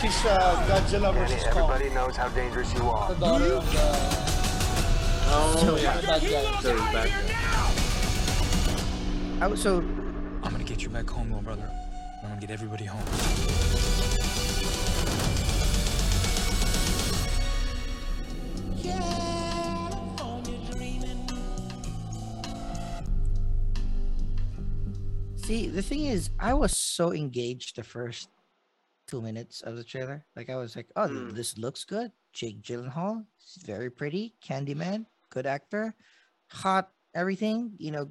she's 0.00 0.24
uh, 0.24 0.66
Godzilla 0.68 1.14
versus 1.14 1.44
Kong. 1.44 1.70
Everybody 1.70 1.90
knows 1.94 2.16
how 2.16 2.28
dangerous 2.30 2.74
you 2.74 2.82
are. 2.88 3.14
The 3.14 3.20
daughter 3.20 3.52
of 3.52 3.72
the 3.72 4.25
Oh 5.28 5.78
yeah. 5.80 6.00
the 6.00 6.06
bad. 6.06 6.62
So 6.62 6.76
he's 6.76 6.92
back 6.92 7.08
there. 7.26 7.36
I 9.42 9.46
was 9.48 9.60
so 9.60 9.78
I'm 9.78 10.50
gonna 10.52 10.64
get 10.64 10.82
you 10.82 10.88
back 10.88 11.08
home, 11.10 11.28
little 11.28 11.42
brother. 11.42 11.68
I'm 12.22 12.28
gonna 12.28 12.40
get 12.40 12.50
everybody 12.50 12.84
home. 12.84 13.02
see 25.36 25.68
the 25.68 25.82
thing 25.82 26.06
is, 26.06 26.30
I 26.40 26.54
was 26.54 26.76
so 26.76 27.12
engaged 27.12 27.76
the 27.76 27.84
first 27.84 28.28
two 29.06 29.22
minutes 29.22 29.60
of 29.62 29.76
the 29.76 29.84
trailer. 29.84 30.24
Like 30.34 30.50
I 30.50 30.56
was 30.56 30.74
like, 30.76 30.88
oh, 30.96 31.06
th- 31.06 31.18
Hmm. 31.18 31.30
this 31.30 31.56
looks 31.58 31.84
good. 31.84 32.10
Jake 32.32 32.60
Gyllenhaal, 32.62 33.24
he's 33.38 33.62
very 33.64 33.90
pretty. 33.90 34.34
Candyman, 34.44 35.06
good 35.30 35.46
actor, 35.46 35.94
hot, 36.50 36.90
everything. 37.14 37.72
You 37.78 37.90
know, 37.92 38.10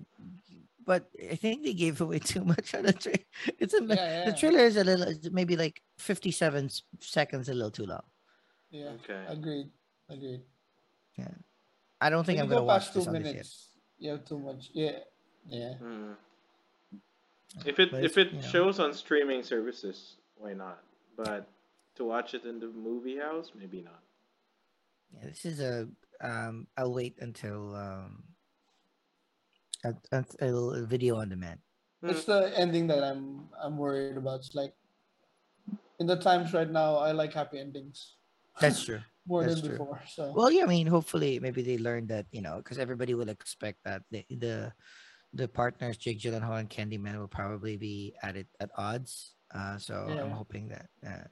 but 0.86 1.09
I 1.32 1.36
think 1.36 1.63
they 1.63 1.74
gave 1.74 2.01
away 2.01 2.20
too 2.34 2.43
much 2.45 2.74
on 2.76 2.84
the 2.84 2.93
trailer. 2.93 3.20
It's 3.59 3.74
a 3.74 3.82
Yeah, 3.84 3.95
yeah. 3.95 4.30
the 4.30 4.38
trailer 4.38 4.59
is 4.59 4.78
a 4.78 4.84
little 4.84 5.13
maybe 5.32 5.55
like 5.55 5.82
fifty-seven 5.97 6.70
seconds, 6.99 7.49
a 7.49 7.53
little 7.53 7.72
too 7.72 7.86
long. 7.86 8.03
Yeah. 8.72 8.91
Okay. 9.03 9.24
Agreed. 9.28 9.70
Agreed. 10.09 10.41
Yeah. 11.18 11.30
I 12.01 12.09
don't 12.09 12.26
think 12.26 12.38
When 12.38 12.45
I'm 12.45 12.49
gonna 12.49 12.61
go 12.61 12.66
watch 12.66 12.84
past 12.86 12.93
this 12.93 13.03
two 13.05 13.09
on 13.09 13.13
this 13.16 13.24
minutes, 13.24 13.70
you 13.97 14.11
have 14.11 14.26
too 14.26 14.39
much. 14.39 14.70
Yeah. 14.74 14.99
Yeah. 15.47 15.74
Hmm. 15.76 16.11
If 17.66 17.80
it 17.80 17.91
But 17.91 18.03
if 18.03 18.18
it 18.18 18.32
you 18.34 18.41
know. 18.41 18.47
shows 18.47 18.80
on 18.80 18.93
streaming 18.93 19.41
services, 19.43 20.18
why 20.36 20.53
not? 20.53 20.84
But 21.16 21.47
to 21.95 22.03
watch 22.03 22.34
it 22.34 22.43
in 22.43 22.59
the 22.59 22.68
movie 22.68 23.18
house, 23.18 23.51
maybe 23.57 23.82
not. 23.82 24.01
Yeah, 25.13 25.30
this 25.30 25.45
is 25.45 25.61
a 25.61 25.88
um 26.22 26.68
I'll 26.78 26.93
wait 26.93 27.16
until 27.20 27.76
um 27.76 28.24
un- 29.84 30.01
until 30.11 30.74
a 30.74 30.86
video 30.86 31.18
on 31.18 31.30
demand. 31.30 31.59
It's 32.03 32.26
the 32.26 32.53
ending 32.57 32.88
that 32.88 33.03
I'm 33.03 33.49
I'm 33.61 33.78
worried 33.78 34.18
about. 34.18 34.41
It's 34.45 34.53
like 34.55 34.74
in 35.99 36.07
the 36.07 36.18
times 36.18 36.53
right 36.53 36.70
now, 36.70 36.97
I 36.97 37.11
like 37.11 37.34
happy 37.34 37.59
endings 37.59 38.18
That's 38.59 38.84
true. 38.84 38.99
more 39.28 39.43
That's 39.43 39.61
than 39.61 39.70
true. 39.70 39.78
before. 39.80 40.01
So 40.07 40.34
Well, 40.36 40.51
yeah, 40.51 40.63
I 40.63 40.68
mean, 40.68 40.88
hopefully, 40.88 41.39
maybe 41.39 41.63
they 41.63 41.78
learned 41.78 42.09
that, 42.09 42.28
you 42.32 42.41
know, 42.41 42.57
because 42.57 42.78
everybody 42.78 43.13
will 43.13 43.30
expect 43.30 43.80
that 43.86 44.03
the 44.11 44.26
the 44.30 44.74
the 45.34 45.47
partners 45.47 45.97
Jake 45.97 46.20
Gyllenhaal 46.20 46.59
and 46.59 46.70
Candyman 46.70 47.18
will 47.20 47.28
probably 47.32 47.76
be 47.76 48.16
at 48.24 48.36
it 48.36 48.47
at 48.59 48.70
odds. 48.78 49.36
Uh, 49.53 49.78
so 49.78 49.95
I'm 49.95 50.32
hoping 50.32 50.70
that. 50.70 50.88
Uh, 51.05 51.28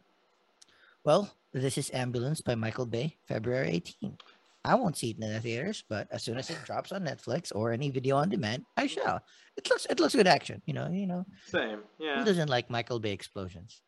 well, 1.04 1.32
this 1.52 1.78
is 1.78 1.92
Ambulance 1.94 2.40
by 2.42 2.56
Michael 2.56 2.86
Bay, 2.86 3.18
February 3.28 3.70
18. 4.02 4.18
I 4.66 4.76
won't 4.76 4.96
see 4.98 5.10
it 5.12 5.18
in 5.20 5.34
the 5.34 5.40
theaters, 5.40 5.84
but 5.90 6.08
as 6.12 6.24
soon 6.24 6.38
as 6.38 6.50
it 6.50 6.58
drops 6.64 6.92
on 6.94 7.04
Netflix 7.04 7.52
or 7.54 7.72
any 7.74 7.90
video 7.90 8.16
on 8.16 8.30
demand, 8.30 8.64
I 8.78 8.88
shall. 8.88 9.22
It 9.58 9.70
looks 9.70 9.86
it 9.90 10.00
looks 10.00 10.16
good 10.16 10.28
action, 10.28 10.62
you 10.66 10.74
know. 10.74 10.88
You 10.90 11.06
know, 11.08 11.26
Same. 11.48 11.80
Yeah. 12.00 12.14
who 12.14 12.20
Yeah. 12.20 12.24
doesn't 12.26 12.50
like 12.50 12.70
Michael 12.70 13.00
Bay 13.00 13.12
explosions? 13.12 13.82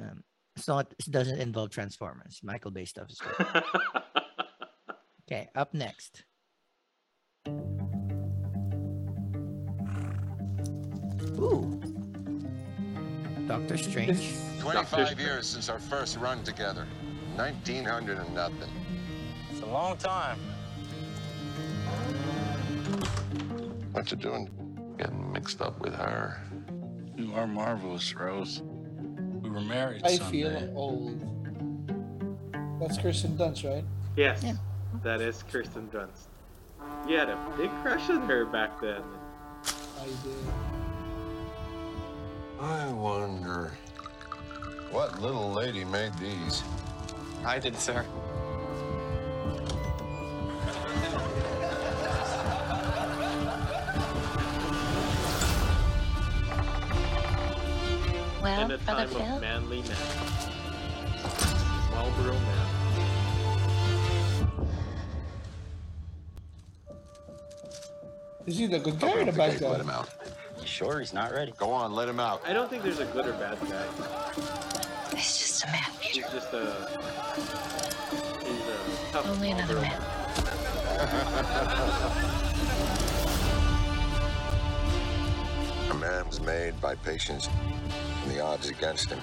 Um, 0.00 0.24
it's 0.56 0.66
not. 0.68 0.94
It 0.98 1.10
doesn't 1.10 1.38
involve 1.40 1.70
Transformers. 1.70 2.40
Michael 2.42 2.70
Bay 2.70 2.84
stuff 2.86 3.10
is 3.10 3.20
good. 3.20 3.62
Okay, 5.30 5.48
up 5.54 5.72
next. 5.74 6.24
Ooh. 11.38 11.80
Doctor 13.46 13.76
Strange. 13.76 14.32
25 14.60 15.20
years 15.20 15.46
since 15.46 15.68
our 15.68 15.78
first 15.78 16.16
run 16.18 16.42
together. 16.42 16.86
1900 17.36 18.18
and 18.18 18.34
nothing. 18.34 18.68
It's 19.70 19.76
a 19.76 19.78
long 19.78 19.96
time. 19.98 20.36
What 23.92 24.10
you 24.10 24.16
doing? 24.16 24.50
Getting 24.98 25.30
mixed 25.30 25.60
up 25.60 25.78
with 25.78 25.94
her. 25.94 26.42
You 27.16 27.32
are 27.34 27.46
marvelous, 27.46 28.12
Rose. 28.16 28.62
We 29.40 29.48
were 29.48 29.60
married 29.60 30.02
I 30.04 30.16
someday. 30.16 30.32
feel 30.32 30.72
old. 30.74 31.20
That's 32.80 32.98
Kirsten 32.98 33.38
Dunst, 33.38 33.62
right? 33.62 33.84
yes. 34.16 34.42
Yeah. 34.42 34.54
That 35.04 35.20
is 35.20 35.44
Kirsten 35.44 35.88
Dunst. 35.92 36.26
You 37.08 37.18
had 37.18 37.28
a 37.28 37.38
big 37.56 37.70
crush 37.82 38.10
on 38.10 38.22
her 38.22 38.46
back 38.46 38.80
then. 38.80 39.02
I 40.00 40.06
did. 40.24 40.34
I 42.60 42.92
wonder 42.92 43.70
what 44.90 45.22
little 45.22 45.52
lady 45.52 45.84
made 45.84 46.12
these. 46.14 46.64
I 47.44 47.60
did, 47.60 47.76
sir. 47.76 48.04
Brother 58.90 59.14
time 59.14 59.24
Phil? 59.26 59.36
of 59.36 59.40
manly 59.40 59.82
men. 59.82 59.96
Marlboro 61.92 62.32
man. 62.32 62.66
Is 68.46 68.58
he 68.58 68.66
the 68.66 68.80
good 68.80 68.98
guy 68.98 69.12
or 69.12 69.24
the 69.24 69.32
bad 69.32 69.60
guy? 69.60 69.68
Let 69.68 69.80
him 69.80 69.90
out. 69.90 70.08
You 70.60 70.66
sure 70.66 70.98
he's 70.98 71.12
not 71.12 71.30
ready? 71.32 71.52
Go 71.56 71.70
on, 71.70 71.92
let 71.92 72.08
him 72.08 72.18
out. 72.18 72.42
I 72.44 72.52
don't 72.52 72.68
think 72.68 72.82
there's 72.82 72.98
a 72.98 73.04
good 73.06 73.26
or 73.26 73.32
bad 73.34 73.60
guy. 73.60 73.86
He's 75.14 75.38
just 75.38 75.64
a 75.64 75.66
man, 75.68 75.82
He's 76.00 76.24
just 76.24 76.52
a 76.52 76.74
he's 78.44 78.66
a 78.66 79.12
tough 79.12 79.28
Only 79.28 79.52
another 79.52 79.76
Marlboro 79.76 79.80
man. 79.80 80.02
A 85.90 85.94
man 85.94 86.24
man's 86.24 86.40
made 86.40 86.80
by 86.80 86.94
patience 86.94 87.48
and 87.48 87.79
the 88.32 88.40
odds 88.40 88.68
against 88.68 89.10
him. 89.10 89.18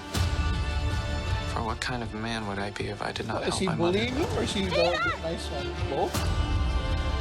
For 1.48 1.62
what 1.62 1.80
kind 1.80 2.02
of 2.02 2.12
man 2.14 2.46
would 2.46 2.58
I 2.58 2.70
be 2.70 2.88
if 2.88 3.00
I 3.02 3.12
did 3.12 3.26
not 3.26 3.42
Is 3.42 3.48
help 3.48 3.60
he 3.60 3.66
my 3.66 3.74
mother? 3.74 3.92
bullying 3.98 4.14
him 4.14 4.38
or 4.38 4.42
is 4.42 4.52
he 4.52 4.66
uh, 4.66 4.70
the, 4.70 4.76
the 4.76 4.82
nice 5.22 5.48
uh, 5.48 5.54
one? 5.54 5.72
Both? 5.90 6.14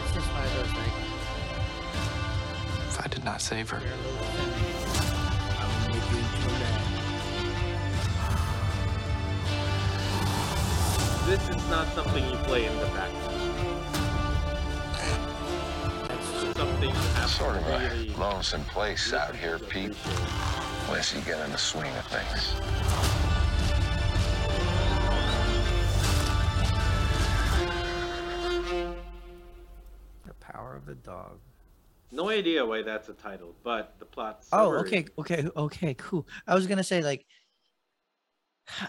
It's 0.03 0.13
just 0.13 0.27
one 0.33 0.43
of 0.43 0.53
those 0.55 0.73
like 0.73 0.93
If 2.89 2.99
I 3.03 3.07
did 3.07 3.23
not 3.23 3.41
save 3.41 3.69
her, 3.69 3.79
you're 3.79 3.93
a 3.93 3.97
little 3.97 4.25
feminine. 4.35 4.75
I 5.59 5.63
will 5.67 5.79
make 5.93 6.05
you 6.11 6.17
into 6.17 6.47
a 6.47 6.51
man. 6.59 6.81
This 11.27 11.43
is 11.49 11.69
not 11.69 11.87
something 11.93 12.23
you 12.29 12.37
play 12.43 12.65
in 12.65 12.75
the 12.77 12.85
background. 12.87 13.43
That's 16.07 16.57
something 16.57 16.89
you 16.89 16.95
have 16.95 17.29
Sort 17.29 17.55
to 17.55 17.59
of 17.59 17.67
really 17.91 18.13
a 18.13 18.17
lonesome 18.17 18.63
place 18.65 19.13
out 19.13 19.35
here, 19.35 19.57
to 19.57 19.65
Pete. 19.65 19.93
Appreciate. 20.87 20.89
Unless 20.89 21.13
you 21.15 21.21
get 21.21 21.45
in 21.45 21.51
the 21.51 21.57
swing 21.57 21.93
of 21.95 22.05
things. 22.07 23.57
The 30.25 30.33
power 30.39 30.75
of 30.75 30.85
the 30.85 30.95
dog. 30.95 31.39
No 32.11 32.29
idea 32.29 32.65
why 32.65 32.81
that's 32.83 33.09
a 33.09 33.13
title, 33.13 33.53
but 33.63 33.95
the 33.99 34.05
plot. 34.05 34.45
Oh, 34.51 34.75
okay, 34.79 35.05
okay, 35.19 35.45
okay, 35.55 35.93
cool. 35.95 36.25
I 36.47 36.55
was 36.55 36.65
gonna 36.67 36.83
say 36.83 37.01
like, 37.01 37.25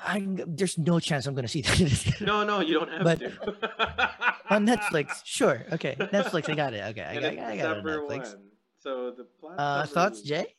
I 0.04 0.24
there's 0.46 0.78
no 0.78 0.98
chance 1.00 1.26
I'm 1.26 1.34
gonna 1.34 1.48
see 1.48 1.62
that 1.62 2.16
No, 2.20 2.44
no, 2.44 2.60
you 2.60 2.74
don't 2.74 2.90
have 2.90 3.04
But- 3.04 3.18
to. 3.20 4.10
on 4.54 4.66
Netflix. 4.72 5.20
Sure, 5.24 5.64
okay, 5.72 5.96
Netflix. 5.98 6.48
I 6.50 6.54
got 6.54 6.74
it. 6.74 6.82
Okay, 6.90 7.02
I 7.02 7.12
and 7.14 7.36
got, 7.36 7.44
I 7.46 7.56
got 7.56 7.76
it 7.76 7.78
on 7.78 7.84
Netflix. 7.84 8.18
one. 8.34 8.42
So 8.80 9.10
the 9.10 9.24
plot. 9.40 9.58
Uh, 9.58 9.84
summary- 9.84 9.94
thoughts, 9.94 10.22
Jay? 10.22 10.54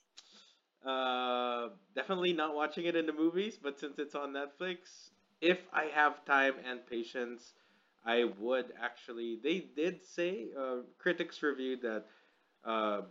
Uh, 0.89 1.69
definitely 1.95 2.33
not 2.33 2.55
watching 2.55 2.85
it 2.85 2.95
in 2.95 3.05
the 3.05 3.13
movies, 3.13 3.59
but 3.61 3.79
since 3.79 3.99
it's 3.99 4.15
on 4.15 4.33
Netflix, 4.33 5.09
if 5.41 5.59
I 5.73 5.85
have 5.93 6.25
time 6.25 6.53
and 6.67 6.79
patience, 6.87 7.53
I 8.05 8.25
would 8.39 8.67
actually. 8.81 9.39
They 9.43 9.59
did 9.75 10.03
say, 10.03 10.47
uh, 10.57 10.77
critics 10.97 11.43
reviewed 11.43 11.81
that 11.83 12.05
uh, 12.65 13.01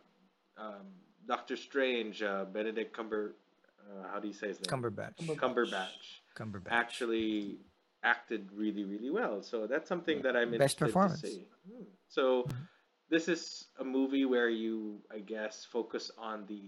um, 0.57 0.87
Doctor 1.27 1.57
Strange, 1.57 2.23
uh, 2.23 2.47
Benedict 2.47 2.97
Cumber, 2.97 3.37
uh, 3.81 4.09
how 4.13 4.19
do 4.19 4.29
you 4.29 4.35
say 4.35 4.49
his 4.49 4.59
name? 4.61 4.83
Cumberbatch. 4.83 5.19
Cumberbatch 5.37 6.07
Cumberbatch. 6.37 6.71
actually 6.71 7.59
acted 8.03 8.49
really, 8.55 8.85
really 8.85 9.11
well. 9.11 9.43
So 9.43 9.67
that's 9.67 9.89
something 9.89 10.23
that 10.23 10.37
I'm 10.37 10.51
Best 10.51 10.81
interested 10.81 10.87
performance. 10.87 11.21
to 11.21 11.27
see. 11.27 11.47
Hmm. 11.71 11.85
So 12.09 12.47
this 13.11 13.29
is 13.29 13.67
a 13.79 13.85
movie 13.85 14.25
where 14.25 14.49
you, 14.49 15.01
I 15.15 15.19
guess, 15.21 15.67
focus 15.71 16.11
on 16.19 16.45
the 16.47 16.63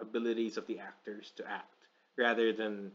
abilities 0.00 0.56
of 0.56 0.66
the 0.66 0.78
actors 0.78 1.32
to 1.36 1.48
act 1.48 1.74
rather 2.16 2.52
than, 2.52 2.90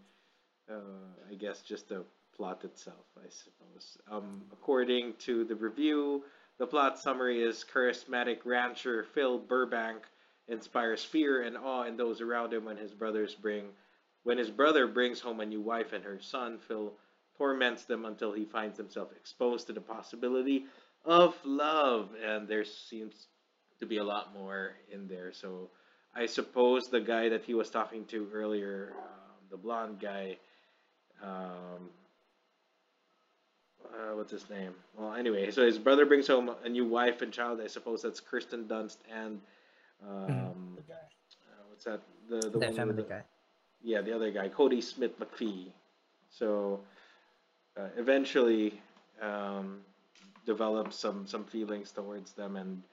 uh, 0.70 1.32
I 1.32 1.36
guess, 1.36 1.62
just 1.62 1.90
the 1.90 2.04
plot 2.36 2.64
itself. 2.64 3.06
I 3.18 3.30
suppose. 3.30 3.98
Um, 4.10 4.42
according 4.52 5.14
to 5.20 5.44
the 5.46 5.56
review, 5.56 6.24
the 6.60 6.68
plot 6.68 7.00
summary 7.00 7.42
is 7.42 7.66
charismatic 7.74 8.40
rancher 8.46 9.04
Phil 9.14 9.40
Burbank 9.40 10.04
inspires 10.48 11.04
fear 11.04 11.44
and 11.44 11.58
awe 11.58 11.84
in 11.84 11.96
those 11.96 12.22
around 12.22 12.54
him 12.54 12.66
when 12.66 12.78
his 12.78 12.94
brothers 12.94 13.34
bring 13.34 13.66
when 14.24 14.38
his 14.38 14.50
brother 14.50 14.88
brings 14.88 15.20
home 15.20 15.42
a 15.42 15.46
new 15.46 15.62
wife 15.62 15.92
and 15.94 16.04
her 16.04 16.20
son, 16.20 16.58
Phil 16.58 16.94
torments 17.38 17.86
them 17.86 18.06
until 18.06 18.32
he 18.32 18.46
finds 18.46 18.78
himself 18.78 19.12
exposed 19.12 19.68
to 19.68 19.74
the 19.74 19.82
possibility 19.82 20.66
of 21.04 21.36
love. 21.44 22.10
And 22.26 22.48
there 22.48 22.64
seems 22.64 23.28
to 23.80 23.86
be 23.86 23.98
a 23.98 24.04
lot 24.04 24.34
more 24.34 24.76
in 24.92 25.08
there. 25.08 25.34
So 25.34 25.70
I 26.16 26.26
suppose 26.28 26.88
the 26.90 27.00
guy 27.02 27.30
that 27.30 27.44
he 27.44 27.54
was 27.54 27.70
talking 27.70 28.06
to 28.06 28.28
earlier, 28.34 28.94
um, 28.98 29.36
the 29.50 29.58
blonde 29.58 30.00
guy, 30.00 30.38
um, 31.24 31.90
uh, 33.86 34.16
what's 34.16 34.32
his 34.32 34.50
name? 34.50 34.74
Well, 34.98 35.14
anyway, 35.14 35.52
so 35.52 35.66
his 35.66 35.78
brother 35.78 36.06
brings 36.06 36.28
home 36.28 36.52
a 36.64 36.70
new 36.70 36.86
wife 36.86 37.22
and 37.22 37.32
child. 37.32 37.62
I 37.62 37.68
suppose 37.68 38.02
that's 38.02 38.20
Kirsten 38.20 38.66
Dunst 38.66 38.98
and 39.14 39.40
um, 40.08 40.78
uh, 40.80 41.64
what's 41.70 41.86
that? 41.86 42.02
The 42.30 42.50
the 42.50 42.60
That 42.60 42.74
one 42.74 42.76
family 42.76 42.96
the, 42.96 43.04
guy. 43.04 43.24
yeah, 43.82 44.02
the 44.02 44.14
other 44.14 44.32
guy, 44.32 44.50
Kodi 44.50 44.82
Smit-McPhee. 44.84 45.72
So 46.30 46.82
uh, 47.78 47.88
eventually 47.98 48.82
um, 49.22 49.82
develops 50.46 50.98
some 50.98 51.26
some 51.28 51.44
feelings 51.46 51.92
towards 51.92 52.34
them 52.34 52.56
and 52.56 52.84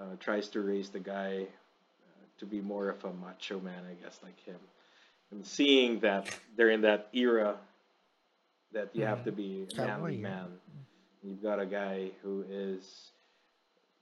uh, 0.00 0.16
tries 0.20 0.48
to 0.50 0.60
raise 0.60 0.90
the 0.90 1.00
guy 1.00 1.46
to 2.38 2.46
be 2.46 2.60
more 2.60 2.90
of 2.90 3.04
a 3.04 3.12
macho 3.12 3.60
man, 3.60 3.82
I 3.90 3.94
guess, 4.02 4.18
like 4.22 4.38
him. 4.44 4.58
And 5.30 5.44
seeing 5.44 6.00
that 6.00 6.28
they're 6.56 6.70
in 6.70 6.82
that 6.82 7.08
era 7.12 7.56
that 8.72 8.90
you 8.94 9.04
have 9.04 9.24
to 9.24 9.32
be 9.32 9.66
a 9.70 9.74
mm-hmm. 9.74 9.86
manly 9.86 10.16
man. 10.16 10.46
You've 11.22 11.42
got 11.42 11.60
a 11.60 11.66
guy 11.66 12.10
who 12.22 12.44
is 12.48 13.10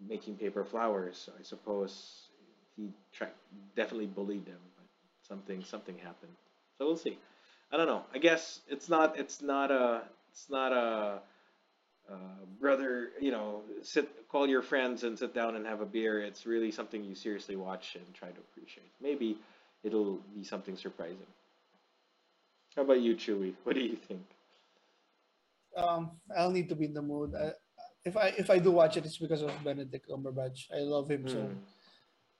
making 0.07 0.37
paper 0.37 0.64
flowers. 0.64 1.30
I 1.39 1.43
suppose 1.43 2.28
he 2.76 2.91
tra- 3.12 3.30
definitely 3.76 4.07
bullied 4.07 4.45
them, 4.45 4.61
but 4.76 4.87
something 5.26 5.64
something 5.64 5.97
happened. 5.97 6.32
So 6.78 6.87
we'll 6.87 6.97
see. 6.97 7.18
I 7.72 7.76
don't 7.76 7.87
know. 7.87 8.05
I 8.12 8.18
guess 8.18 8.61
it's 8.68 8.89
not 8.89 9.18
it's 9.18 9.41
not 9.41 9.70
a 9.70 10.03
it's 10.30 10.51
not 10.51 10.72
a 10.72 11.20
uh, 12.11 12.44
brother. 12.61 13.11
You 13.20 13.30
know, 13.32 13.62
sit 13.82 14.09
call 14.28 14.48
your 14.48 14.62
friends 14.62 15.05
and 15.05 15.18
sit 15.18 15.34
down 15.34 15.57
and 15.57 15.66
have 15.66 15.80
a 15.80 15.86
beer. 15.86 16.20
It's 16.20 16.46
really 16.46 16.70
something 16.70 17.05
you 17.05 17.14
seriously 17.14 17.57
watch 17.57 17.96
and 17.96 18.14
try 18.14 18.28
to 18.28 18.40
appreciate. 18.40 18.90
Maybe 19.00 19.38
it'll 19.82 20.18
be 20.34 20.44
something 20.44 20.76
surprising. 20.76 21.26
How 22.76 22.82
about 22.82 23.00
you, 23.00 23.14
Chewy? 23.14 23.55
What 23.62 23.74
do 23.76 23.80
you 23.80 23.96
think? 23.96 24.22
Um, 25.76 26.11
I'll 26.36 26.50
need 26.50 26.68
to 26.68 26.74
be 26.74 26.86
in 26.86 26.94
the 26.94 27.02
mood. 27.02 27.34
I, 27.34 27.52
if 28.05 28.16
I 28.16 28.28
if 28.36 28.50
I 28.50 28.59
do 28.59 28.70
watch 28.70 28.96
it, 28.96 29.05
it's 29.05 29.18
because 29.18 29.42
of 29.42 29.50
Benedict 29.64 30.09
Cumberbatch. 30.09 30.66
I 30.74 30.80
love 30.80 31.11
him 31.11 31.28
so. 31.28 31.36
Mm. 31.36 31.57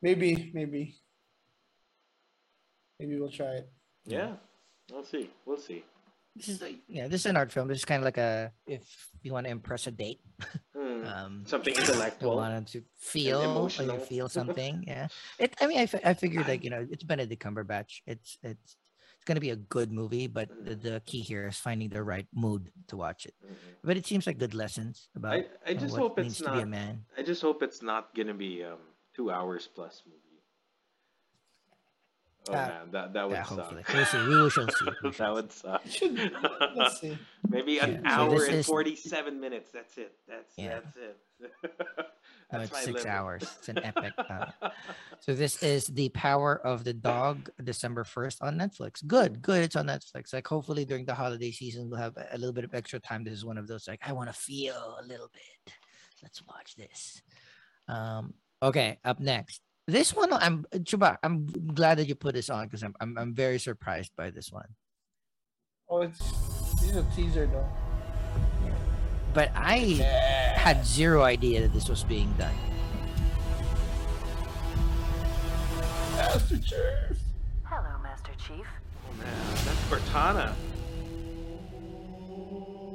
Maybe 0.03 0.51
maybe 0.53 0.97
maybe 2.99 3.19
we'll 3.19 3.31
try 3.31 3.55
it. 3.63 3.69
Yeah, 4.05 4.33
we'll 4.93 5.05
see. 5.05 5.31
We'll 5.47 5.59
see. 5.59 5.85
This 6.37 6.49
is 6.49 6.61
like 6.63 6.79
yeah, 6.89 7.07
this 7.07 7.21
is 7.23 7.27
an 7.27 7.37
art 7.37 7.53
film. 7.53 7.69
This 7.69 7.79
is 7.79 7.85
kind 7.85 8.01
of 8.03 8.05
like 8.05 8.19
a 8.19 8.53
if 8.67 8.83
you 9.23 9.33
want 9.33 9.47
to 9.47 9.51
impress 9.51 9.87
a 9.87 9.91
date. 9.91 10.21
Hmm. 10.75 10.81
Um, 11.05 11.45
Something 11.47 11.75
you 11.75 11.81
intellectual. 11.81 12.37
want 12.37 12.69
to 12.69 12.83
feel 12.97 13.69
or 13.79 13.83
you 13.85 13.99
feel 14.01 14.29
something. 14.39 14.85
Yeah. 14.87 15.09
It. 15.39 15.55
I 15.61 15.67
mean, 15.67 15.79
I, 15.79 15.89
I 16.03 16.15
figured 16.15 16.49
like 16.49 16.65
you 16.65 16.71
know 16.71 16.87
it's 16.91 17.05
Benedict 17.05 17.43
Cumberbatch. 17.43 18.01
It's 18.07 18.39
it's 18.43 18.77
it's 19.25 19.25
gonna 19.27 19.41
be 19.41 19.51
a 19.51 19.57
good 19.57 19.93
movie, 19.93 20.27
but 20.29 20.49
the, 20.65 20.75
the 20.75 21.03
key 21.05 21.21
here 21.21 21.47
is 21.49 21.57
finding 21.59 21.91
the 21.91 22.03
right 22.03 22.27
mood 22.35 22.71
to 22.89 22.97
watch 22.97 23.27
it. 23.27 23.35
But 23.83 23.97
it 23.99 24.07
seems 24.07 24.27
like 24.27 24.39
good 24.39 24.55
lessons 24.55 25.09
about. 25.15 25.33
I, 25.35 25.45
I 25.67 25.71
you 25.71 25.75
know, 25.75 25.81
just 25.81 25.93
what 25.93 26.01
hope 26.01 26.19
means 26.19 26.41
it's 26.41 26.47
to 26.49 26.53
be 26.53 26.59
a 26.59 26.61
not. 26.65 26.69
man. 26.69 27.05
I 27.19 27.23
just 27.23 27.43
hope 27.43 27.63
it's 27.63 27.83
not 27.83 28.15
gonna 28.15 28.35
be 28.35 28.65
um 28.65 28.79
two 29.15 29.31
hours 29.31 29.69
plus 29.75 30.03
movie. 30.07 30.24
Oh 32.49 32.53
Uh, 32.53 32.57
man, 32.57 32.91
that 32.93 33.13
that 33.15 33.27
would 33.29 33.35
yeah, 33.35 33.43
suck. 33.45 33.59
hopefully. 33.59 33.83
We'll 33.95 34.05
see. 34.05 34.19
We 34.19 34.37
will 34.37 34.51
shall 34.51 34.69
see. 34.69 34.85
We 35.03 35.11
that 35.13 35.33
would 35.33 35.51
suck. 35.53 35.83
Let's 36.77 37.01
see. 37.01 37.19
Maybe 37.49 37.79
an 37.79 38.03
Yeah, 38.05 38.21
hour 38.21 38.31
this 38.39 38.49
and 38.49 38.57
is- 38.59 38.67
forty-seven 38.67 39.41
minutes. 39.41 39.71
That's 39.73 39.97
it. 39.97 40.13
That's 40.29 40.53
Yeah. 40.57 40.81
that's 40.81 40.97
it. 41.01 41.73
No, 42.53 42.61
it's 42.61 42.73
six 42.77 42.87
limit. 42.87 43.07
hours. 43.07 43.43
It's 43.59 43.69
an 43.69 43.79
epic. 43.83 44.13
Uh, 44.17 44.47
so 45.21 45.35
this 45.35 45.61
is 45.63 45.87
the 45.89 46.09
Power 46.11 46.65
of 46.65 46.85
the 46.85 46.93
Dog, 46.93 47.51
December 47.65 48.05
first 48.05 48.41
on 48.43 48.57
Netflix. 48.57 49.05
Good, 49.05 49.43
good. 49.43 49.65
It's 49.65 49.75
on 49.75 49.87
Netflix. 49.87 50.33
Like 50.33 50.47
hopefully 50.47 50.85
during 50.85 51.05
the 51.05 51.15
holiday 51.15 51.51
season 51.51 51.91
we'll 51.91 51.99
have 51.99 52.17
a 52.17 52.39
little 52.39 52.53
bit 52.53 52.63
of 52.65 52.73
extra 52.75 53.01
time. 53.01 53.25
This 53.25 53.33
is 53.35 53.45
one 53.45 53.59
of 53.59 53.67
those 53.67 53.89
like 53.89 54.01
I 54.07 54.13
want 54.13 54.29
to 54.29 54.35
feel 54.35 54.97
a 55.03 55.05
little 55.05 55.31
bit. 55.33 55.75
Let's 56.23 56.43
watch 56.47 56.77
this. 56.77 57.23
Um. 57.89 58.35
Okay. 58.63 58.99
Up 59.05 59.19
next, 59.19 59.61
this 59.87 60.15
one 60.15 60.33
I'm 60.33 60.65
Chuba. 60.73 61.19
I'm 61.23 61.47
glad 61.75 61.99
that 61.99 62.09
you 62.09 62.15
put 62.15 62.35
this 62.35 62.51
on 62.51 62.67
because 62.67 62.83
I'm, 62.83 62.95
I'm 63.01 63.19
I'm 63.19 63.35
very 63.35 63.59
surprised 63.59 64.13
by 64.17 64.31
this 64.31 64.51
one. 64.51 64.69
Oh, 65.89 66.03
it's 66.03 66.19
this 66.81 66.91
is 66.91 66.97
a 66.97 67.07
teaser 67.15 67.47
though. 67.47 67.69
But 69.35 69.51
I 69.55 69.79
had 70.55 70.87
zero 70.87 71.23
idea 71.23 71.63
that 71.63 71.73
this 71.73 71.89
was 71.89 72.05
being 72.05 72.33
done. 72.35 72.55
Master 76.13 76.59
Chief. 76.59 77.19
Hello, 77.65 77.99
Master 78.03 78.33
Chief. 78.39 78.67
Oh 79.11 79.15
man, 79.19 79.35
that's 79.65 79.83
Cortana. 79.91 80.55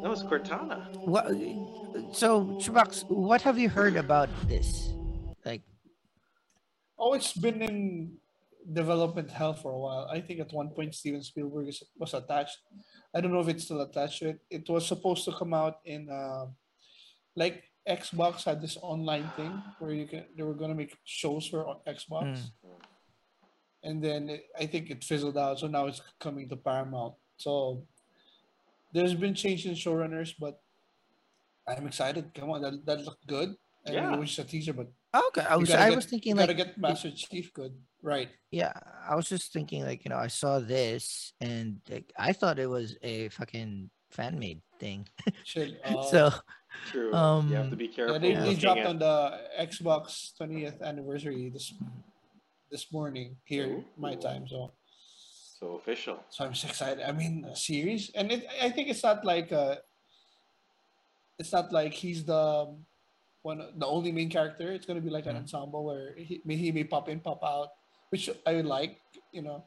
That 0.01 0.09
was 0.09 0.23
Cortana. 0.23 0.95
What? 1.05 1.27
So, 2.15 2.45
Chubax, 2.61 3.03
what 3.09 3.41
have 3.41 3.59
you 3.59 3.67
heard 3.67 3.97
about 3.97 4.29
this? 4.47 4.93
Oh, 6.99 7.13
it's 7.13 7.33
been 7.33 7.61
in 7.61 8.11
development 8.73 9.29
hell 9.31 9.53
for 9.53 9.71
a 9.71 9.77
while. 9.79 10.07
I 10.11 10.19
think 10.19 10.39
at 10.41 10.51
one 10.53 10.69
point 10.69 10.93
Steven 10.93 11.23
Spielberg 11.23 11.69
is, 11.69 11.81
was 11.97 12.13
attached. 12.13 12.57
I 13.15 13.21
don't 13.21 13.31
know 13.31 13.39
if 13.39 13.47
it's 13.47 13.63
still 13.63 13.81
attached 13.81 14.19
to 14.19 14.29
it. 14.29 14.39
It 14.49 14.69
was 14.69 14.85
supposed 14.85 15.23
to 15.25 15.31
come 15.31 15.53
out 15.53 15.79
in 15.85 16.09
uh, 16.09 16.47
like 17.35 17.63
Xbox 17.87 18.43
had 18.43 18.61
this 18.61 18.77
online 18.81 19.31
thing 19.35 19.63
where 19.79 19.91
you 19.91 20.05
can 20.05 20.25
they 20.35 20.43
were 20.43 20.53
gonna 20.53 20.75
make 20.75 20.93
shows 21.05 21.47
for 21.47 21.65
Xbox, 21.87 22.51
Mm. 22.65 22.79
and 23.83 24.03
then 24.03 24.29
it, 24.29 24.43
I 24.59 24.65
think 24.67 24.91
it 24.91 25.03
fizzled 25.03 25.37
out. 25.37 25.59
So 25.59 25.67
now 25.67 25.87
it's 25.87 26.01
coming 26.19 26.49
to 26.49 26.55
Paramount. 26.57 27.15
So 27.37 27.81
there's 28.93 29.15
been 29.15 29.33
change 29.33 29.65
in 29.65 29.73
showrunners, 29.73 30.35
but 30.37 30.61
I'm 31.67 31.87
excited. 31.87 32.33
Come 32.35 32.51
on, 32.51 32.61
that 32.61 32.85
that 32.85 33.05
looked 33.05 33.25
good. 33.25 33.55
I 33.87 33.91
Yeah. 33.93 34.05
mean, 34.05 34.13
it 34.15 34.19
was 34.19 34.35
just 34.35 34.47
a 34.47 34.51
teaser, 34.51 34.73
but 34.73 34.91
okay, 35.13 35.41
I 35.49 35.55
was 35.57 35.69
gotta 35.69 35.81
I 35.83 35.89
get- 35.89 35.95
was 35.95 36.05
thinking 36.05 36.31
you 36.31 36.35
like 36.35 36.47
gotta 36.49 36.57
get 36.65 36.77
Master 36.77 37.11
Chief 37.11 37.53
good, 37.53 37.73
right? 38.01 38.29
Yeah, 38.51 38.73
I 39.07 39.15
was 39.15 39.27
just 39.29 39.51
thinking 39.53 39.83
like, 39.83 40.05
you 40.05 40.09
know, 40.09 40.17
I 40.17 40.27
saw 40.27 40.59
this 40.59 41.33
and 41.41 41.81
like, 41.89 42.11
I 42.17 42.33
thought 42.33 42.59
it 42.59 42.67
was 42.69 42.97
a 43.01 43.29
fucking 43.29 43.89
fan 44.11 44.37
made 44.39 44.61
thing. 44.79 45.07
Shit, 45.43 45.81
so 46.09 46.25
uh, 46.27 46.39
True. 46.91 47.13
Um, 47.13 47.49
you 47.49 47.55
have 47.55 47.69
to 47.71 47.75
be 47.75 47.87
careful. 47.87 48.15
Yeah, 48.23 48.41
they, 48.41 48.53
they 48.53 48.55
dropped 48.55 48.81
at- 48.81 48.87
on 48.87 48.99
the 48.99 49.39
Xbox 49.59 50.31
20th 50.39 50.81
anniversary 50.81 51.49
this 51.49 51.73
this 52.71 52.91
morning 52.93 53.35
here 53.45 53.83
my 53.97 54.13
time. 54.15 54.47
So 54.47 54.71
So 55.59 55.75
official. 55.81 56.23
so 56.29 56.45
I'm 56.45 56.53
just 56.53 56.65
excited. 56.69 57.03
I 57.03 57.11
mean, 57.11 57.43
a 57.49 57.55
series, 57.55 58.11
and 58.15 58.31
it, 58.31 58.45
I 58.61 58.69
think 58.69 58.87
it's 58.89 59.03
not 59.03 59.25
like 59.25 59.51
uh, 59.51 59.75
it's 61.39 61.51
not 61.51 61.71
like 61.73 61.93
he's 61.93 62.23
the 62.25 62.69
one, 63.41 63.63
the 63.77 63.85
only 63.85 64.11
main 64.11 64.29
character. 64.29 64.71
It's 64.71 64.85
gonna 64.85 65.01
be 65.01 65.09
like 65.09 65.25
an 65.25 65.35
ensemble 65.37 65.83
where 65.85 66.13
he 66.17 66.41
may 66.45 66.55
he 66.55 66.71
may 66.71 66.83
pop 66.83 67.07
in, 67.09 67.19
pop 67.19 67.39
out, 67.43 67.69
which 68.09 68.29
I 68.45 68.53
would 68.55 68.65
like. 68.65 68.99
You 69.31 69.43
know, 69.43 69.63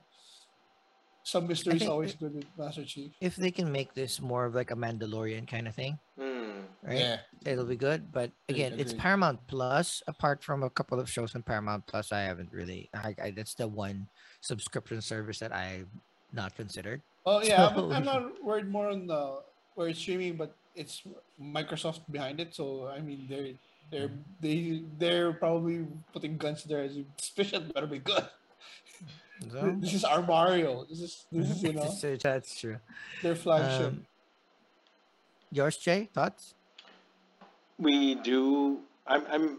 some 1.22 1.46
mystery 1.46 1.76
is 1.76 1.88
always 1.88 2.14
good 2.14 2.34
with 2.34 2.44
Master 2.58 2.84
Chief. 2.84 3.12
if 3.20 3.36
they 3.36 3.50
can 3.50 3.70
make 3.70 3.94
this 3.94 4.20
more 4.20 4.44
of 4.44 4.54
like 4.54 4.70
a 4.70 4.76
Mandalorian 4.76 5.46
kind 5.46 5.68
of 5.68 5.74
thing, 5.74 5.98
Hmm. 6.18 6.66
right? 6.82 6.98
Yeah. 6.98 7.16
It'll 7.46 7.64
be 7.64 7.76
good. 7.76 8.12
But 8.12 8.30
again, 8.48 8.72
it's 8.78 8.90
agreed. 8.92 9.00
Paramount 9.02 9.40
Plus. 9.46 10.02
Apart 10.06 10.42
from 10.42 10.62
a 10.62 10.70
couple 10.70 10.98
of 11.00 11.08
shows 11.08 11.34
on 11.34 11.42
Paramount 11.42 11.86
Plus, 11.86 12.12
I 12.12 12.20
haven't 12.22 12.52
really. 12.52 12.90
I, 12.92 13.14
I 13.22 13.30
that's 13.30 13.54
the 13.54 13.68
one 13.68 14.08
subscription 14.40 15.00
service 15.00 15.38
that 15.38 15.52
I've 15.52 15.88
not 16.32 16.54
considered. 16.56 17.00
Oh 17.24 17.40
yeah, 17.42 17.72
So- 17.72 17.86
I'm, 17.90 17.92
I'm 17.92 18.04
not 18.04 18.42
worried 18.44 18.68
more 18.68 18.90
on 18.90 19.06
the 19.06 19.40
where 19.76 19.88
it's 19.88 19.98
streaming, 20.00 20.36
but 20.36 20.54
it's 20.74 21.02
Microsoft 21.40 22.00
behind 22.10 22.40
it. 22.40 22.54
So 22.54 22.88
I 22.88 23.00
mean, 23.00 23.26
they're 23.28 23.52
they're 23.90 24.10
they 24.40 24.82
they're 24.98 25.32
probably 25.32 25.86
putting 26.12 26.36
guns 26.38 26.64
there 26.64 26.82
as 26.82 26.94
heads. 26.96 27.06
Suspicion 27.18 27.70
better 27.74 27.86
be 27.86 27.98
good. 27.98 28.24
So- 29.50 29.76
This 29.80 29.94
is 29.94 30.04
our 30.04 30.22
Mario. 30.22 30.84
This 30.88 31.00
is 31.00 31.26
this 31.32 31.50
is 31.50 31.62
you 31.62 31.72
know 31.78 31.90
So 31.90 32.16
that's 32.16 32.58
true. 32.58 32.78
their 33.22 33.34
flagship. 33.34 33.88
Um, 33.88 34.06
yours, 35.50 35.76
Jay? 35.76 36.08
Thoughts? 36.14 36.54
We 37.78 38.14
do. 38.16 38.78
I'm. 39.06 39.24
I'm. 39.30 39.58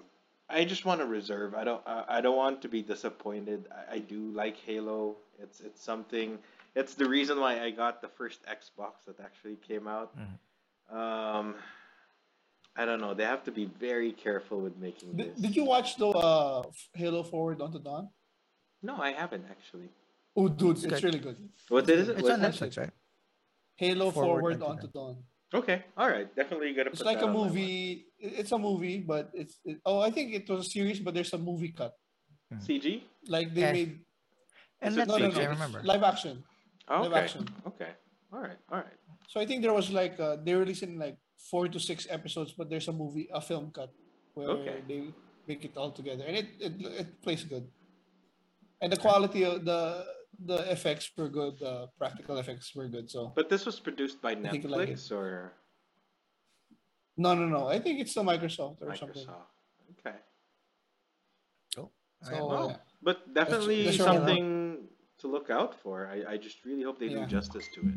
I 0.50 0.66
just 0.66 0.86
want 0.86 1.02
to 1.02 1.08
reserve. 1.08 1.54
I 1.56 1.64
don't. 1.64 1.82
I 1.86 2.18
I 2.18 2.22
don't 2.22 2.38
want 2.38 2.62
to 2.62 2.70
be 2.70 2.82
disappointed. 2.82 3.68
I, 3.72 3.96
I 3.96 4.00
do 4.00 4.32
like 4.32 4.56
Halo. 4.58 5.16
It's. 5.42 5.60
It's 5.60 5.84
something. 5.84 6.38
It's 6.76 6.94
the 6.96 7.06
reason 7.06 7.40
why 7.40 7.60
I 7.62 7.70
got 7.72 8.02
the 8.02 8.08
first 8.08 8.40
Xbox 8.46 9.04
that 9.06 9.20
actually 9.20 9.58
came 9.68 9.88
out. 9.88 10.16
Um. 10.94 11.56
I 12.76 12.86
don't 12.86 13.00
know. 13.00 13.14
They 13.14 13.24
have 13.26 13.44
to 13.44 13.52
be 13.52 13.66
very 13.66 14.12
careful 14.12 14.60
with 14.60 14.76
making 14.78 15.16
did, 15.16 15.36
this. 15.36 15.42
did 15.42 15.56
you 15.56 15.64
watch 15.64 15.96
the 15.98 16.08
uh, 16.08 16.64
Halo 16.96 17.22
Forward 17.22 17.62
Unto 17.62 17.78
Dawn? 17.80 18.10
No, 18.82 18.96
I 18.98 19.12
haven't 19.12 19.46
actually. 19.50 19.90
Oh, 20.36 20.48
dude, 20.50 20.78
It's 20.78 20.84
it's, 20.86 20.94
good. 20.96 21.04
really 21.04 21.20
good. 21.20 21.38
What 21.70 21.88
is 21.88 22.10
it? 22.10 22.14
It's 22.18 22.24
What 22.24 22.32
on 22.32 22.44
is 22.44 22.60
it? 22.60 22.66
Netflix, 22.66 22.80
right? 22.80 22.90
Halo 23.76 24.10
Forward 24.10 24.40
Forward, 24.40 24.54
Unto 24.56 24.66
Unto 24.66 24.88
Dawn. 24.88 25.18
Okay. 25.54 25.84
All 25.96 26.10
right. 26.10 26.36
Definitely 26.36 26.74
gotta 26.74 26.90
It's 26.90 26.98
put 26.98 27.06
like 27.06 27.20
that 27.20 27.26
a 27.26 27.28
on 27.28 27.34
movie. 27.34 28.08
It's 28.18 28.52
a 28.52 28.58
movie, 28.58 28.98
but 28.98 29.30
it's 29.36 29.60
it, 29.66 29.78
oh, 29.86 30.00
I 30.00 30.10
think 30.10 30.34
it 30.34 30.50
was 30.50 30.66
a 30.66 30.70
series, 30.72 31.00
but 31.00 31.14
there's 31.14 31.32
a 31.34 31.38
movie 31.38 31.70
cut. 31.70 31.94
list. 32.50 32.68
CG. 32.68 33.04
Like 33.28 33.54
they 33.54 33.62
Yeah. 33.62 33.72
made 33.74 34.00
And 34.82 34.92
Is 34.94 34.98
it 34.98 35.08
Netflix, 35.08 35.20
no, 35.20 35.28
no, 35.28 35.30
no, 35.30 35.42
I 35.42 35.46
remember. 35.46 35.82
live 35.84 36.02
action. 36.02 36.44
Okay. 36.90 37.02
Live 37.04 37.14
action. 37.14 37.48
Okay. 37.68 37.92
All 38.34 38.40
right. 38.42 38.58
All 38.72 38.80
right. 38.80 38.98
So 39.28 39.40
I 39.40 39.46
think 39.46 39.62
there 39.62 39.74
was 39.74 39.90
like 39.92 40.20
uh, 40.20 40.38
they 40.44 40.54
released 40.54 40.84
in 40.84 41.00
like 41.00 41.18
four 41.50 41.68
to 41.68 41.80
six 41.80 42.08
episodes, 42.10 42.54
but 42.58 42.70
there's 42.70 42.88
a 42.88 42.94
movie, 42.94 43.30
a 43.34 43.42
film 43.42 43.72
cut 43.72 43.92
where 44.34 44.50
Okay. 44.50 44.84
they 44.88 45.14
make 45.48 45.66
it 45.66 45.76
all 45.78 45.92
together, 45.92 46.24
and 46.28 46.38
it, 46.38 46.48
it 46.60 46.74
it 46.82 47.22
plays 47.22 47.44
good. 47.44 47.68
And 48.82 48.92
the 48.92 48.98
quality 48.98 49.44
of 49.46 49.64
the 49.66 50.06
the 50.46 50.70
effects 50.72 51.10
were 51.18 51.30
good. 51.30 51.60
The 51.60 51.88
practical 51.98 52.38
effects 52.38 52.76
were 52.76 52.88
good. 52.88 53.10
So 53.10 53.32
But 53.36 53.50
this 53.50 53.66
was 53.66 53.80
produced 53.80 54.22
by 54.22 54.36
think 54.36 54.64
you 54.64 54.70
like 54.70 54.90
Netflix 54.90 55.12
or 55.12 55.54
no, 57.18 57.36
no, 57.36 57.46
no. 57.48 57.68
I 57.68 57.80
think 57.80 58.00
it's 58.02 58.14
the 58.16 58.24
Microsoft 58.24 58.82
or 58.82 58.96
something. 58.96 59.24
Microsoft. 59.28 59.54
Okay. 60.00 60.18
Cool. 61.76 61.92
So 62.24 62.34
Oh, 62.36 62.70
yeah. 62.70 62.78
but 63.02 63.34
definitely 63.34 63.84
that's 63.86 64.00
right. 64.00 64.06
something 64.16 64.88
to 65.20 65.28
look 65.28 65.50
out 65.50 65.80
for. 65.82 66.08
I, 66.08 66.34
I 66.34 66.38
just 66.38 66.66
really 66.66 66.84
hope 66.84 66.98
they 67.00 67.08
Yeah. 67.08 67.26
do 67.26 67.38
justice 67.38 67.68
to 67.76 67.82
it. 67.82 67.96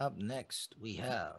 Up 0.00 0.18
next, 0.18 0.74
we 0.80 0.94
have 0.94 1.36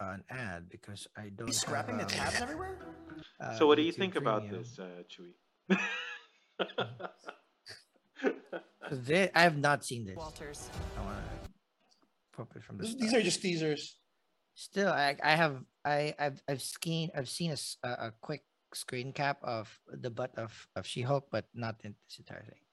an 0.00 0.24
ad 0.28 0.68
because 0.68 1.06
I 1.16 1.28
don't. 1.34 1.46
He's 1.46 1.60
scrapping 1.60 1.96
the 1.98 2.02
have, 2.04 2.12
um, 2.12 2.18
tabs 2.18 2.40
everywhere? 2.42 2.78
uh, 3.40 3.56
so 3.58 3.66
what 3.66 3.76
do 3.76 3.82
you 3.82 3.92
YouTube 3.92 3.96
think 3.98 4.16
about 4.16 4.42
Premium. 4.42 4.62
this, 4.62 4.78
uh, 4.78 5.02
Chewy? 5.08 5.34
'Cause 8.88 9.00
they- 9.06 9.30
I 9.34 9.42
have 9.42 9.56
not 9.56 9.84
seen 9.84 10.04
this. 10.04 10.16
Walters. 10.16 10.68
I 10.98 11.04
want 11.04 11.18
to 11.44 11.48
pop 12.36 12.56
it 12.56 12.62
from 12.64 12.78
the 12.78 12.82
These, 12.82 12.92
start. 12.92 13.00
these 13.02 13.14
are 13.14 13.22
just 13.22 13.40
teasers. 13.40 13.96
Still, 14.56 14.88
I 14.92 15.16
I 15.22 15.36
have 15.36 15.64
I 15.84 16.14
I've 16.18 16.42
I've 16.48 16.62
seen 16.62 17.10
I've 17.14 17.28
seen 17.28 17.50
a, 17.50 17.54
s- 17.58 17.76
a- 17.84 18.08
a 18.08 18.12
quick 18.20 18.44
screen 18.74 19.12
cap 19.12 19.38
of 19.42 19.70
the 19.86 20.10
butt 20.10 20.36
of 20.36 20.66
of 20.74 20.86
She-Hulk, 20.86 21.28
but 21.30 21.46
not 21.54 21.76
in 21.84 21.94
this 22.08 22.18
entire 22.18 22.42
thing. 22.42 22.63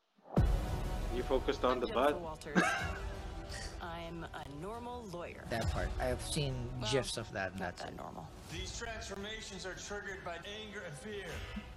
You 1.15 1.23
focused 1.23 1.63
on 1.63 1.79
the 1.79 1.87
Jennifer 1.87 2.11
butt. 2.13 2.21
Walters. 2.21 2.63
I'm 3.81 4.25
a 4.33 4.61
normal 4.61 5.05
lawyer. 5.11 5.43
That 5.49 5.69
part 5.71 5.89
I 5.99 6.05
have 6.05 6.21
seen 6.21 6.53
gifs 6.91 7.17
of 7.17 7.31
that, 7.33 7.51
and 7.51 7.59
Not 7.59 7.69
that's 7.77 7.83
that 7.83 7.91
it. 7.93 7.97
normal. 7.97 8.27
These 8.51 8.77
transformations 8.77 9.65
are 9.65 9.73
triggered 9.73 10.23
by 10.23 10.35
anger 10.65 10.81
and 10.85 10.95
fear. 10.97 11.25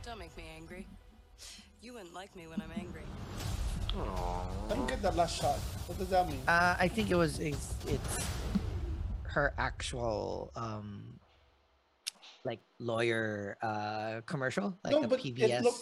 Don't 0.05 0.19
make 0.19 0.37
me 0.37 0.45
angry. 0.57 0.87
You 1.83 1.93
wouldn't 1.95 2.15
like 2.15 2.35
me 2.37 2.47
when 2.47 2.61
I'm 2.61 2.71
angry. 2.79 3.03
I 3.97 4.75
don't 4.75 4.89
get 4.89 5.03
that 5.03 5.17
last 5.17 5.41
shot. 5.41 5.57
What 5.87 5.99
does 5.99 6.09
that 6.09 6.29
mean? 6.29 6.41
Uh, 6.49 6.75
I 6.79 6.89
think 6.89 7.11
it 7.11 7.15
was 7.15 7.39
it's, 7.39 7.75
it's 7.87 8.27
her 9.23 9.53
actual 9.59 10.51
um 10.57 11.05
like 12.45 12.61
lawyer 12.79 13.57
uh 13.63 14.21
commercial, 14.27 14.77
like 14.85 14.93
no, 14.93 15.03
the 15.03 15.09
but 15.09 15.21
PBS, 15.21 15.49
it 15.49 15.63
looked. 15.63 15.79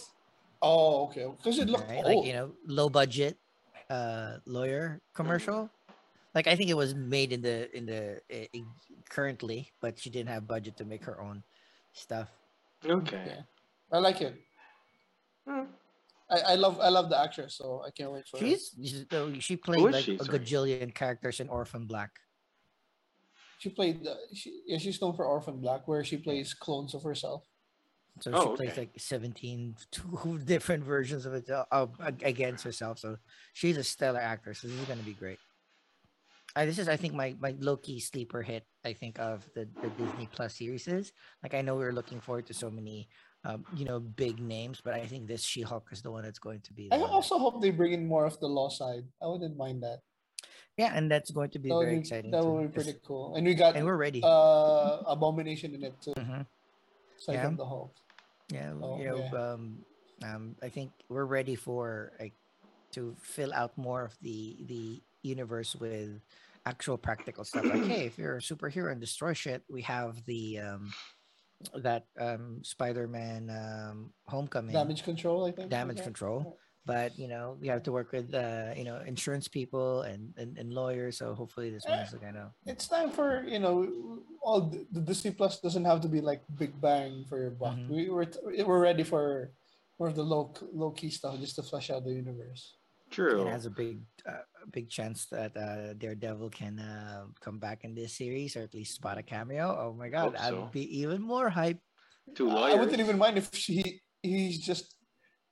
Oh, 0.63 1.05
okay. 1.11 1.27
Because 1.27 1.59
it 1.59 1.67
looked 1.67 1.89
right? 1.91 1.99
old. 2.07 2.23
like 2.23 2.25
you 2.25 2.33
know 2.33 2.51
low 2.65 2.87
budget 2.89 3.35
uh 3.91 4.37
lawyer 4.47 5.01
commercial. 5.13 5.69
Like 6.33 6.47
I 6.47 6.55
think 6.55 6.69
it 6.71 6.77
was 6.79 6.95
made 6.95 7.31
in 7.35 7.41
the 7.43 7.67
in 7.75 7.85
the 7.85 8.23
uh, 8.31 8.47
currently, 9.11 9.69
but 9.83 9.99
she 9.99 10.09
didn't 10.09 10.29
have 10.31 10.47
budget 10.47 10.77
to 10.77 10.85
make 10.85 11.03
her 11.03 11.19
own 11.19 11.43
stuff. 11.91 12.31
Okay. 12.85 13.21
Yeah. 13.27 13.41
I 13.91 13.99
like 13.99 14.21
it. 14.21 14.39
I, 15.47 15.67
I 16.29 16.55
love 16.55 16.79
I 16.79 16.89
love 16.89 17.09
the 17.11 17.19
actress, 17.19 17.55
so 17.59 17.83
I 17.85 17.91
can't 17.91 18.11
wait 18.11 18.25
for 18.27 18.39
She's 18.39 18.71
she's- 18.81 19.05
though 19.11 19.35
she 19.39 19.57
played 19.57 19.85
is 19.85 19.93
like 19.93 20.05
she? 20.05 20.15
a 20.15 20.23
Sorry. 20.23 20.39
gajillion 20.39 20.93
characters 20.95 21.39
in 21.39 21.49
Orphan 21.49 21.85
Black. 21.85 22.11
She 23.59 23.69
played. 23.69 24.07
Uh, 24.07 24.15
she, 24.33 24.61
yeah, 24.65 24.77
she's 24.79 24.99
known 25.01 25.13
for 25.15 25.25
Orphan 25.25 25.59
Black, 25.59 25.87
where 25.87 26.03
she 26.03 26.17
plays 26.17 26.53
clones 26.53 26.93
of 26.95 27.03
herself. 27.03 27.43
So 28.21 28.31
Oh, 28.33 28.49
she 28.51 28.55
plays 28.55 28.77
like 28.77 28.91
17 28.97 29.75
two 29.91 30.39
different 30.45 30.83
versions 30.83 31.25
of 31.25 31.33
it 31.33 31.49
uh, 31.49 31.87
against 32.21 32.63
herself. 32.63 32.99
So 32.99 33.17
she's 33.53 33.77
a 33.77 33.83
stellar 33.83 34.19
actress. 34.19 34.59
So 34.59 34.67
this 34.67 34.79
is 34.79 34.85
gonna 34.87 35.01
be 35.01 35.13
great. 35.13 35.39
Uh, 36.55 36.65
this 36.65 36.77
is, 36.77 36.87
I 36.87 36.95
think, 36.97 37.15
my 37.15 37.35
my 37.39 37.55
low 37.59 37.77
key 37.77 37.99
sleeper 37.99 38.43
hit. 38.43 38.63
I 38.85 38.93
think 38.93 39.17
of 39.19 39.43
the 39.55 39.67
the 39.81 39.89
Disney 39.97 40.29
Plus 40.31 40.53
series 40.55 40.87
is 40.87 41.11
like 41.41 41.53
I 41.55 41.61
know 41.61 41.75
we 41.75 41.83
are 41.85 41.91
looking 41.91 42.21
forward 42.21 42.45
to 42.47 42.53
so 42.53 42.69
many, 42.69 43.09
um, 43.43 43.65
you 43.75 43.85
know, 43.85 43.99
big 43.99 44.39
names, 44.39 44.79
but 44.79 44.93
I 44.93 45.07
think 45.07 45.25
this 45.27 45.41
She 45.43 45.61
Hulk 45.63 45.89
is 45.91 46.03
the 46.03 46.11
one 46.11 46.21
that's 46.23 46.37
going 46.39 46.61
to 46.61 46.73
be. 46.73 46.89
I 46.91 46.97
one 46.97 47.09
also 47.09 47.39
hope 47.39 47.61
they 47.61 47.71
bring 47.71 47.93
in 47.93 48.05
more 48.05 48.25
of 48.25 48.39
the 48.39 48.47
law 48.47 48.69
side. 48.69 49.05
I 49.21 49.25
wouldn't 49.25 49.57
mind 49.57 49.81
that. 49.81 50.01
yeah, 50.77 50.93
and 50.93 51.09
that's 51.09 51.31
going 51.31 51.49
to 51.51 51.59
be 51.59 51.69
That 51.69 51.79
very 51.81 51.95
be, 51.95 51.99
exciting. 52.05 52.29
that 52.29 52.43
too, 52.43 52.51
would 52.51 52.71
be 52.71 52.81
pretty 52.81 52.99
cool. 53.03 53.33
And 53.35 53.47
we 53.47 53.55
got 53.55 53.75
And 53.75 53.85
we're 53.85 53.97
ready. 53.97 54.21
uh 54.23 55.01
Abomination 55.09 55.73
in 55.73 55.83
it 55.83 55.95
too. 56.01 56.13
Mhm. 56.13 56.45
Second 57.23 57.51
Yeah. 57.51 57.57
the 57.57 57.65
Hulk. 57.65 57.95
Yeah, 58.51 58.73
Oh, 58.81 58.97
you 58.99 59.05
know, 59.07 59.17
yeah. 59.17 59.53
um, 59.53 59.85
Um, 60.23 60.55
I 60.63 60.69
think 60.69 60.91
we're 61.09 61.25
ready 61.25 61.55
for 61.55 62.11
like 62.19 62.33
to 62.95 63.15
fill 63.19 63.51
out 63.53 63.75
more 63.77 64.05
of 64.05 64.15
the 64.21 64.55
the 64.71 65.01
universe 65.23 65.75
with 65.75 66.21
actual 66.65 66.97
practical 66.97 67.43
stuff. 67.43 67.65
Like, 67.65 67.83
hey, 67.83 68.05
if 68.05 68.17
you're 68.17 68.37
a 68.37 68.41
superhero 68.41 68.91
and 68.91 69.01
destroy 69.01 69.33
shit, 69.33 69.63
we 69.67 69.81
have 69.83 70.23
the 70.25 70.59
um 70.59 70.93
that 71.75 72.05
um 72.19 72.59
Spider-Man 72.63 73.49
um 73.51 74.13
Homecoming 74.27 74.71
Damage 74.73 75.03
control, 75.03 75.43
I 75.45 75.51
think. 75.51 75.69
damage 75.69 75.97
yeah. 75.99 76.03
control. 76.11 76.57
But 76.85 77.17
you 77.17 77.27
know, 77.27 77.55
we 77.61 77.67
have 77.69 77.83
to 77.83 77.91
work 77.91 78.11
with 78.11 78.33
uh, 78.33 78.73
you 78.75 78.83
know, 78.83 78.99
insurance 79.07 79.47
people 79.47 80.01
and, 80.01 80.33
and, 80.37 80.57
and 80.57 80.73
lawyers. 80.73 81.17
So 81.17 81.33
hopefully 81.33 81.69
this 81.71 81.85
Eh, 81.87 81.95
one's 81.95 82.13
kind 82.21 82.37
of 82.37 82.51
It's 82.65 82.87
time 82.87 83.09
for 83.09 83.43
you 83.47 83.59
know 83.59 83.87
all 84.41 84.61
the, 84.61 84.85
the 84.91 84.99
Disney 84.99 85.31
Plus 85.31 85.59
doesn't 85.61 85.85
have 85.85 86.01
to 86.01 86.09
be 86.09 86.19
like 86.19 86.41
big 86.57 86.79
bang 86.81 87.23
for 87.29 87.39
your 87.39 87.51
buck. 87.51 87.75
Mhm. 87.77 87.89
We 87.89 88.09
we're 88.09 88.27
we're 88.65 88.81
ready 88.81 89.03
for 89.03 89.51
more 89.99 90.09
of 90.09 90.15
the 90.15 90.23
low 90.23 90.53
low 90.73 90.91
key 90.91 91.09
stuff 91.09 91.39
just 91.39 91.55
to 91.55 91.63
flesh 91.63 91.89
out 91.89 92.03
the 92.03 92.11
universe. 92.11 92.75
True. 93.11 93.45
it 93.45 93.51
has 93.51 93.67
a 93.67 93.69
big 93.69 94.01
uh, 94.27 94.41
big 94.71 94.89
chance 94.89 95.27
that 95.27 95.55
uh, 95.55 95.93
Daredevil 95.93 96.49
can 96.49 96.79
uh, 96.79 97.25
come 97.39 97.59
back 97.59 97.83
in 97.85 97.93
this 97.93 98.17
series 98.17 98.57
or 98.57 98.61
at 98.61 98.73
least 98.73 98.95
spot 98.95 99.19
a 99.19 99.23
cameo. 99.23 99.69
Oh 99.69 99.93
my 99.93 100.09
god, 100.09 100.35
Hope 100.35 100.65
I'd 100.65 100.71
be 100.71 100.99
even 100.99 101.21
more 101.21 101.47
hype. 101.47 101.77
Two 102.35 102.49
I 102.49 102.73
wouldn't 102.73 102.99
even 102.99 103.17
mind 103.17 103.37
if 103.37 103.53
she 103.53 104.01
he's 104.23 104.59
just 104.59 104.95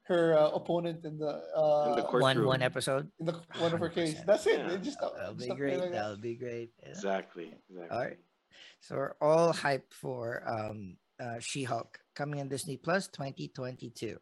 her 0.04 0.38
uh, 0.38 0.49
opponent 0.49 1.06
in 1.06 1.18
the 1.18 1.41
uh 1.56 1.86
In 1.89 1.95
the 1.95 2.04
One 2.04 2.22
courtroom. 2.36 2.45
one 2.47 2.62
episode. 2.62 3.10
in 3.20 3.26
the 3.28 3.39
one 3.60 3.74
of 3.74 3.80
her 3.80 3.89
case. 3.89 4.18
That's 4.26 4.45
it. 4.47 4.60
Yeah. 4.60 4.68
They 4.70 4.78
just 4.78 4.99
that 4.99 5.14
would 5.30 5.38
be 5.38 5.45
something 5.47 5.58
great. 5.58 5.78
like 5.80 5.91
that. 5.91 6.02
That'll 6.02 6.18
be 6.18 6.36
great. 6.36 6.72
Yeah. 6.82 6.89
Exactly. 6.89 7.54
Exactly. 7.70 7.95
All 7.95 8.04
right. 8.04 8.18
So 8.82 8.95
we're 8.95 9.16
all 9.22 9.54
hyped 9.54 9.93
for 9.93 10.43
um 10.47 10.97
uh 11.20 11.39
She-Hulk 11.39 11.99
coming 12.16 12.39
in 12.39 12.49
Disney 12.49 12.78
Plus 12.78 13.08
2022. 13.10 14.18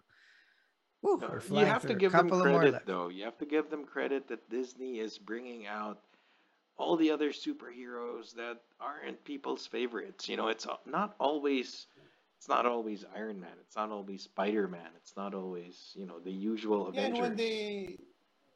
Woo, 1.02 1.18
No, 1.18 1.30
we're 1.50 1.60
you 1.62 1.66
have 1.66 1.88
to 1.88 1.96
give 1.96 2.12
them 2.12 2.28
Couple 2.28 2.42
of 2.42 2.48
more 2.52 2.60
credit 2.60 2.86
though. 2.86 3.08
You 3.08 3.24
have 3.24 3.38
to 3.40 3.46
give 3.46 3.70
them 3.70 3.86
credit 3.86 4.28
that 4.28 4.50
Disney 4.50 5.00
is 5.00 5.18
bringing 5.18 5.66
out 5.66 6.02
all 6.78 6.98
the 6.98 7.12
other 7.12 7.32
superheroes 7.32 8.34
that 8.36 8.58
aren't 8.80 9.24
people's 9.24 9.66
favorites. 9.66 10.28
You 10.28 10.36
know, 10.38 10.50
it's 10.50 10.68
not 10.86 11.16
always 11.20 11.88
it's 12.40 12.48
not 12.48 12.66
always 12.66 13.04
Iron 13.14 13.40
Man. 13.44 13.52
It's 13.60 13.76
not 13.76 13.92
always 13.92 14.24
Spider-Man. 14.24 14.96
It's 14.96 15.12
not 15.20 15.36
always, 15.36 15.92
you 15.94 16.06
know, 16.08 16.20
the 16.24 16.32
usual 16.32 16.90
Yeah, 16.96 17.12
and 17.12 17.18
when 17.20 17.36
they 17.36 18.00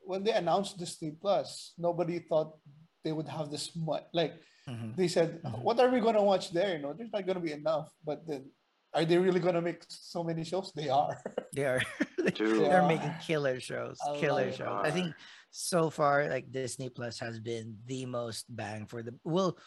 when 0.05 0.23
they 0.23 0.31
announced 0.31 0.77
Disney 0.79 1.11
Plus, 1.11 1.73
nobody 1.77 2.19
thought 2.19 2.55
they 3.03 3.11
would 3.11 3.27
have 3.27 3.51
this 3.51 3.75
much. 3.75 4.03
Like 4.15 4.39
Mhm. 4.67 4.95
they 4.95 5.07
said, 5.11 5.43
"What 5.67 5.79
are 5.83 5.89
we 5.91 5.99
gonna 5.99 6.23
watch 6.23 6.51
there?" 6.55 6.75
You 6.75 6.81
know, 6.83 6.93
there's 6.95 7.11
not 7.11 7.27
gonna 7.27 7.43
be 7.43 7.51
enough. 7.51 7.91
But 8.03 8.23
then, 8.27 8.47
are 8.95 9.03
they 9.03 9.17
really 9.19 9.39
gonna 9.43 9.61
make 9.61 9.83
so 9.89 10.23
many 10.23 10.43
shows? 10.47 10.71
They 10.71 10.87
are. 10.87 11.19
They 11.55 11.65
are 11.67 11.83
Dude. 12.23 12.63
they're 12.71 12.81
Yeah. 12.83 12.87
making 12.87 13.13
killer 13.27 13.59
shows. 13.59 13.99
I 13.99 14.15
Killer 14.19 14.47
love 14.47 14.55
it. 14.55 14.63
shows. 14.63 14.81
I 14.87 14.91
think 14.91 15.11
so 15.51 15.91
far, 15.91 16.27
like 16.31 16.51
Disney 16.51 16.87
Plus 16.89 17.19
has 17.19 17.35
been 17.39 17.77
the 17.85 18.07
most 18.07 18.47
bang 18.47 18.87
for 18.87 19.03
the 19.03 19.13
well 19.27 19.59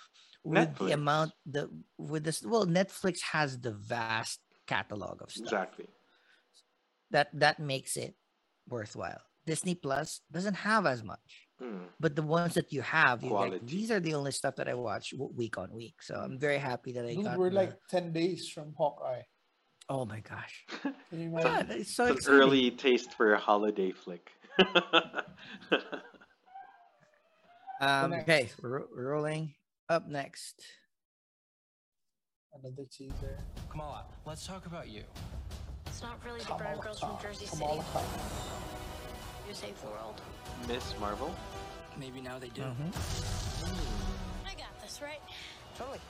with 0.46 0.58
Netflix. 0.70 0.86
the 0.86 0.92
amount 0.92 1.30
the 1.44 1.62
with 1.98 2.22
this 2.24 2.38
well 2.44 2.66
Netflix 2.66 3.16
has 3.34 3.58
the 3.58 3.72
vast 3.72 4.38
catalog 4.66 5.22
of 5.22 5.30
stuff 5.30 5.46
exactly. 5.46 5.86
that 7.10 7.28
that 7.34 7.58
makes 7.58 7.96
it 7.96 8.14
worthwhile. 8.68 9.22
Disney 9.46 9.74
Plus 9.74 10.20
doesn't 10.30 10.54
have 10.68 10.86
as 10.86 11.02
much. 11.02 11.28
Hmm. 11.58 11.88
but 11.98 12.12
the 12.14 12.22
ones 12.22 12.52
that 12.52 12.68
you 12.70 12.82
have, 12.82 13.22
you 13.24 13.30
like, 13.32 13.64
these 13.64 13.90
are 13.90 13.98
the 13.98 14.12
only 14.12 14.30
stuff 14.30 14.56
that 14.60 14.68
I 14.68 14.74
watch 14.74 15.14
week 15.16 15.56
on 15.56 15.72
week. 15.72 16.02
So 16.02 16.12
I'm 16.14 16.36
very 16.38 16.58
happy 16.60 16.92
that 16.92 17.06
I 17.06 17.14
Dude, 17.14 17.24
got. 17.24 17.38
we're 17.38 17.48
the- 17.48 17.56
like 17.56 17.72
ten 17.88 18.12
days 18.12 18.50
from 18.52 18.74
Hawkeye. 18.76 19.22
oh 19.88 20.04
my 20.04 20.20
gosh, 20.20 20.66
Can 21.08 21.18
you 21.18 21.30
God, 21.32 21.70
it's 21.70 21.96
so 21.96 22.04
It's 22.12 22.26
an 22.28 22.34
early 22.34 22.70
taste 22.72 23.14
for 23.16 23.32
a 23.32 23.38
holiday 23.40 23.90
flick. 23.92 24.28
Um, 27.80 28.10
next. 28.10 28.22
okay, 28.28 28.48
ro- 28.62 28.88
rolling 28.94 29.52
up 29.88 30.08
next. 30.08 30.62
Another 32.52 32.84
teaser. 32.90 33.38
Kamala, 33.70 34.04
let's 34.24 34.46
talk 34.46 34.66
about 34.66 34.88
you. 34.88 35.02
It's 35.86 36.02
not 36.02 36.18
really 36.24 36.40
the 36.40 36.46
Kamala 36.46 36.62
brown 36.62 36.80
girls 36.80 37.00
from 37.00 37.10
Khan. 37.10 37.18
Jersey 37.22 37.46
City 37.46 37.62
Kamala 37.62 37.84
Khan. 37.92 38.04
who 39.46 39.54
save 39.54 39.80
the 39.80 39.86
world. 39.88 40.20
Miss 40.66 40.94
Marvel. 40.98 41.34
Maybe 41.98 42.20
now 42.20 42.38
they 42.38 42.48
do. 42.48 42.62
Mhm. 42.62 42.92
I 44.46 44.54
got 44.54 44.80
this, 44.82 45.00
right? 45.02 45.20
Totally. 45.76 46.00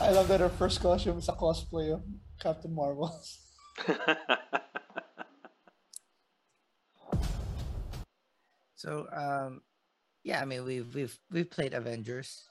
I 0.00 0.10
love 0.12 0.28
that 0.28 0.40
her 0.40 0.48
first 0.48 0.80
costume 0.80 1.18
is 1.18 1.28
a 1.28 1.32
cosplay 1.32 1.92
of 1.92 2.02
Captain 2.40 2.72
Marvel. 2.74 3.10
So, 8.78 9.10
um, 9.10 9.60
yeah, 10.22 10.38
I 10.40 10.44
mean, 10.46 10.62
we've 10.64 10.86
we've 10.94 11.18
we've 11.34 11.50
played 11.50 11.74
Avengers. 11.74 12.46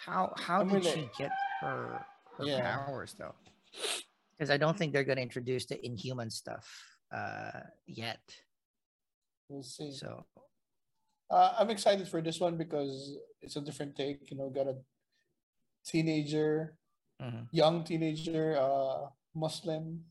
How 0.00 0.32
how 0.40 0.60
I'm 0.64 0.68
did 0.68 0.84
really- 0.84 0.90
she 0.92 1.10
get 1.20 1.30
her 1.60 2.00
her 2.40 2.44
Yeah. 2.44 2.64
powers 2.84 3.12
though? 3.20 3.34
Because 4.32 4.48
I 4.50 4.56
don't 4.56 4.76
think 4.76 4.92
they're 4.92 5.04
gonna 5.04 5.20
introduce 5.20 5.66
the 5.66 5.76
Inhuman 5.84 6.30
stuff 6.30 6.64
uh 7.12 7.60
yet. 7.86 8.24
we'll 9.48 9.62
see. 9.62 9.92
So 9.92 10.24
Uh, 11.30 11.52
I'm 11.58 11.68
excited 11.70 12.06
for 12.08 12.20
this 12.24 12.38
one 12.40 12.56
because 12.56 13.16
it's 13.44 13.56
a 13.56 13.60
different 13.60 13.92
take. 13.96 14.30
You 14.30 14.36
know, 14.40 14.48
got 14.50 14.68
a 14.68 14.76
teenager, 15.84 16.76
mhm. 17.20 17.48
young 17.52 17.84
teenager, 17.84 18.56
uh, 18.56 19.08
Muslim. 19.34 20.04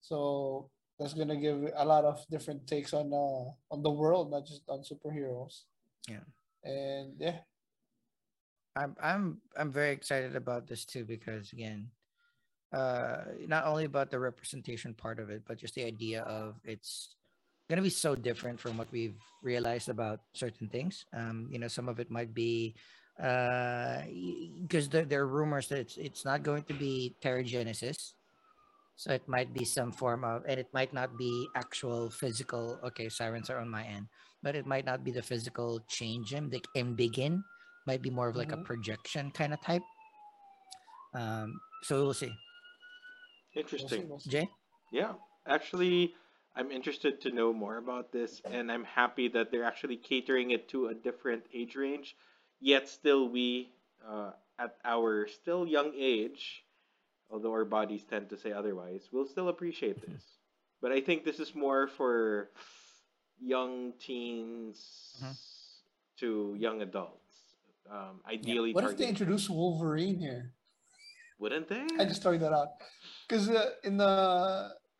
So 0.00 0.70
that's 0.98 1.14
gonna 1.14 1.36
give 1.36 1.70
a 1.74 1.84
lot 1.84 2.04
of 2.04 2.24
different 2.30 2.66
takes 2.66 2.92
on 2.92 3.12
uh 3.12 3.50
on 3.70 3.82
the 3.82 3.90
world, 3.90 4.30
not 4.30 4.46
just 4.46 4.62
on 4.68 4.82
superheroes. 4.82 5.62
Yeah. 6.08 6.24
And 6.64 7.14
yeah, 7.18 7.38
I'm 8.76 8.96
I'm 9.02 9.38
I'm 9.56 9.72
very 9.72 9.92
excited 9.92 10.36
about 10.36 10.66
this 10.66 10.84
too 10.84 11.04
because 11.04 11.52
again, 11.52 11.90
uh, 12.72 13.24
not 13.46 13.66
only 13.66 13.84
about 13.84 14.10
the 14.10 14.18
representation 14.18 14.94
part 14.94 15.18
of 15.18 15.30
it, 15.30 15.42
but 15.46 15.58
just 15.58 15.74
the 15.74 15.84
idea 15.84 16.22
of 16.22 16.56
it's 16.64 17.16
gonna 17.68 17.82
be 17.82 17.90
so 17.90 18.14
different 18.14 18.60
from 18.60 18.78
what 18.78 18.88
we've 18.92 19.18
realized 19.42 19.88
about 19.88 20.20
certain 20.34 20.68
things. 20.68 21.04
Um, 21.12 21.48
you 21.50 21.58
know, 21.58 21.68
some 21.68 21.88
of 21.88 22.00
it 22.00 22.10
might 22.10 22.34
be 22.34 22.74
uh 23.20 24.02
because 24.62 24.88
there, 24.88 25.04
there 25.04 25.20
are 25.20 25.26
rumors 25.26 25.68
that 25.68 25.78
it's 25.78 25.96
it's 25.98 26.24
not 26.24 26.42
going 26.42 26.62
to 26.64 26.74
be 26.74 27.14
Terrigenesis. 27.22 28.14
So 28.96 29.12
it 29.12 29.26
might 29.26 29.52
be 29.52 29.64
some 29.64 29.90
form 29.90 30.24
of, 30.24 30.44
and 30.46 30.60
it 30.60 30.68
might 30.72 30.92
not 30.92 31.16
be 31.18 31.48
actual 31.56 32.10
physical. 32.10 32.78
Okay, 32.84 33.08
sirens 33.08 33.50
are 33.50 33.58
on 33.58 33.68
my 33.68 33.84
end, 33.84 34.06
but 34.42 34.54
it 34.54 34.66
might 34.66 34.84
not 34.84 35.02
be 35.02 35.10
the 35.10 35.22
physical 35.22 35.80
change 35.88 36.32
him, 36.32 36.50
like 36.52 36.68
and 36.76 36.96
begin 36.96 37.42
might 37.86 38.02
be 38.02 38.10
more 38.10 38.28
of 38.28 38.36
like 38.36 38.52
a 38.52 38.56
Mhm. 38.56 38.64
projection 38.64 39.30
kind 39.30 39.52
of 39.52 39.60
type. 39.60 39.82
Um, 41.14 41.60
so 41.82 42.04
we'll 42.04 42.14
see. 42.14 42.32
we'll 43.54 43.64
see, 43.64 43.80
Interesting. 43.80 44.08
we'll 44.08 44.18
see. 44.20 44.30
Jay, 44.30 44.48
Yeah, 44.92 45.14
actually, 45.46 46.14
I'm 46.54 46.70
interested 46.70 47.20
to 47.22 47.30
know 47.30 47.52
more 47.52 47.78
about 47.78 48.12
this, 48.12 48.40
and 48.44 48.70
I'm 48.70 48.84
happy 48.84 49.28
that 49.28 49.50
they're 49.50 49.64
actually 49.64 49.96
catering 49.96 50.50
it 50.50 50.68
to 50.68 50.88
a 50.88 50.94
different 50.94 51.44
age 51.52 51.76
range. 51.76 52.16
Yet 52.60 52.88
still, 52.88 53.28
we, 53.28 53.72
uh, 54.06 54.32
at 54.58 54.76
our 54.84 55.26
still 55.26 55.66
young 55.66 55.92
age, 55.96 56.61
although 57.32 57.50
our 57.50 57.64
bodies 57.64 58.04
tend 58.04 58.28
to 58.28 58.36
say 58.36 58.52
otherwise, 58.52 59.08
will 59.10 59.26
still 59.26 59.48
appreciate 59.48 59.98
this. 60.06 60.22
But 60.82 60.92
I 60.92 61.00
think 61.00 61.24
this 61.24 61.40
is 61.40 61.54
more 61.54 61.88
for 61.88 62.50
young 63.40 63.94
teens 63.98 65.16
Mhm. 65.18 65.36
to 66.20 66.54
young 66.60 66.82
adults. 66.82 67.32
Um, 67.90 68.20
ideally, 68.26 68.72
What 68.72 68.84
if 68.84 68.90
they 68.90 69.04
targeted- 69.06 69.08
introduce 69.08 69.50
Wolverine 69.50 70.18
here? 70.18 70.54
wouldn't 71.42 71.66
they? 71.66 71.82
I 71.98 72.04
just 72.04 72.22
throwing 72.22 72.38
that 72.38 72.52
out 72.52 72.68
because 73.26 73.48
uh, 73.50 73.74
in 73.82 73.96
the 73.96 74.12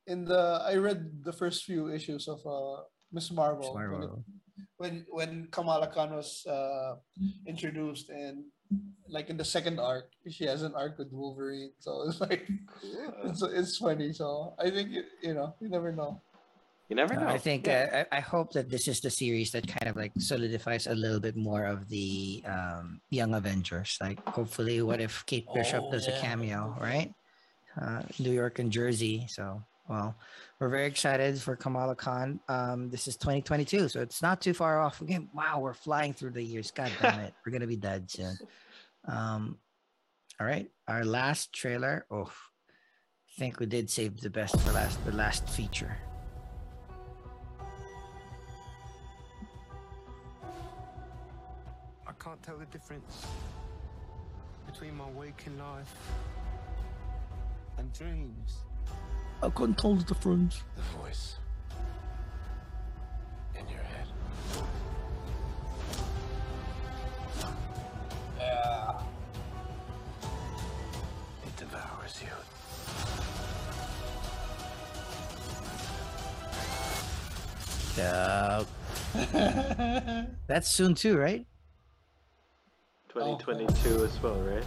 in 0.08 0.24
the 0.24 0.58
I 0.66 0.74
read 0.74 1.22
the 1.22 1.32
first 1.32 1.62
few 1.62 1.86
issues 1.86 2.26
of 2.26 2.44
uh, 2.44 2.82
Miss 3.12 3.30
Marvel, 3.30 3.72
when, 3.72 3.84
it- 3.84 3.88
Marvel. 3.90 4.24
when 4.78 5.06
when 5.10 5.46
Kamala 5.54 5.86
Khan 5.86 6.10
was 6.16 6.44
uh, 6.46 6.96
introduced 7.46 8.10
and 8.10 8.42
like 9.08 9.28
in 9.28 9.36
the 9.36 9.44
second 9.44 9.78
arc, 9.80 10.08
she 10.30 10.44
has 10.46 10.62
an 10.62 10.74
arc 10.74 10.98
with 10.98 11.12
Wolverine, 11.12 11.72
so 11.78 12.08
it's 12.08 12.20
like 12.20 12.48
Cool. 12.80 13.12
it's 13.28 13.42
it's 13.42 13.76
funny. 13.78 14.12
So 14.12 14.54
I 14.58 14.70
think 14.70 14.90
you, 14.90 15.02
you 15.22 15.34
know 15.34 15.54
you 15.60 15.68
never 15.68 15.92
know. 15.92 16.20
You 16.88 16.96
never 16.96 17.14
Uh, 17.16 17.20
know. 17.24 17.28
I 17.28 17.38
think 17.38 17.66
Yeah. 17.66 18.04
uh, 18.10 18.16
I, 18.16 18.18
I 18.18 18.20
hope 18.20 18.52
that 18.52 18.68
this 18.68 18.84
is 18.88 19.00
the 19.00 19.08
series 19.08 19.50
that 19.52 19.64
kind 19.66 19.88
of 19.88 19.96
like 19.96 20.12
solidifies 20.18 20.86
a 20.86 20.94
little 20.94 21.20
bit 21.20 21.36
more 21.36 21.64
of 21.64 21.88
the 21.88 22.44
um, 22.44 23.00
Young 23.08 23.32
Avengers. 23.32 23.96
Like, 24.00 24.20
hopefully, 24.28 24.82
what 24.84 25.00
if 25.00 25.24
Kate 25.24 25.48
Bishop 25.54 25.84
Oh, 25.88 25.92
does 25.92 26.04
a 26.08 26.12
cameo, 26.20 26.76
right? 26.80 27.08
Uh, 27.80 28.02
New 28.20 28.32
York 28.32 28.58
and 28.60 28.68
Jersey. 28.70 29.24
So, 29.32 29.64
well, 29.88 30.16
we're 30.60 30.68
very 30.68 30.86
excited 30.86 31.40
for 31.40 31.56
Kamala 31.56 31.96
Khan. 31.96 32.40
Um, 32.48 32.88
this 32.88 33.08
is 33.08 33.16
2022, 33.16 33.88
so 33.88 34.00
it's 34.00 34.22
not 34.22 34.40
too 34.40 34.54
far 34.54 34.80
off. 34.80 35.00
Again, 35.00 35.28
wow, 35.34 35.58
we're 35.60 35.74
flying 35.74 36.12
through 36.12 36.30
the 36.30 36.42
years. 36.42 36.70
God 36.70 36.90
damn 37.00 37.20
it, 37.20 37.34
we're 37.44 37.52
gonna 37.52 37.66
be 37.66 37.76
dead 37.76 38.10
soon. 38.10 38.36
Um, 39.06 39.58
All 40.40 40.46
right, 40.46 40.70
our 40.88 41.04
last 41.04 41.52
trailer. 41.52 42.06
Oh, 42.10 42.30
I 42.30 43.38
think 43.38 43.60
we 43.60 43.66
did 43.66 43.90
save 43.90 44.20
the 44.20 44.30
best 44.30 44.58
for 44.60 44.72
last. 44.72 45.04
The 45.04 45.12
last 45.12 45.48
feature. 45.48 45.96
I 52.06 52.12
can't 52.22 52.42
tell 52.42 52.58
the 52.58 52.66
difference 52.66 53.26
between 54.66 54.96
my 54.96 55.10
waking 55.10 55.58
life 55.58 55.94
and 57.78 57.92
dreams. 57.92 58.58
I 59.42 59.50
can't 59.50 59.76
tell 59.76 59.96
the 59.96 60.04
difference. 60.04 60.62
The 60.76 60.82
voice 60.98 61.36
in 63.58 63.68
your 63.68 63.82
head. 63.82 64.06
Yeah. 68.38 69.02
It 71.44 71.56
devours 71.56 72.22
you. 72.22 72.28
Yeah. 77.98 78.64
That's 80.46 80.70
soon 80.70 80.94
too, 80.94 81.18
right? 81.18 81.44
2022 83.08 84.04
as 84.04 84.22
well, 84.22 84.40
right? 84.40 84.64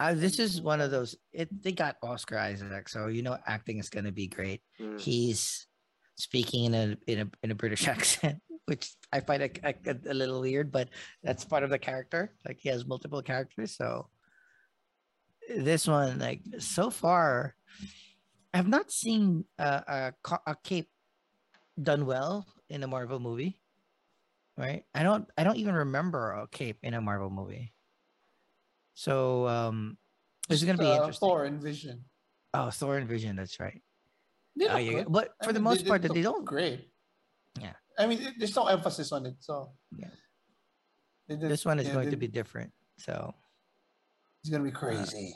Uh, 0.00 0.14
this 0.14 0.38
is 0.38 0.60
one 0.60 0.80
of 0.80 0.90
those. 0.90 1.16
It 1.32 1.48
they 1.62 1.72
got 1.72 1.96
Oscar 2.02 2.38
Isaac, 2.38 2.88
so 2.88 3.06
you 3.06 3.22
know 3.22 3.38
acting 3.46 3.78
is 3.78 3.88
gonna 3.88 4.12
be 4.12 4.26
great. 4.26 4.60
Mm. 4.80 5.00
He's 5.00 5.66
speaking 6.16 6.64
in 6.66 6.74
a 6.74 6.96
in 7.06 7.20
a 7.20 7.30
in 7.42 7.50
a 7.50 7.54
British 7.54 7.86
accent, 7.94 8.42
which 8.66 8.90
I 9.12 9.20
find 9.20 9.42
a, 9.42 9.50
a, 9.62 9.74
a 10.10 10.14
little 10.14 10.40
weird, 10.40 10.72
but 10.72 10.88
that's 11.22 11.44
part 11.44 11.62
of 11.62 11.70
the 11.70 11.78
character. 11.78 12.34
Like 12.46 12.58
he 12.60 12.68
has 12.70 12.86
multiple 12.86 13.22
characters, 13.22 13.76
so 13.76 14.08
this 15.48 15.86
one, 15.86 16.18
like 16.18 16.40
so 16.58 16.90
far, 16.90 17.54
I've 18.52 18.68
not 18.68 18.90
seen 18.90 19.44
a 19.58 20.12
a, 20.24 20.30
a 20.46 20.56
cape 20.64 20.88
done 21.80 22.06
well 22.06 22.46
in 22.68 22.82
a 22.82 22.88
Marvel 22.88 23.20
movie. 23.20 23.60
Right? 24.56 24.84
I 24.94 25.02
don't. 25.02 25.26
I 25.36 25.44
don't 25.44 25.56
even 25.56 25.74
remember 25.74 26.32
a 26.32 26.46
cape 26.48 26.78
in 26.82 26.94
a 26.94 27.00
Marvel 27.00 27.30
movie. 27.30 27.73
So 28.94 29.46
um, 29.48 29.98
this 30.48 30.60
is 30.60 30.66
gonna 30.66 30.78
be 30.78 30.86
Uh, 30.86 30.96
interesting. 30.96 31.28
Thor 31.28 31.44
and 31.44 31.60
Vision. 31.60 32.04
Oh, 32.54 32.70
Thor 32.70 32.96
and 32.98 33.08
Vision. 33.08 33.36
That's 33.36 33.58
right. 33.60 33.82
They 34.56 34.66
yeah, 34.66 35.04
but 35.08 35.34
I 35.40 35.46
for 35.46 35.52
the 35.52 35.58
mean, 35.58 35.64
most 35.64 35.82
they 35.84 35.88
part, 35.90 36.02
look 36.04 36.14
they 36.14 36.22
don't. 36.22 36.44
great. 36.44 36.88
Yeah. 37.60 37.72
I 37.98 38.06
mean, 38.06 38.34
there's 38.38 38.54
no 38.54 38.66
emphasis 38.66 39.10
on 39.12 39.26
it, 39.26 39.36
so 39.40 39.72
Yeah. 39.96 40.10
They 41.26 41.36
did- 41.36 41.50
This 41.50 41.64
one 41.64 41.78
is 41.80 41.88
going 41.88 42.04
they- 42.06 42.10
to 42.12 42.16
be 42.16 42.28
different. 42.28 42.72
So 42.98 43.34
It's 44.40 44.50
gonna 44.50 44.62
be 44.64 44.70
crazy. 44.70 45.34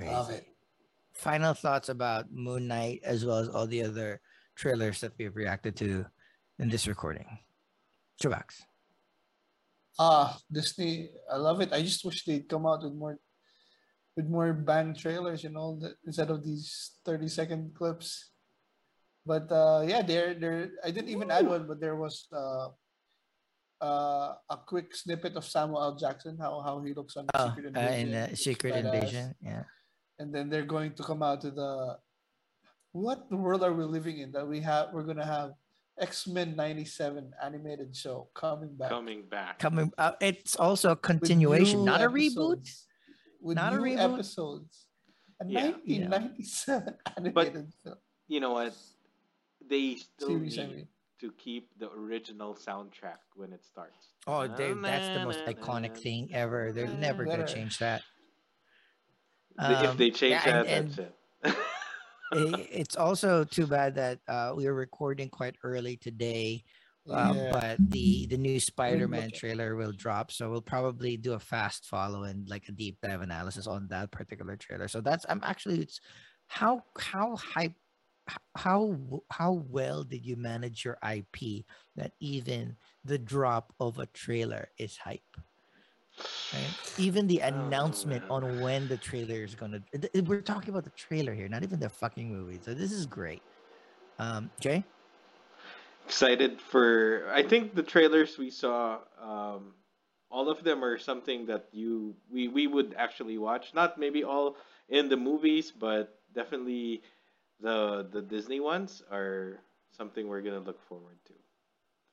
Love 0.00 0.28
crazy. 0.28 0.40
it. 0.42 0.48
final 1.12 1.54
thoughts 1.54 1.88
about 1.90 2.32
Moon 2.32 2.66
Knight 2.66 3.00
as 3.04 3.24
well 3.24 3.38
as 3.38 3.48
all 3.48 3.66
the 3.68 3.82
other 3.82 4.20
trailers 4.56 5.00
that 5.00 5.12
we've 5.18 5.36
reacted 5.36 5.76
to 5.76 6.06
in 6.58 6.68
this 6.70 6.86
recording. 6.88 7.38
Chubax. 8.20 8.62
Ah, 9.98 10.36
Disney, 10.50 11.10
I 11.30 11.36
love 11.36 11.60
it. 11.60 11.72
I 11.72 11.82
just 11.82 12.04
wish 12.04 12.24
they'd 12.24 12.48
come 12.48 12.66
out 12.66 12.82
with 12.82 12.94
more, 12.94 13.16
with 14.16 14.26
more 14.26 14.52
bang 14.52 14.94
trailers, 14.94 15.44
you 15.44 15.50
know, 15.50 15.78
that, 15.80 15.94
instead 16.04 16.30
of 16.30 16.42
these 16.42 16.98
thirty 17.04 17.28
second 17.28 17.74
clips. 17.74 18.30
But 19.24 19.50
uh, 19.52 19.84
yeah, 19.86 20.02
there, 20.02 20.34
there. 20.34 20.70
I 20.84 20.90
didn't 20.90 21.10
even 21.10 21.30
add 21.30 21.46
one, 21.46 21.66
but 21.66 21.80
there 21.80 21.96
was 21.96 22.26
uh, 22.34 22.68
uh, 23.80 24.34
a 24.50 24.56
quick 24.66 24.94
snippet 24.94 25.36
of 25.36 25.44
Samuel 25.44 25.80
L. 25.82 25.96
Jackson, 25.96 26.36
how 26.40 26.60
how 26.60 26.82
he 26.82 26.92
looks 26.92 27.16
on 27.16 27.26
Oh, 27.34 27.48
Secret 27.54 27.64
uh, 27.76 27.80
Invasion. 27.80 28.08
in 28.08 28.14
uh, 28.14 28.26
which 28.30 28.38
Secret. 28.40 28.74
Invasion. 28.76 29.34
Yeah. 29.40 29.62
and 30.18 30.30
then 30.34 30.46
they're 30.50 30.66
going 30.68 30.94
to 30.94 31.02
come 31.02 31.22
out 31.26 31.40
to 31.42 31.50
the 31.50 31.98
what 32.94 33.26
world 33.34 33.64
are 33.66 33.74
we 33.74 33.82
living 33.82 34.18
in 34.22 34.30
that 34.30 34.46
we 34.46 34.60
have 34.62 34.94
we're 34.94 35.02
gonna 35.02 35.26
have 35.26 35.50
X-Men 35.98 36.56
97 36.56 37.32
animated 37.42 37.94
show 37.94 38.28
coming 38.34 38.74
back 38.76 38.90
Coming 38.90 39.22
back. 39.22 39.58
Coming 39.60 39.92
uh, 39.96 40.12
it's 40.20 40.56
also 40.56 40.90
a 40.90 40.96
continuation, 40.96 41.80
new 41.80 41.84
not 41.84 42.02
a 42.02 42.08
reboot. 42.08 42.68
with 43.40 43.56
Not 43.56 43.72
a 43.72 43.76
new 43.76 43.82
reboot? 43.82 44.14
episodes 44.14 44.86
a 45.40 45.46
Yeah. 45.46 45.70
1997 45.70 46.94
animated 47.16 47.72
film 47.82 47.96
You 48.28 48.40
know 48.40 48.52
what? 48.52 48.74
They 49.68 49.96
still 49.96 50.28
Series, 50.28 50.58
I 50.58 50.66
mean. 50.66 50.88
to 51.20 51.32
keep 51.38 51.70
the 51.78 51.90
original 51.92 52.54
soundtrack 52.54 53.18
when 53.36 53.52
it 53.52 53.64
starts. 53.64 54.08
Oh, 54.26 54.46
Dave, 54.46 54.80
that's 54.82 55.08
the 55.18 55.24
most 55.24 55.44
iconic 55.46 55.96
thing 55.96 56.30
ever. 56.34 56.72
They're 56.72 56.88
never 56.88 57.24
gonna 57.24 57.46
change 57.46 57.78
that. 57.78 58.02
if 59.58 59.90
Um, 59.90 59.96
they 59.96 60.10
change 60.10 60.32
yeah, 60.44 60.62
that, 60.62 60.66
and- 60.66 60.90
that's 60.90 60.98
it. 60.98 61.56
It's 62.34 62.96
also 62.96 63.44
too 63.44 63.66
bad 63.66 63.94
that 63.96 64.18
uh, 64.28 64.52
we 64.56 64.66
are 64.66 64.74
recording 64.74 65.28
quite 65.28 65.56
early 65.62 65.96
today. 65.96 66.64
Uh, 67.08 67.34
Yeah. 67.36 67.50
But 67.52 67.76
the 67.90 68.26
the 68.26 68.38
new 68.38 68.58
Spider-Man 68.58 69.30
trailer 69.30 69.76
will 69.76 69.92
drop, 69.92 70.32
so 70.32 70.50
we'll 70.50 70.62
probably 70.64 71.16
do 71.18 71.34
a 71.34 71.38
fast 71.38 71.84
follow 71.86 72.24
and 72.24 72.48
like 72.48 72.68
a 72.68 72.72
deep 72.72 72.96
dive 73.02 73.20
analysis 73.20 73.66
on 73.66 73.88
that 73.88 74.10
particular 74.10 74.56
trailer. 74.56 74.88
So 74.88 75.00
that's 75.02 75.26
I'm 75.28 75.40
actually 75.44 75.80
it's 75.80 76.00
how 76.48 76.82
how 76.98 77.36
hype 77.36 77.74
how 78.56 78.96
how 79.30 79.52
well 79.68 80.02
did 80.02 80.24
you 80.24 80.36
manage 80.36 80.84
your 80.84 80.96
IP 81.04 81.66
that 81.96 82.12
even 82.20 82.76
the 83.04 83.18
drop 83.18 83.74
of 83.80 83.98
a 83.98 84.06
trailer 84.06 84.68
is 84.78 84.96
hype? 84.96 85.36
Right? 86.52 86.98
Even 86.98 87.26
the 87.26 87.40
announcement 87.40 88.24
on 88.30 88.60
when 88.60 88.86
the 88.88 88.96
trailer 88.96 89.42
is 89.42 89.54
gonna 89.54 89.80
th- 89.92 90.12
th- 90.12 90.24
we're 90.24 90.40
talking 90.40 90.70
about 90.70 90.84
the 90.84 90.90
trailer 90.90 91.34
here, 91.34 91.48
not 91.48 91.62
even 91.62 91.80
the 91.80 91.88
fucking 91.88 92.30
movie. 92.30 92.60
So 92.62 92.74
this 92.74 92.92
is 92.92 93.06
great. 93.06 93.42
Um, 94.18 94.50
Jay? 94.60 94.84
Excited 96.06 96.60
for. 96.60 97.28
I 97.32 97.42
think 97.42 97.74
the 97.74 97.82
trailers 97.82 98.38
we 98.38 98.50
saw, 98.50 98.98
um, 99.20 99.72
all 100.30 100.48
of 100.48 100.62
them 100.62 100.84
are 100.84 100.98
something 100.98 101.46
that 101.46 101.68
you 101.72 102.14
we 102.30 102.48
we 102.48 102.66
would 102.66 102.94
actually 102.96 103.38
watch. 103.38 103.74
Not 103.74 103.98
maybe 103.98 104.22
all 104.22 104.56
in 104.88 105.08
the 105.08 105.16
movies, 105.16 105.72
but 105.72 106.20
definitely 106.34 107.02
the 107.60 108.06
the 108.12 108.22
Disney 108.22 108.60
ones 108.60 109.02
are 109.10 109.58
something 109.90 110.28
we're 110.28 110.42
gonna 110.42 110.60
look 110.60 110.80
forward 110.82 111.16
to. 111.26 111.32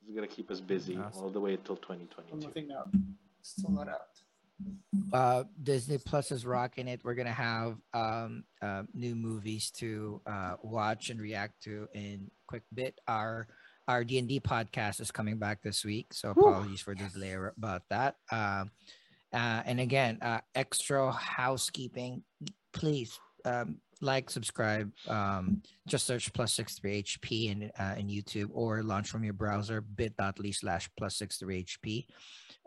It's 0.04 0.16
gonna 0.16 0.28
keep 0.28 0.50
us 0.50 0.62
busy 0.62 0.98
Awesome. 0.98 1.24
all 1.24 1.30
the 1.30 1.40
way 1.40 1.54
until 1.54 1.76
one 1.76 2.08
2022. 2.08 2.74
More 3.42 3.48
out 3.48 3.48
still 3.48 3.72
not 3.72 3.88
out. 3.90 4.08
Uh 5.14 5.44
disney 5.64 5.98
plus 5.98 6.32
is 6.32 6.46
rocking 6.46 6.88
it. 6.88 7.02
We're 7.04 7.16
gonna 7.16 7.32
have 7.32 7.78
um 7.94 8.44
uh, 8.62 8.84
new 8.94 9.16
movies 9.16 9.72
to 9.72 10.22
uh 10.26 10.56
watch 10.62 11.10
and 11.10 11.20
react 11.20 11.64
to 11.64 11.88
in 11.94 12.30
quick 12.48 12.64
bit. 12.74 13.00
Our 13.08 13.48
our 13.88 14.04
d&d 14.04 14.40
podcast 14.42 15.02
is 15.02 15.12
coming 15.12 15.38
back 15.38 15.62
this 15.64 15.84
week 15.84 16.14
so 16.14 16.30
apologies 16.30 16.82
for 16.82 16.94
the 16.96 17.06
delay 17.06 17.36
about 17.58 17.84
that. 17.90 18.16
Um 18.32 18.72
uh, 19.34 19.64
and 19.66 19.80
again 19.80 20.20
uh 20.22 20.42
extra 20.56 21.12
housekeeping 21.12 22.24
please 22.74 23.18
um 23.46 23.78
like 24.04 24.30
subscribe 24.30 24.92
um 25.08 25.62
just 25.88 26.08
search 26.08 26.34
plus 26.34 26.54
six 26.54 26.80
three 26.80 27.04
hp 27.04 27.52
in 27.52 27.72
uh, 27.78 27.96
in 27.98 28.08
youtube 28.08 28.50
or 28.52 28.82
launch 28.82 29.10
from 29.10 29.24
your 29.24 29.34
browser 29.34 29.82
bit.ly 29.82 30.52
slash 30.52 30.90
plus 30.98 31.18
six 31.18 31.38
three 31.38 31.64
hp 31.64 32.06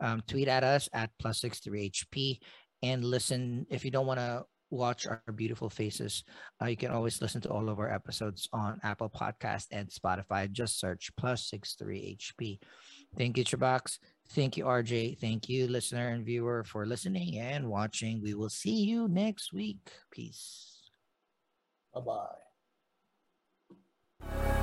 um, 0.01 0.23
tweet 0.27 0.49
at 0.49 0.65
us 0.65 0.89
at 0.93 1.11
plus 1.19 1.41
six 1.41 1.61
three 1.61 1.91
HP 1.91 2.41
and 2.83 3.05
listen. 3.05 3.67
If 3.71 3.85
you 3.85 3.91
don't 3.91 4.07
want 4.07 4.21
to 4.21 4.45
watch 4.71 5.07
our 5.07 5.23
beautiful 5.35 5.71
faces, 5.71 6.25
uh, 6.61 6.67
you 6.67 6.77
can 6.77 6.91
always 6.91 7.23
listen 7.23 7.41
to 7.43 7.51
all 7.51 7.69
of 7.69 7.79
our 7.79 7.93
episodes 7.93 8.49
on 8.53 8.81
Apple 8.83 9.11
Podcast 9.11 9.67
and 9.71 9.89
Spotify. 9.89 10.51
Just 10.51 10.81
search 10.81 11.11
plus 11.17 11.49
six 11.49 11.75
three 11.75 12.19
HP. 12.19 12.59
Thank 13.17 13.39
you, 13.39 13.45
Chubax. 13.45 13.99
Thank 14.31 14.57
you, 14.57 14.65
RJ. 14.65 15.19
Thank 15.21 15.49
you, 15.49 15.69
listener 15.69 16.09
and 16.09 16.25
viewer, 16.25 16.65
for 16.65 16.87
listening 16.87 17.39
and 17.39 17.69
watching. 17.69 18.21
We 18.23 18.35
will 18.35 18.49
see 18.49 18.83
you 18.85 19.07
next 19.09 19.53
week. 19.53 19.91
Peace. 20.11 20.91
Bye 21.95 22.01
bye. 24.21 24.61